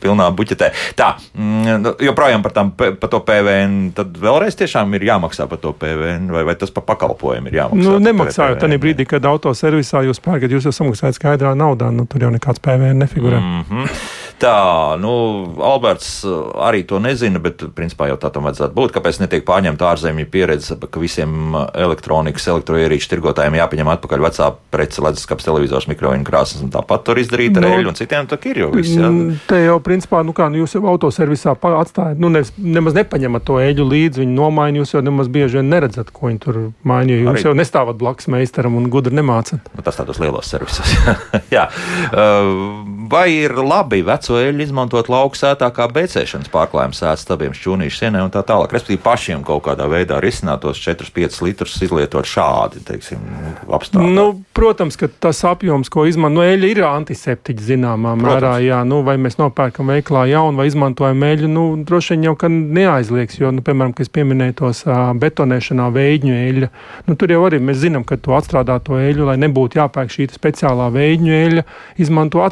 pilnā 0.01 0.29
buķetē. 0.35 0.71
Tā, 0.95 1.09
mm, 1.33 1.81
nu, 1.83 1.93
joprojām 2.09 2.43
par, 2.43 2.53
pe- 2.77 2.91
par 2.95 3.09
to 3.09 3.19
PVN, 3.19 3.91
tad 3.95 4.15
vēlreiz 4.17 4.55
tiešām 4.59 4.93
ir 4.95 5.07
jāmaksā 5.09 5.47
par 5.49 5.57
to 5.57 5.73
PVN, 5.73 6.31
vai, 6.31 6.43
vai 6.43 6.55
tas 6.55 6.71
par 6.71 6.83
pakalpojumu 6.83 7.47
ir 7.47 7.59
jāmaksā? 7.61 7.83
Nu, 7.83 7.99
nemaksājot 7.99 8.59
tajā 8.59 8.79
brīdī, 8.79 9.05
kad 9.05 9.25
autoservisā 9.25 10.03
jūs 10.07 10.19
pērkat, 10.23 10.51
jūs 10.51 10.69
jau 10.69 10.71
samaksājat 10.75 11.19
skaidrā 11.19 11.55
naudā, 11.55 11.91
nu 11.91 12.05
tur 12.05 12.21
jau 12.21 12.31
nekāds 12.31 12.59
PVN 12.59 12.99
nefigurē. 13.03 13.38
Mm. 13.38 13.38
Mm 13.39 13.63
-hmm. 13.69 13.99
Tā, 14.39 14.95
nu, 14.95 15.11
Alberts 15.59 16.23
uh, 16.23 16.53
arī 16.63 16.85
to 16.87 16.99
nezina, 17.03 17.41
bet 17.43 17.59
principā 17.75 18.07
jau 18.07 18.15
tā 18.15 18.29
tam 18.31 18.45
vajadzētu 18.47 18.71
būt. 18.71 18.93
Kāpēc 18.95 19.17
netiek 19.19 19.43
pārņemta 19.43 19.89
ārzemju 19.91 20.29
pieredze, 20.31 20.77
ka 20.79 21.01
visiem 21.01 21.57
uh, 21.57 21.65
elektronikas, 21.75 22.45
elektroierīču 22.47 23.09
tirgotājiem 23.11 23.57
jāpieņem 23.59 23.91
atpakaļ 23.95 24.23
vecā 24.23 24.47
prece, 24.71 25.03
leduskapis, 25.03 25.47
televizors, 25.49 25.89
mikroviņu 25.91 26.27
krāsas 26.29 26.63
un 26.63 26.71
tāpat 26.71 27.03
tur 27.09 27.19
izdarīt 27.19 27.59
ar 27.59 27.67
Nu, 27.67 27.73
eļļu 27.81 27.91
un 27.91 27.99
citiem 27.99 28.29
tā 28.31 28.39
ir 28.47 28.61
jau 28.63 28.69
viss. 28.71 28.93
Jā. 28.95 29.09
Te 29.49 29.59
jau, 29.65 29.75
principā, 29.83 30.23
nu 30.23 30.31
kā, 30.37 30.47
nu, 30.47 30.63
jūs 30.63 30.77
jau 30.77 30.85
autoservisā 30.93 31.57
atstājat, 31.59 32.23
nu, 32.23 32.31
ne, 32.31 32.45
nemaz 32.55 32.95
nepaņemat 32.95 33.47
to 33.49 33.59
eļļu 33.59 33.89
līdzi, 33.91 34.23
viņi 34.23 34.37
nomaina, 34.39 34.79
jūs 34.79 34.95
jau 34.95 35.03
nemaz 35.03 35.27
bieži 35.27 35.59
vien 35.59 35.67
neredzat, 35.73 36.15
ko 36.15 36.31
viņi 36.31 36.41
tur 36.45 36.61
maina, 36.87 37.11
jo 37.11 37.25
jūs 37.25 37.41
Arī- 37.41 37.45
jau 37.49 37.57
nestāvat 37.59 37.99
blakus 37.99 38.31
meistaram 38.31 38.79
un 38.79 38.87
gudri 38.87 39.19
nemācat. 39.19 39.67
Nu, 39.75 39.83
tas 39.83 39.99
tādos 39.99 40.23
lielos 40.23 40.47
servisos. 40.47 40.95
Jā. 41.55 41.67
Uh, 42.15 42.98
Vai 43.09 43.31
ir 43.33 43.55
labi 43.57 44.03
veco 44.05 44.37
eļļu 44.37 44.61
izmantot 44.67 45.07
lauksētā 45.09 45.69
kā 45.73 45.87
becēšanas 45.89 46.51
pārklājuma 46.53 46.93
sēta 46.93 47.17
stabiem, 47.23 47.55
šķūnīšu 47.57 48.03
sienai 48.03 48.21
un 48.21 48.29
tā 48.33 48.43
tālāk? 48.45 48.73
Respektīvi, 48.75 49.01
pašiem 49.01 49.41
kaut 49.47 49.63
kādā 49.65 49.87
veidā 49.89 50.19
risināt 50.21 50.61
tos 50.61 50.77
4-5 50.83 51.39
litrus, 51.47 51.77
izlietot 51.81 52.27
šādi, 52.29 52.83
teiksim, 52.85 53.23
apstākļi. 53.65 54.11
Nu, 54.13 54.27
protams, 54.53 54.99
ka 54.99 55.09
tas 55.09 55.41
apjoms, 55.47 55.89
ko 55.89 56.05
izmanto 56.09 56.37
nu, 56.37 56.43
eļļa, 56.45 56.69
ir 56.69 56.83
antiseptiķis 56.85 57.69
zināmā 57.71 58.13
Protams. 58.13 58.27
mērā. 58.27 58.51
Jā, 58.61 58.83
nu, 58.85 59.01
vai 59.07 59.15
mēs 59.21 59.39
nopērkam 59.39 59.89
veiklā 59.89 60.27
jaunu 60.29 60.61
vai 60.61 60.67
izmantojam 60.69 61.25
eļļu, 61.31 61.49
nu, 61.49 61.65
droši 61.89 62.13
vien 62.13 62.29
jau 62.29 62.35
ka 62.37 62.51
neaizliegs. 62.53 63.39
Jo, 63.41 63.49
nu, 63.55 63.65
piemēram, 63.65 63.95
kad 63.97 64.05
es 64.05 64.13
pieminēju 64.13 64.57
tos 64.61 64.83
betonēšanā 65.23 65.89
veidņu 65.95 66.37
eļļu, 66.37 66.71
nu, 67.09 67.17
tur 67.17 67.33
jau 67.33 67.41
arī 67.47 67.61
mēs 67.63 67.81
zinām, 67.81 68.05
ka 68.05 68.19
to 68.21 68.37
atstrādāto 68.37 69.01
eļļu, 69.01 69.31
lai 69.31 69.39
nebūtu 69.41 69.81
jāpērk 69.81 70.13
šī 70.13 70.29
speciālā 70.35 70.91
veidņu 70.93 71.35
eļļa, 71.39 71.65
izmanto 72.05 72.45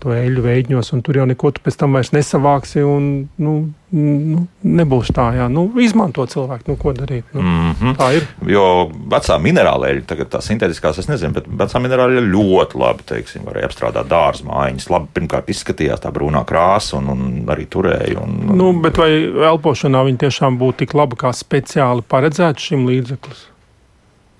atstrādāto 0.00 0.16
eļļu 0.16 0.42
veidņos, 0.44 0.92
un 0.94 1.02
tur 1.02 1.16
jau 1.20 1.26
neko 1.26 1.50
tu 1.52 1.60
pēc 1.62 1.76
tam 1.76 1.92
vairs 1.92 2.12
nesavāksi. 2.12 2.82
Un, 2.82 3.28
nu, 3.38 3.72
nu, 3.92 4.46
nebūs 4.62 5.12
tā, 5.12 5.34
jā. 5.36 5.48
Nu, 5.48 5.70
izmanto 5.78 6.24
cilvēku, 6.26 6.70
nu, 6.70 6.76
ko 6.76 6.92
darīt. 6.92 7.24
Nu, 7.34 7.40
Mm 7.40 7.74
-hmm. 7.74 7.96
Tā 7.96 8.16
ir. 8.16 8.26
Jo 8.46 8.90
vecā 9.10 9.38
minerāla 9.38 9.90
eļļa, 9.90 10.06
tagad 10.06 10.28
tā 10.28 10.40
sintētiskās, 10.40 10.98
es 10.98 11.08
nezinu, 11.08 11.32
bet 11.32 11.44
vecā 11.46 11.80
minerāla 11.80 12.12
eļļa 12.12 12.32
ļoti 12.32 12.78
labi, 12.78 13.02
teiksim, 13.06 13.42
varēja 13.44 13.68
apstrādāt 13.68 14.08
dārza 14.08 14.44
mājiņas. 14.44 14.90
Labi, 14.90 15.06
pirmkārt, 15.14 15.48
izskatījās 15.48 16.00
tā 16.00 16.10
brūnā 16.10 16.44
krāsa 16.44 16.96
un, 16.96 17.08
un 17.08 17.44
arī 17.46 17.66
turēja. 17.66 18.20
Un, 18.22 18.50
un, 18.50 18.56
Nu, 18.56 18.72
bet 18.72 18.96
vai 18.96 19.10
elpošanā 19.52 20.04
viņi 20.04 20.18
tiešām 20.18 20.58
būtu 20.58 20.76
tik 20.78 20.94
labi 20.94 21.16
kā 21.16 21.32
speciāli 21.32 22.02
paredzēts 22.02 22.62
šim 22.62 22.86
līdzeklim? 22.86 23.36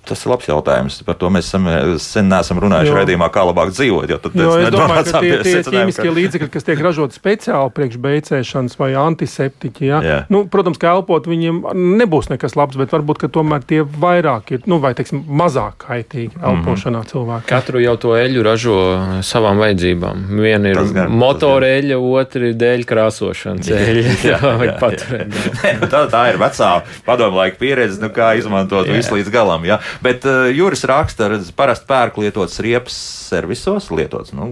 Tas 0.01 0.23
ir 0.25 0.31
labs 0.31 0.47
jautājums. 0.49 0.95
Par 1.05 1.13
to 1.15 1.29
mēs 1.29 1.45
esam, 1.45 1.67
sen 2.01 2.25
neesam 2.31 2.57
runājuši 2.59 2.93
raidījumā, 2.95 3.27
kā 3.31 3.43
labāk 3.45 3.69
dzīvot. 3.69 4.09
Jo 4.09 4.17
tad 4.17 4.33
Jo 4.35 4.55
es 4.57 4.71
domāju, 4.73 5.03
ka 5.11 5.19
tie, 5.21 5.35
tie 5.45 5.59
ķīmiskie 5.67 6.07
ka- 6.07 6.15
līdzekļi, 6.17 6.47
kas 6.55 6.65
tiek 6.65 6.79
ražoti 6.81 7.13
speciāli 7.19 7.69
priekš 7.75 7.99
beigcēšanas 8.01 8.77
vai 8.79 8.89
antiseptiķi, 8.97 9.85
ja? 9.85 9.99
Jā. 10.01 10.15
nu, 10.33 10.41
protams, 10.49 10.79
ka 10.81 10.95
elpot 10.95 11.27
viņiem 11.29 11.61
nebūs 12.01 12.31
nekas 12.33 12.55
labs, 12.57 12.79
bet 12.81 12.89
varbūt 12.95 13.21
ka 13.21 13.29
tomēr 13.29 13.61
tie 13.69 13.83
vairāk 13.85 14.51
ir, 14.57 14.63
nu, 14.65 14.79
vai 14.81 14.93
teiksim, 14.97 15.21
mazāk 15.29 15.77
kaitīgi 15.85 16.33
Mhm. 16.33 16.49
elpošanā 16.49 17.03
cilvēkiem. 17.11 17.47
Katru 17.53 17.79
jau 17.85 17.95
to 18.01 18.15
eļļu 18.17 18.41
ražo 18.49 18.75
savām 19.21 19.61
vajadzībām. 19.61 20.25
Viena 20.41 20.73
ir 20.73 20.81
motora 21.13 21.69
eļļa, 21.77 22.01
otra 22.01 22.49
ir 22.49 22.57
dēļ 22.57 22.85
krāsošanas 22.89 23.69
eļļa. 23.69 24.17
Jā, 24.31 24.39
jā, 24.41 24.75
paturēt. 24.81 25.29
Nē, 25.61 25.75
nu, 25.81 25.87
tā, 25.93 26.03
tā 26.09 26.25
ir 26.33 26.41
vecā 26.41 26.71
padomu 27.05 27.37
laika 27.37 27.57
pieredze, 27.61 28.01
nu, 28.01 28.09
kā 28.09 28.33
izmantot 28.41 28.87
Jā. 28.89 28.97
visu 28.97 29.13
līdz 29.15 29.29
galam. 29.33 29.65
Ja? 29.69 29.79
Bet 30.05 30.25
uh, 30.29 30.49
Juris 30.53 30.85
raksta, 30.87 31.29
ka 31.31 31.39
parasti 31.57 31.87
pērk 31.89 32.19
lietotas 32.21 32.59
riepas 32.63 32.97
servisos, 33.31 33.91
lietots. 33.93 34.33
Nu, 34.37 34.49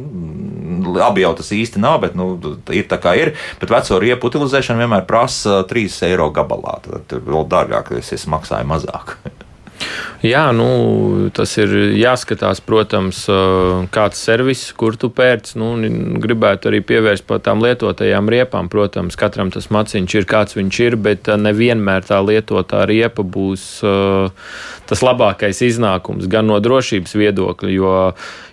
labi 1.00 1.26
jau 1.26 1.34
tas 1.40 1.52
īsti 1.56 1.82
nav, 1.84 2.02
bet 2.06 2.16
nu, 2.20 2.32
ir 2.76 2.88
tā 2.92 3.00
kā 3.02 3.16
ir. 3.20 3.36
Bet 3.62 3.74
veco 3.74 4.00
riepu 4.02 4.32
utilizēšana 4.32 4.86
vienmēr 4.86 5.06
prasa 5.10 5.62
3 5.70 6.02
eiro 6.10 6.30
gabalā. 6.36 6.80
Tad 6.86 7.20
vēl 7.26 7.48
dārgāk, 7.52 7.94
ja 7.98 8.04
es 8.04 8.28
maksāju 8.30 8.70
mazāk. 8.70 9.18
Jā, 10.26 10.50
nu, 10.52 11.30
tas 11.32 11.54
ir 11.62 11.72
jāskatās, 11.96 12.60
protams, 12.66 13.22
kāds 13.96 14.20
servis, 14.20 14.66
kur 14.76 14.98
tu 15.00 15.08
pērc. 15.16 15.54
Nu, 15.60 15.72
gribētu 16.20 16.72
arī 16.72 16.82
pievērst 16.84 17.24
par 17.30 17.40
tām 17.46 17.64
lietotajām 17.64 18.28
riepām. 18.32 18.68
Protams, 18.72 19.16
katram 19.20 19.54
tas 19.56 19.70
maciņš 19.72 20.18
ir 20.20 20.28
kāds 20.30 20.58
viņš 20.60 20.82
ir, 20.88 21.00
bet 21.00 21.32
nevienmēr 21.32 22.04
tā 22.10 22.20
lietotā 22.26 22.84
riepa 22.90 23.24
būs 23.24 23.70
tas 24.90 25.06
labākais 25.06 25.64
iznākums 25.64 26.28
gan 26.32 26.50
no 26.50 26.60
drošības 26.64 27.16
viedokļa, 27.16 27.72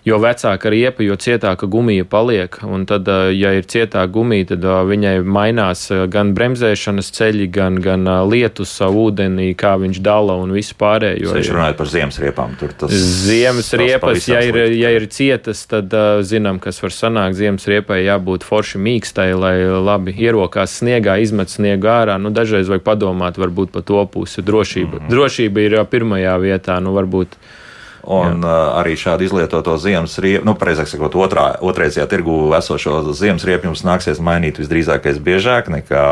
jo, 0.06 0.18
vecāka 0.22 0.70
riepa, 0.70 1.02
jo 1.04 1.16
cietāka 1.18 1.66
gumija 1.70 2.06
paliek. 2.08 2.58
Un 2.66 2.86
tad, 2.88 3.08
ja 3.34 3.52
ir 3.56 3.66
cietāka 3.66 4.06
gumija, 4.14 4.52
tad 4.52 4.66
viņai 4.88 5.16
mainās 5.26 5.86
gan 6.12 6.32
bremzēšanas 6.36 7.10
ceļi, 7.16 7.48
gan, 7.52 7.80
gan 7.82 8.06
lietus, 8.30 8.76
ūdenī, 8.86 9.50
kā 9.58 9.74
viņš 9.82 10.00
dala 10.04 10.38
un 10.40 10.54
visu 10.54 10.76
pārējo. 10.78 11.34
Viņš 11.36 11.52
runāja 11.56 11.76
par 11.78 11.90
ziemas 11.90 12.20
riepām. 12.22 12.54
Tas 12.56 12.94
Ziemas 13.26 13.70
tas 13.70 13.80
riepas, 13.80 14.28
ja 14.30 14.40
ir, 14.46 14.60
ja 14.76 14.92
ir 14.94 15.08
cietas, 15.12 15.64
tad 15.70 15.92
zinām, 16.26 16.60
kas 16.62 16.80
var 16.82 16.94
sanākt. 16.94 17.38
Ziemas 17.40 17.66
riepai 17.70 18.02
jābūt 18.04 18.46
forši 18.46 18.80
mīkstai, 18.82 19.30
lai 19.36 19.56
labi 19.66 20.14
ierokās 20.14 20.78
sniegā, 20.80 21.18
izmet 21.22 21.52
sniegu 21.52 21.90
ārā. 21.90 22.18
Nu, 22.22 22.32
dažreiz 22.34 22.70
vajag 22.70 22.86
padomāt, 22.86 23.40
varbūt 23.40 23.74
pa 23.74 23.82
to 23.86 24.02
pusi. 24.10 24.44
Drošība, 24.46 25.02
mm. 25.02 25.12
drošība 25.12 25.66
ir 25.66 25.78
pirmajā 25.90 26.36
vietā. 26.42 26.78
Nu, 26.84 26.94
varbūt, 26.96 27.36
Un 28.06 28.44
uh, 28.44 28.78
arī 28.78 28.94
šādu 28.94 29.24
izlietoto 29.26 29.74
ziemas 29.82 30.14
riepu, 30.22 30.44
nu, 30.46 30.54
precīzāk 30.54 30.86
sakot, 30.92 31.14
otrā, 31.18 31.46
otrreizējā 31.60 32.06
tirgu 32.06 32.36
esošo 32.54 33.00
ziemas 33.18 33.42
riepu 33.48 33.66
jums 33.66 33.82
nāksies 33.82 34.20
mainīt 34.22 34.60
visdrīzākais 34.62 35.18
biežāk 35.18 35.66
nekā 35.74 36.04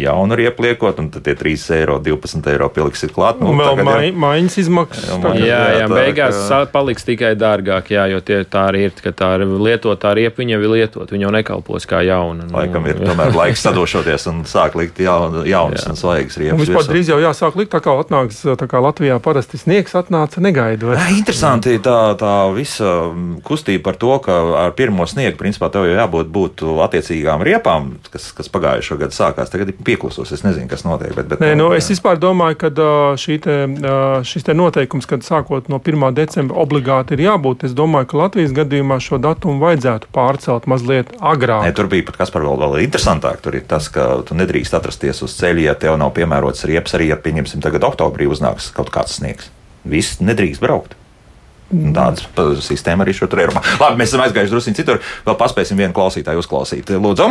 jaunu 0.00 0.34
riepu 0.38 0.64
liekot, 0.64 0.98
un 1.02 1.10
tad 1.12 1.22
tie 1.26 1.34
3 1.36 1.66
eiro, 1.76 1.98
12 2.00 2.48
eiro 2.54 2.68
piliksit 2.72 3.12
klāt. 3.12 3.36
Un 3.44 3.58
vēl 3.60 3.76
tagad 3.76 3.84
jau- 3.84 3.96
mai, 3.98 4.12
maiņas 4.12 4.58
izmaksas. 4.64 5.08
Jā, 5.10 5.18
tagad. 5.22 5.36
jā, 5.44 5.46
jā, 5.60 5.76
jā, 5.82 5.86
tā, 5.88 5.98
beigās 6.00 6.40
ka- 6.48 6.64
paliks 6.72 7.04
tikai 7.04 7.34
dārgāk, 7.36 7.92
jā, 7.92 8.06
jo 8.12 8.20
tie, 8.20 8.42
tā 8.44 8.66
arī 8.72 8.84
ir. 8.88 8.92
ka 9.02 9.12
Tā 9.12 9.34
ir 9.36 9.44
lietotā 9.46 10.14
riepa, 10.16 10.40
viņa 10.40 10.56
ir 10.56 10.64
lietot, 10.72 11.10
viņa 11.12 11.26
jau 11.28 11.30
nekalpos 11.36 11.84
kā 11.86 12.00
jauna. 12.06 12.46
Nu, 12.48 12.56
Laikam 12.56 12.86
ir 12.88 12.94
tomēr 12.96 13.34
laiks 13.36 13.60
sadošoties 13.62 14.26
un 14.32 14.42
sāk 14.48 14.74
likt 14.74 14.98
jaun, 14.98 15.44
jaunas 15.46 15.84
Jā. 15.84 15.90
un 15.92 15.96
svaigas 16.00 16.36
Un 16.38 16.42
riepas. 16.42 16.64
vispār 16.64 16.88
drīz 16.88 17.08
jau 17.12 17.18
jāsāk 17.20 17.54
likt, 17.60 17.70
tā 17.76 17.80
kā 17.84 17.92
atnāks, 18.00 18.40
tā 18.56 18.66
kā 18.66 18.80
Latvijā 18.82 19.20
parasti 19.20 19.58
sniegs 19.60 19.92
atnāca 19.92 20.40
negaidot. 20.40 20.96
Interesanti 21.42 21.80
tā, 21.82 22.14
tā 22.14 22.32
visa 22.54 22.86
mm, 23.10 23.40
kustība 23.42 23.88
par 23.88 23.96
to, 23.98 24.12
ka 24.22 24.34
ar 24.60 24.74
pirmo 24.78 25.02
sniegu, 25.10 25.34
principā, 25.40 25.66
tev 25.74 25.88
jau 25.88 25.96
jābūt 25.96 26.28
būtu 26.30 26.76
attiecīgām 26.84 27.42
riepām, 27.42 27.88
kas, 28.12 28.28
kas 28.36 28.50
pagājušo 28.52 28.94
gadu 29.00 29.16
sākās. 29.16 29.50
Tagad 29.50 29.72
ir 29.72 29.80
pieklusos. 29.82 30.30
Es 30.30 30.44
nezinu, 30.46 30.68
kas 30.70 30.86
notiek. 30.86 31.10
Bet, 31.16 31.26
bet, 31.32 31.42
Nē, 31.42 31.56
nu, 31.58 31.72
es 31.74 31.90
vispār 31.90 32.20
domāju, 32.22 32.60
ka 32.60 32.70
te, 32.70 32.86
šis 33.18 34.46
te 34.46 34.54
noteikums, 34.54 35.10
kad 35.10 35.26
sākot 35.26 35.66
no 35.72 35.82
1. 35.82 36.06
decembra 36.14 36.62
obligāti 36.62 37.18
ir 37.18 37.24
jābūt, 37.26 37.66
es 37.66 37.74
domāju, 37.74 38.12
ka 38.12 38.22
Latvijas 38.22 38.54
gadījumā 38.60 39.00
šo 39.02 39.18
datumu 39.26 39.58
vajadzētu 39.66 40.14
pārcelt 40.14 40.70
mazliet 40.70 41.10
agrāk. 41.18 41.66
Nē, 41.66 41.74
tur 41.74 41.90
bija 41.90 42.06
pat 42.12 42.22
kas 42.22 42.30
par 42.30 42.46
vēl, 42.46 42.54
vēl 42.62 42.84
interesantāk. 42.86 43.42
Tur 43.42 43.58
ir 43.58 43.66
tas, 43.66 43.90
ka 43.90 44.12
tu 44.28 44.38
nedrīkst 44.38 44.78
atrasties 44.78 45.26
uz 45.26 45.34
ceļa, 45.42 45.66
ja 45.72 45.78
tev 45.88 45.98
nav 45.98 46.14
piemērots 46.14 46.70
riepas. 46.70 46.94
Arī, 46.94 47.10
ja 47.10 47.18
pieņemsim, 47.18 47.66
tagad 47.66 47.90
oktobrī 47.90 48.30
uznāks 48.30 48.70
kaut 48.78 48.94
kāds 48.94 49.18
sniegs. 49.18 49.50
Viss 49.82 50.22
nedrīkst 50.22 50.62
braukt. 50.62 51.01
Tāda 51.72 52.50
sistēma 52.64 53.06
arī 53.06 53.14
šur 53.16 53.30
tur 53.32 53.40
ir. 53.46 53.54
Labi, 53.80 53.98
mēs 54.00 54.12
esam 54.12 54.24
aizgājuši 54.26 54.52
drusku 54.52 54.76
citur. 54.76 55.02
Vēl 55.26 55.38
paspēsim 55.40 55.80
vienu 55.80 55.96
klausītāju 55.96 56.42
uzklausīt. 56.44 56.92
Lūdzu, 56.92 57.30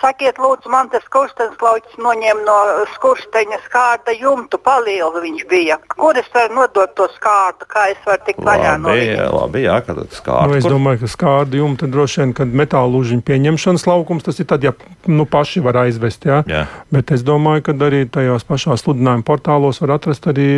Sakiet, 0.00 0.38
lūdzu, 0.42 0.70
man 0.72 0.90
tas 0.92 1.04
kursteņslauķis 1.12 1.98
noņēma 2.02 2.44
no 2.46 2.56
skursteņa 2.94 3.60
skārda 3.64 4.14
jumtu 4.16 4.58
palielu 4.62 5.22
viņš 5.24 5.44
bija. 5.50 5.78
Kur 5.96 6.18
es 6.18 6.28
varu 6.34 6.60
nodot 6.60 6.92
to 6.98 7.08
skārdu, 7.14 7.68
kā 7.70 7.88
es 7.92 8.00
varu 8.06 8.22
tikt 8.26 8.42
vaļā 8.46 8.76
no 8.82 8.94
viņa? 8.96 9.28
labi, 9.32 9.62
jā, 9.66 9.78
kad 9.86 10.00
tas 10.02 10.22
kā 10.24 10.42
Nu, 10.46 10.56
es 10.58 10.66
domāju, 10.68 11.02
ka 11.02 11.10
skārdi 11.10 11.60
jumta 11.60 11.88
droši 11.90 12.22
vien, 12.22 12.34
kad 12.36 12.52
metāla 12.60 12.90
lūžiņa 12.92 13.24
pieņemšanas 13.26 13.86
laukums, 13.88 14.26
tas 14.26 14.40
ir 14.42 14.48
tad, 14.50 14.66
ja 14.66 14.74
nu, 15.10 15.26
paši 15.30 15.62
var 15.64 15.80
aizvest. 15.84 16.26
Jā. 16.28 16.42
Jā. 16.50 16.64
Bet 16.92 17.12
es 17.14 17.24
domāju, 17.26 17.64
ka 17.68 17.76
arī 17.88 18.04
tajos 18.12 18.46
pašās 18.48 18.84
sludinājuma 18.84 19.26
portālos 19.26 19.80
var 19.82 19.96
atrast 19.96 20.28
arī 20.30 20.48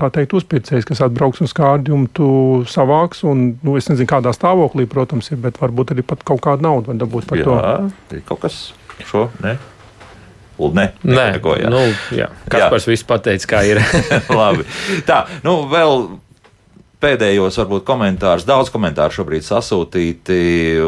tā 0.00 0.10
teikt 0.14 0.36
uzpircējs, 0.38 0.86
kas 0.88 1.04
atbrauks 1.08 1.42
un 1.44 1.50
skārdi 1.50 1.94
jumtu 1.94 2.28
savāks. 2.70 3.24
Un, 3.28 3.46
nu, 3.64 3.76
es 3.80 3.90
nezinu, 3.90 4.08
kādā 4.10 4.34
stāvoklī, 4.36 4.88
protams, 4.90 5.32
ir, 5.32 5.40
bet 5.44 5.60
varbūt 5.62 5.94
arī 5.94 6.06
pat 6.06 6.24
kaut 6.26 6.44
kādu 6.44 6.66
naudu 6.66 6.92
var 6.92 7.02
dabūt 7.04 7.28
par 7.30 7.44
to. 7.44 7.58
Jā, 7.60 7.76
ir 8.18 8.24
kaut 8.28 8.44
kas 8.46 8.64
šo, 9.08 9.28
ne? 9.44 9.56
Ne, 10.54 10.84
Nē, 11.02 11.24
neko, 11.34 11.56
jā. 11.58 11.66
nu, 11.72 11.80
jā. 12.14 12.28
Kaspars 12.46 12.84
viss 12.86 13.02
pateica, 13.02 13.48
kā 13.56 13.62
ir. 13.66 13.80
Labi. 14.38 14.62
Tā, 15.08 15.24
nu 15.42 15.64
vēl 15.66 16.04
pēdējos, 17.04 17.58
varbūt, 17.60 17.84
komentārus. 17.88 18.46
Daudz 18.48 18.72
komentāru 18.72 19.14
šobrīd 19.18 19.44
sasūtīti, 19.46 20.38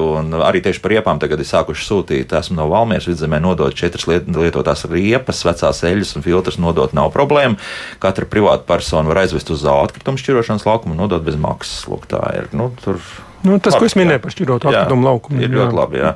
un 0.00 0.32
arī 0.40 0.62
tieši 0.64 0.82
par 0.84 0.94
riepām 0.94 1.20
tagad 1.22 1.42
ir 1.42 1.48
sākuši 1.48 1.86
sūtīt. 1.86 2.34
Esmu 2.38 2.58
no 2.58 2.68
Valmieras 2.72 3.08
vidzemē 3.10 3.40
nodot 3.44 3.76
četras 3.76 4.08
liet, 4.10 4.30
lietotās 4.32 4.86
riepas, 4.90 5.44
vecās 5.46 5.84
eļļas 5.86 6.16
un 6.16 6.26
filtrus 6.26 6.60
nodot 6.62 6.96
nav 6.96 7.12
problēma. 7.14 7.60
Katra 8.02 8.28
privāta 8.30 8.64
persona 8.68 9.12
var 9.12 9.24
aizvest 9.26 9.52
uz 9.52 9.66
atkritumu 9.70 10.20
šķirošanas 10.22 10.66
laukumu 10.68 10.96
un 10.96 11.04
nodot 11.04 11.24
bez 11.26 11.38
maksas. 11.40 11.84
Lūk, 11.90 12.08
tā 12.10 12.22
ir. 12.40 12.50
Nu, 12.56 12.72
tur 12.82 13.00
Nu, 13.46 13.60
tas, 13.62 13.76
ko 13.78 13.86
es 13.86 13.92
Labi, 13.94 14.00
jā. 14.00 14.02
minēju 14.02 14.22
par 14.24 14.32
šķirotu 14.34 14.66
Jā, 14.66 14.80
atkritumu 14.80 15.06
laukumu. 15.06 15.42
Ir 15.44 15.52
ļoti 15.52 15.76
labi. 15.76 16.00
Jā. 16.00 16.12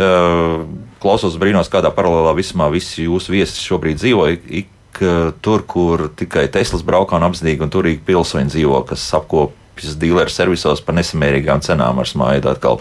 Uh, 0.00 0.62
klausos 1.02 1.36
brīnos, 1.40 1.68
kādā 1.72 1.90
paralēlā 1.92 2.32
vismā 2.38 2.70
visi 2.72 3.04
jūsu 3.04 3.34
viesi 3.34 3.60
šobrīd 3.60 4.00
dzīvo. 4.00 4.28
Ik, 4.32 4.46
ik, 4.62 4.70
tur, 4.98 5.64
kur 5.68 6.08
tikai 6.16 6.48
Teslas 6.52 6.84
braukā 6.86 7.18
un 7.18 7.28
apzinīgi, 7.28 7.62
un 7.64 7.72
turīgi 7.72 8.02
pilsoņi 8.06 8.52
dzīvo, 8.52 8.82
kas 8.90 9.04
apkopjas 9.16 9.96
dīleru 10.00 10.32
servisos 10.32 10.82
par 10.84 10.98
nesamērīgām 10.98 11.62
cenām 11.64 12.02
ar 12.02 12.10
smaidu 12.10 12.50
atkal 12.52 12.80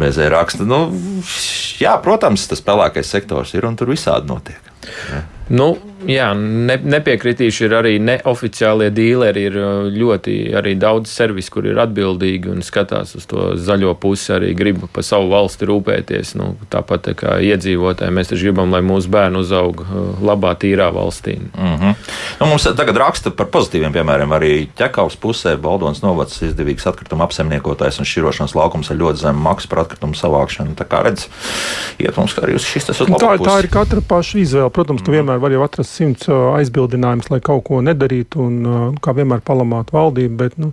bez 0.00 0.18
e-raksta. 0.18 0.66
Nu, 0.68 0.86
jā, 1.82 1.94
protams, 2.04 2.48
tas 2.50 2.64
pelēkais 2.64 3.12
sektors 3.16 3.54
ir 3.54 3.68
un 3.68 3.76
tur 3.78 3.92
visādi 3.92 4.30
notiek. 4.30 4.72
Nu, 5.52 5.74
jā, 6.10 6.28
ne, 6.36 6.76
nepiekritīšu, 6.78 7.66
ir 7.66 7.74
arī 7.78 7.94
neoficiālie 8.02 8.90
dīleri. 8.94 9.44
Ir 9.48 9.58
uh, 9.58 9.88
ļoti 9.92 10.36
arī 10.58 10.74
daudz 10.80 11.12
servisu, 11.12 11.52
kur 11.56 11.68
ir 11.70 11.80
atbildīgi 11.82 12.50
un 12.52 12.64
skatās 12.66 13.14
uz 13.18 13.26
to 13.30 13.52
zaļo 13.60 13.94
pusi, 14.00 14.32
arī 14.36 14.52
grib 14.58 14.84
par 14.94 15.06
savu 15.06 15.30
valsti 15.32 15.68
rūpēties. 15.70 16.34
Nu, 16.40 16.52
tāpat 16.72 17.06
tā 17.08 17.14
kā 17.18 17.36
iedzīvotāji, 17.44 18.14
mēs 18.14 18.32
taču 18.32 18.48
gribam, 18.48 18.74
lai 18.74 18.82
mūsu 18.84 19.12
bērni 19.14 19.40
uzaug 19.42 19.84
uh, 19.84 20.22
labā, 20.24 20.54
tīrā 20.60 20.90
valstī. 20.94 21.38
Mm 21.38 21.76
-hmm. 21.80 21.94
nu, 22.40 22.46
mums 22.46 22.68
tagad 22.76 22.96
raksta 23.00 23.30
par 23.30 23.50
pozitīviem 23.54 23.92
piemēriem. 23.92 24.36
Arī 24.38 24.52
ķekavas 24.76 25.16
pusē 25.20 25.56
Baldonas 25.56 26.02
novads 26.02 26.42
izdevīgs 26.42 26.86
atkrituma 26.86 27.24
apsaimniekotājs 27.24 27.98
un 27.98 28.04
šķirošanas 28.04 28.54
laukums 28.54 28.90
ar 28.90 28.96
ļoti 28.96 29.22
zemu 29.26 29.40
maksu 29.40 29.68
par 29.68 29.78
atkritumu 29.78 30.14
savākšanu. 30.14 30.74
Tā 30.74 30.84
kā 30.84 31.02
redz, 31.04 31.28
iet 31.98 32.16
mums 32.16 32.34
arī 32.38 32.54
uz 32.54 32.66
šis 32.66 32.84
tas 32.84 33.00
uz 33.00 33.08
Nu, 33.08 33.18
Tā, 33.20 33.36
tā 33.38 33.58
ir 33.62 33.68
katra 33.72 34.02
paša 34.04 34.38
izvēle. 34.42 34.70
Protams, 34.74 35.02
tu 35.04 35.14
vienmēr 35.14 35.40
vari 35.42 35.56
jau 35.56 35.64
atrast 35.66 35.93
simts 35.94 36.28
ā, 36.28 36.36
aizbildinājumus, 36.58 37.30
lai 37.32 37.40
kaut 37.44 37.64
ko 37.68 37.80
nedarītu, 37.84 38.46
un 38.48 38.98
kā 39.04 39.14
vienmēr 39.16 39.42
palamāt 39.46 39.92
valdību. 39.94 40.36
Bet, 40.40 40.56
nu, 40.60 40.72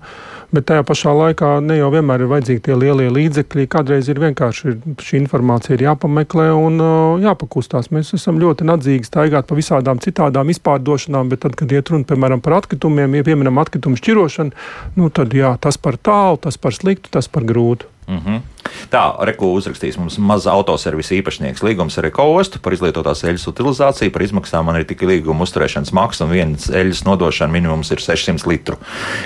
bet 0.53 0.67
tajā 0.69 0.83
pašā 0.87 1.13
laikā 1.17 1.51
ne 1.65 1.77
jau 1.79 1.91
vienmēr 1.93 2.25
ir 2.25 2.31
vajadzīgi 2.31 2.63
tie 2.67 2.77
lielie 2.77 3.09
līdzekļi. 3.13 3.67
Kādreiz 3.71 4.09
ir 4.11 4.21
vienkārši 4.23 4.75
šī 5.01 5.21
informācija 5.21 5.77
ir 5.77 5.85
jāpameklē 5.87 6.49
un 6.57 6.81
jāpakustās. 7.23 7.91
Mēs 7.95 8.13
esam 8.17 8.41
ļoti 8.41 8.67
nadzīgi 8.67 9.09
staigāt 9.09 9.49
pa 9.49 9.57
visādām 9.57 10.01
citādām 10.03 10.51
izpārdošanām, 10.53 11.31
bet 11.31 11.45
tad, 11.45 11.57
kad 11.59 11.71
iet 11.71 11.93
runa 11.93 12.07
piemēram 12.07 12.43
par 12.43 12.59
atkritumiem, 12.61 13.19
ja 13.19 13.27
pieminam 13.27 13.61
atkritumu 13.61 13.99
šķirošanu, 13.99 14.55
nu, 14.97 15.11
tad 15.13 15.33
jā, 15.37 15.55
tas 15.61 15.79
par 15.81 15.99
tālu, 16.01 16.41
tas 16.41 16.57
par 16.61 16.77
sliktu, 16.77 17.13
tas 17.13 17.29
par 17.31 17.47
grūtu. 17.47 17.89
Mm 18.07 18.17
-hmm. 18.17 18.50
Tā, 18.91 19.03
Reku 19.27 19.51
uzrakstīs 19.55 19.97
mums 19.99 20.17
maz 20.21 20.47
autoservisa 20.49 21.15
īpašnieks 21.17 21.63
līgums 21.65 21.97
ar 21.99 22.09
ekostu 22.09 22.61
par 22.63 22.75
izlietotās 22.75 23.23
eļļas 23.27 23.47
utilizāciju, 23.51 24.13
par 24.13 24.25
izmaksām 24.25 24.67
man 24.67 24.79
ir 24.79 24.87
tikai 24.89 25.09
līguma 25.13 25.45
uzturēšanas 25.47 25.93
maksa 25.95 26.25
un 26.27 26.33
vienas 26.35 26.67
eļļas 26.69 27.03
nodošana 27.07 27.53
minimums 27.53 27.91
ir 27.93 28.03
600 28.03 28.47
litru, 28.49 28.79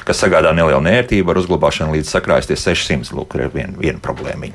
kas 0.07 0.21
sagādā 0.23 0.53
nelielu 0.55 0.83
nērtību 0.86 1.33
ar 1.33 1.41
uzglabāšanu 1.41 1.97
līdz 1.97 2.13
sakrāsties 2.15 2.65
600. 2.67 3.13
Lūk, 3.15 3.38
ir 3.38 3.51
viena, 3.53 3.75
viena 3.79 4.01
problēma. 4.03 4.49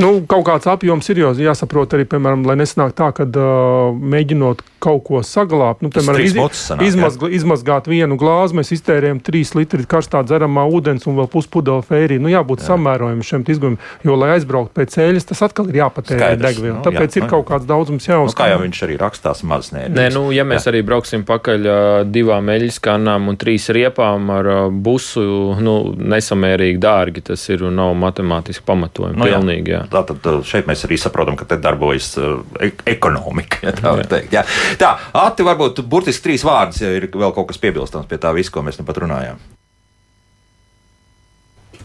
Nu, 0.00 0.10
kaut 0.28 0.46
kāds 0.48 0.68
apjoms 0.70 1.08
ir 1.12 1.22
jāsaprot 1.40 1.94
arī, 1.96 2.06
piemēram, 2.08 2.44
lai 2.48 2.56
nesanāk 2.60 2.94
tā, 2.96 3.10
ka 3.16 3.26
uh, 3.26 3.94
mēģinot 3.96 4.62
kaut 4.86 5.02
ko 5.06 5.20
saglabāt, 5.26 5.82
nu, 5.82 5.90
piemēram, 5.94 6.26
muces 6.36 6.62
sanāk, 6.68 6.84
jā. 6.84 6.92
izmazg, 6.92 7.24
izmazgāt 7.38 7.88
vienu 7.90 8.18
glāzi, 8.20 8.56
mēs 8.58 8.72
iztērējam 8.76 9.20
3 9.24 9.54
litri 9.58 9.86
karstā 9.88 10.22
dzeramā 10.26 10.66
ūdens 10.70 11.08
un 11.10 11.16
vēl 11.18 11.30
puspudeli 11.32 11.84
fērī. 11.86 12.20
Nu, 12.22 12.30
jābūt 12.32 12.62
samērojumam 12.66 13.24
šiem 13.26 13.46
izgājumiem, 13.46 13.80
jo, 14.06 14.16
lai 14.18 14.32
aizbrauktu 14.36 14.74
pēc 14.76 14.96
ceļa, 14.96 15.22
tas 15.30 15.42
atkal 15.46 15.70
ir 15.72 15.80
jāpatērē 15.82 16.32
degviela. 16.40 16.78
Nu, 16.78 16.84
Tāpēc 16.86 17.16
jā, 17.16 17.20
ir 17.20 17.26
nu, 17.26 17.30
kaut 17.32 17.46
kāds 17.50 17.68
daudzums 17.68 18.06
Nu, 18.06 18.12
jāuzskata. 18.12 18.38
kā 18.44 18.50
jau 18.52 18.60
viņš 18.62 18.82
arī 18.86 18.96
rakstās, 19.00 19.42
maz 19.48 19.70
nē. 19.74 19.86
Nē, 19.94 20.06
nu, 20.14 20.26
ja 20.34 20.44
mēs 20.46 20.66
jā. 20.66 20.72
arī 20.72 20.82
brauksim 20.86 21.24
pakaļ 21.26 21.68
divām 22.12 22.50
eļļas 22.52 22.78
kanām 22.84 23.30
un 23.32 23.38
trīs 23.40 23.68
riepām 23.74 24.30
ar 24.34 24.50
busu, 24.70 25.24
nu, 25.62 25.76
nesamērīgi 25.96 26.80
dārgi 26.82 27.24
tas 27.30 27.42
ir 27.50 27.66
un 27.66 27.78
nav 27.80 27.94
matemātiski 27.98 28.66
pamatojumi. 28.68 29.18
Nu, 29.18 29.28
jā. 29.28 29.40
Pilnīgi, 29.40 29.74
jā. 29.74 29.82
Tātad 29.92 30.30
uh, 30.30 30.40
šeit 30.46 30.68
mēs 30.70 30.86
arī 30.88 31.00
saprotam, 31.00 31.38
ka 31.38 31.48
te 31.48 31.58
darbojas 31.62 32.14
ek 32.62 32.86
ekonomika. 32.96 33.62
Ja 33.66 33.74
tā, 33.76 33.96
var 33.96 34.08
teikt, 34.10 34.34
jā. 34.36 34.44
tā 34.80 34.94
Ati, 35.16 35.44
varbūt 35.46 35.82
burtiski 35.88 36.28
trīs 36.28 36.44
vārdus, 36.46 36.82
ja 36.84 36.92
ir 36.96 37.08
vēl 37.12 37.34
kaut 37.36 37.50
kas 37.50 37.60
piebilstams 37.62 38.08
pie 38.10 38.20
tā 38.22 38.34
visa, 38.36 38.52
ko 38.54 38.64
mēs 38.66 38.80
nu 38.80 38.86
pat 38.88 39.02
runājām. 39.04 39.40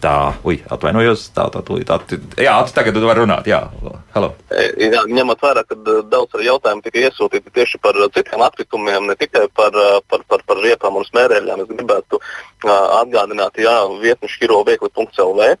Tā, 0.02 0.34
ui, 0.42 0.56
atvainojos. 0.74 1.28
Tā, 1.36 1.44
tā, 1.54 1.60
tūlīt. 1.62 1.90
Ati, 1.94 2.18
jā, 2.42 2.56
Ati, 2.58 2.74
tagad 2.74 2.96
var 3.06 3.20
runāt. 3.22 3.46
Jā, 3.46 3.60
hello. 4.16 4.32
E, 4.50 4.64
Jā, 4.90 5.04
ņemot 5.06 5.42
vērā, 5.44 5.62
ka 5.68 5.76
e, 5.78 5.98
daudz 6.10 6.34
arī 6.34 6.48
jautājumu 6.48 6.82
tika 6.82 7.04
iesūtīti 7.04 7.52
tieši 7.54 7.78
par 7.82 7.94
e, 7.94 8.08
citiem 8.16 8.42
atkritumiem, 8.42 9.06
ne 9.06 9.14
tikai 9.20 9.44
par, 9.54 9.76
par, 10.10 10.24
par, 10.26 10.42
par 10.48 10.62
riepām 10.64 10.98
un 10.98 11.06
smērēļiem. 11.06 11.62
Es 11.62 11.70
gribētu 11.70 12.18
atgādināt, 12.66 13.62
jā, 13.62 13.76
vietni 14.02 14.30
šķiroviekli.lv, 14.32 15.52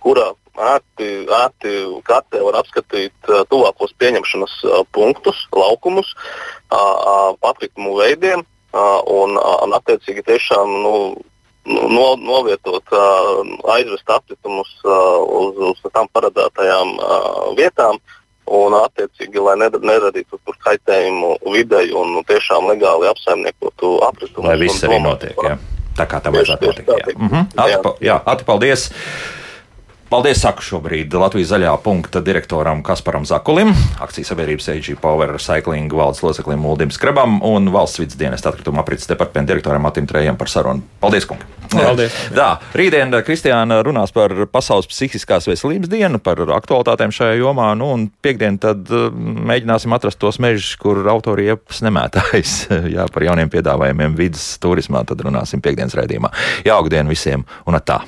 kurā 0.00 0.30
ērti, 0.54 1.10
ērti 1.28 1.74
kartē 2.06 2.40
var 2.46 2.60
apskatīt 2.62 3.28
uh, 3.28 3.42
tuvākos 3.50 3.92
pieņemšanas 4.00 4.56
uh, 4.64 4.80
punktus, 4.94 5.44
laukumus, 5.52 6.14
uh, 6.72 7.34
atkritumu 7.44 7.96
veidiem 7.98 8.44
un, 8.74 9.36
un 9.38 9.74
attiecīgi 9.76 10.24
tiešām 10.26 10.70
nu, 10.82 10.94
no, 11.66 12.16
novietot, 12.20 12.96
aizvest 13.76 14.10
atkritumus 14.10 14.70
uz, 14.84 15.62
uz 15.70 15.92
tām 15.92 16.10
paredzētajām 16.12 16.96
vietām. 17.58 18.00
Un, 18.44 18.74
attiecīgi, 18.76 19.40
lai 19.40 19.54
neradītu 19.56 20.36
tur 20.44 20.56
kaitējumu 20.66 21.30
videi 21.54 21.94
un 21.96 22.18
tiešām 22.28 22.66
legāli 22.68 23.08
apsaimniekotu 23.08 23.94
atkritumus. 24.04 24.50
Lai 24.50 24.58
viss 24.60 24.84
arī 24.84 24.98
notiek. 25.00 25.38
Jā. 25.40 25.56
Tā 25.96 26.04
kā 26.10 26.20
tam 26.20 26.36
vajadzētu 26.36 26.68
notikt. 26.68 26.90
Jā, 26.90 27.06
tiek. 27.06 27.16
mm 27.18 27.28
-hmm. 27.28 27.46
Ati, 27.56 27.72
Jā. 27.72 27.94
jā, 28.00 28.20
Ati, 28.26 28.44
paldies! 28.44 28.90
Paldies, 30.14 30.44
saku 30.44 30.62
šobrīd 30.62 31.10
Latvijas 31.18 31.48
zaļā 31.50 31.72
punkta 31.82 32.20
direktoram 32.22 32.84
Kasparam 32.86 33.24
Zakulim, 33.26 33.72
akcijas 33.98 34.28
sabiedrības 34.30 34.68
AG 34.70 34.92
Power 35.02 35.32
Cycling 35.42 35.90
valdes 35.90 36.22
loceklim 36.22 36.60
Muldim 36.62 36.92
Skrebam 36.94 37.40
un 37.42 37.66
valsts 37.74 37.98
vidas 37.98 38.14
dienas 38.20 38.46
atkrituma 38.46 38.84
aprits 38.84 39.10
departamenta 39.10 39.50
direktoram 39.50 39.82
Matim 39.82 40.06
Trējam 40.06 40.38
par 40.38 40.52
sarunu. 40.52 40.86
Paldies, 41.02 41.26
kungi! 41.26 41.42
Paldies. 41.74 42.14
Tā, 42.30 42.46
rītdien 42.78 43.10
Kristiāna 43.26 43.80
runās 43.82 44.14
par 44.14 44.30
Pasaules 44.54 44.86
psihiskās 44.86 45.50
veselības 45.50 45.90
dienu, 45.90 46.22
par 46.22 46.38
aktualitātēm 46.60 47.10
šajā 47.10 47.34
jomā, 47.40 47.72
nu, 47.74 47.90
un 47.96 48.06
piekdien 48.22 48.62
tad 48.62 48.86
uh, 48.94 49.10
mēģināsim 49.50 49.98
atrast 49.98 50.22
tos 50.22 50.38
mežus, 50.38 50.76
kur 50.78 51.02
autori 51.10 51.50
iepas 51.50 51.82
nemētājas. 51.82 52.60
Jā, 52.94 53.10
par 53.10 53.26
jauniem 53.26 53.50
piedāvājumiem 53.50 54.14
vidas 54.20 54.52
turismā, 54.62 55.02
tad 55.10 55.26
runāsim 55.26 55.64
piekdienas 55.64 55.98
raidījumā. 55.98 56.30
Jauku 56.70 56.94
dienu 56.94 57.10
visiem 57.10 57.42
un 57.66 57.82
atā! 57.82 58.04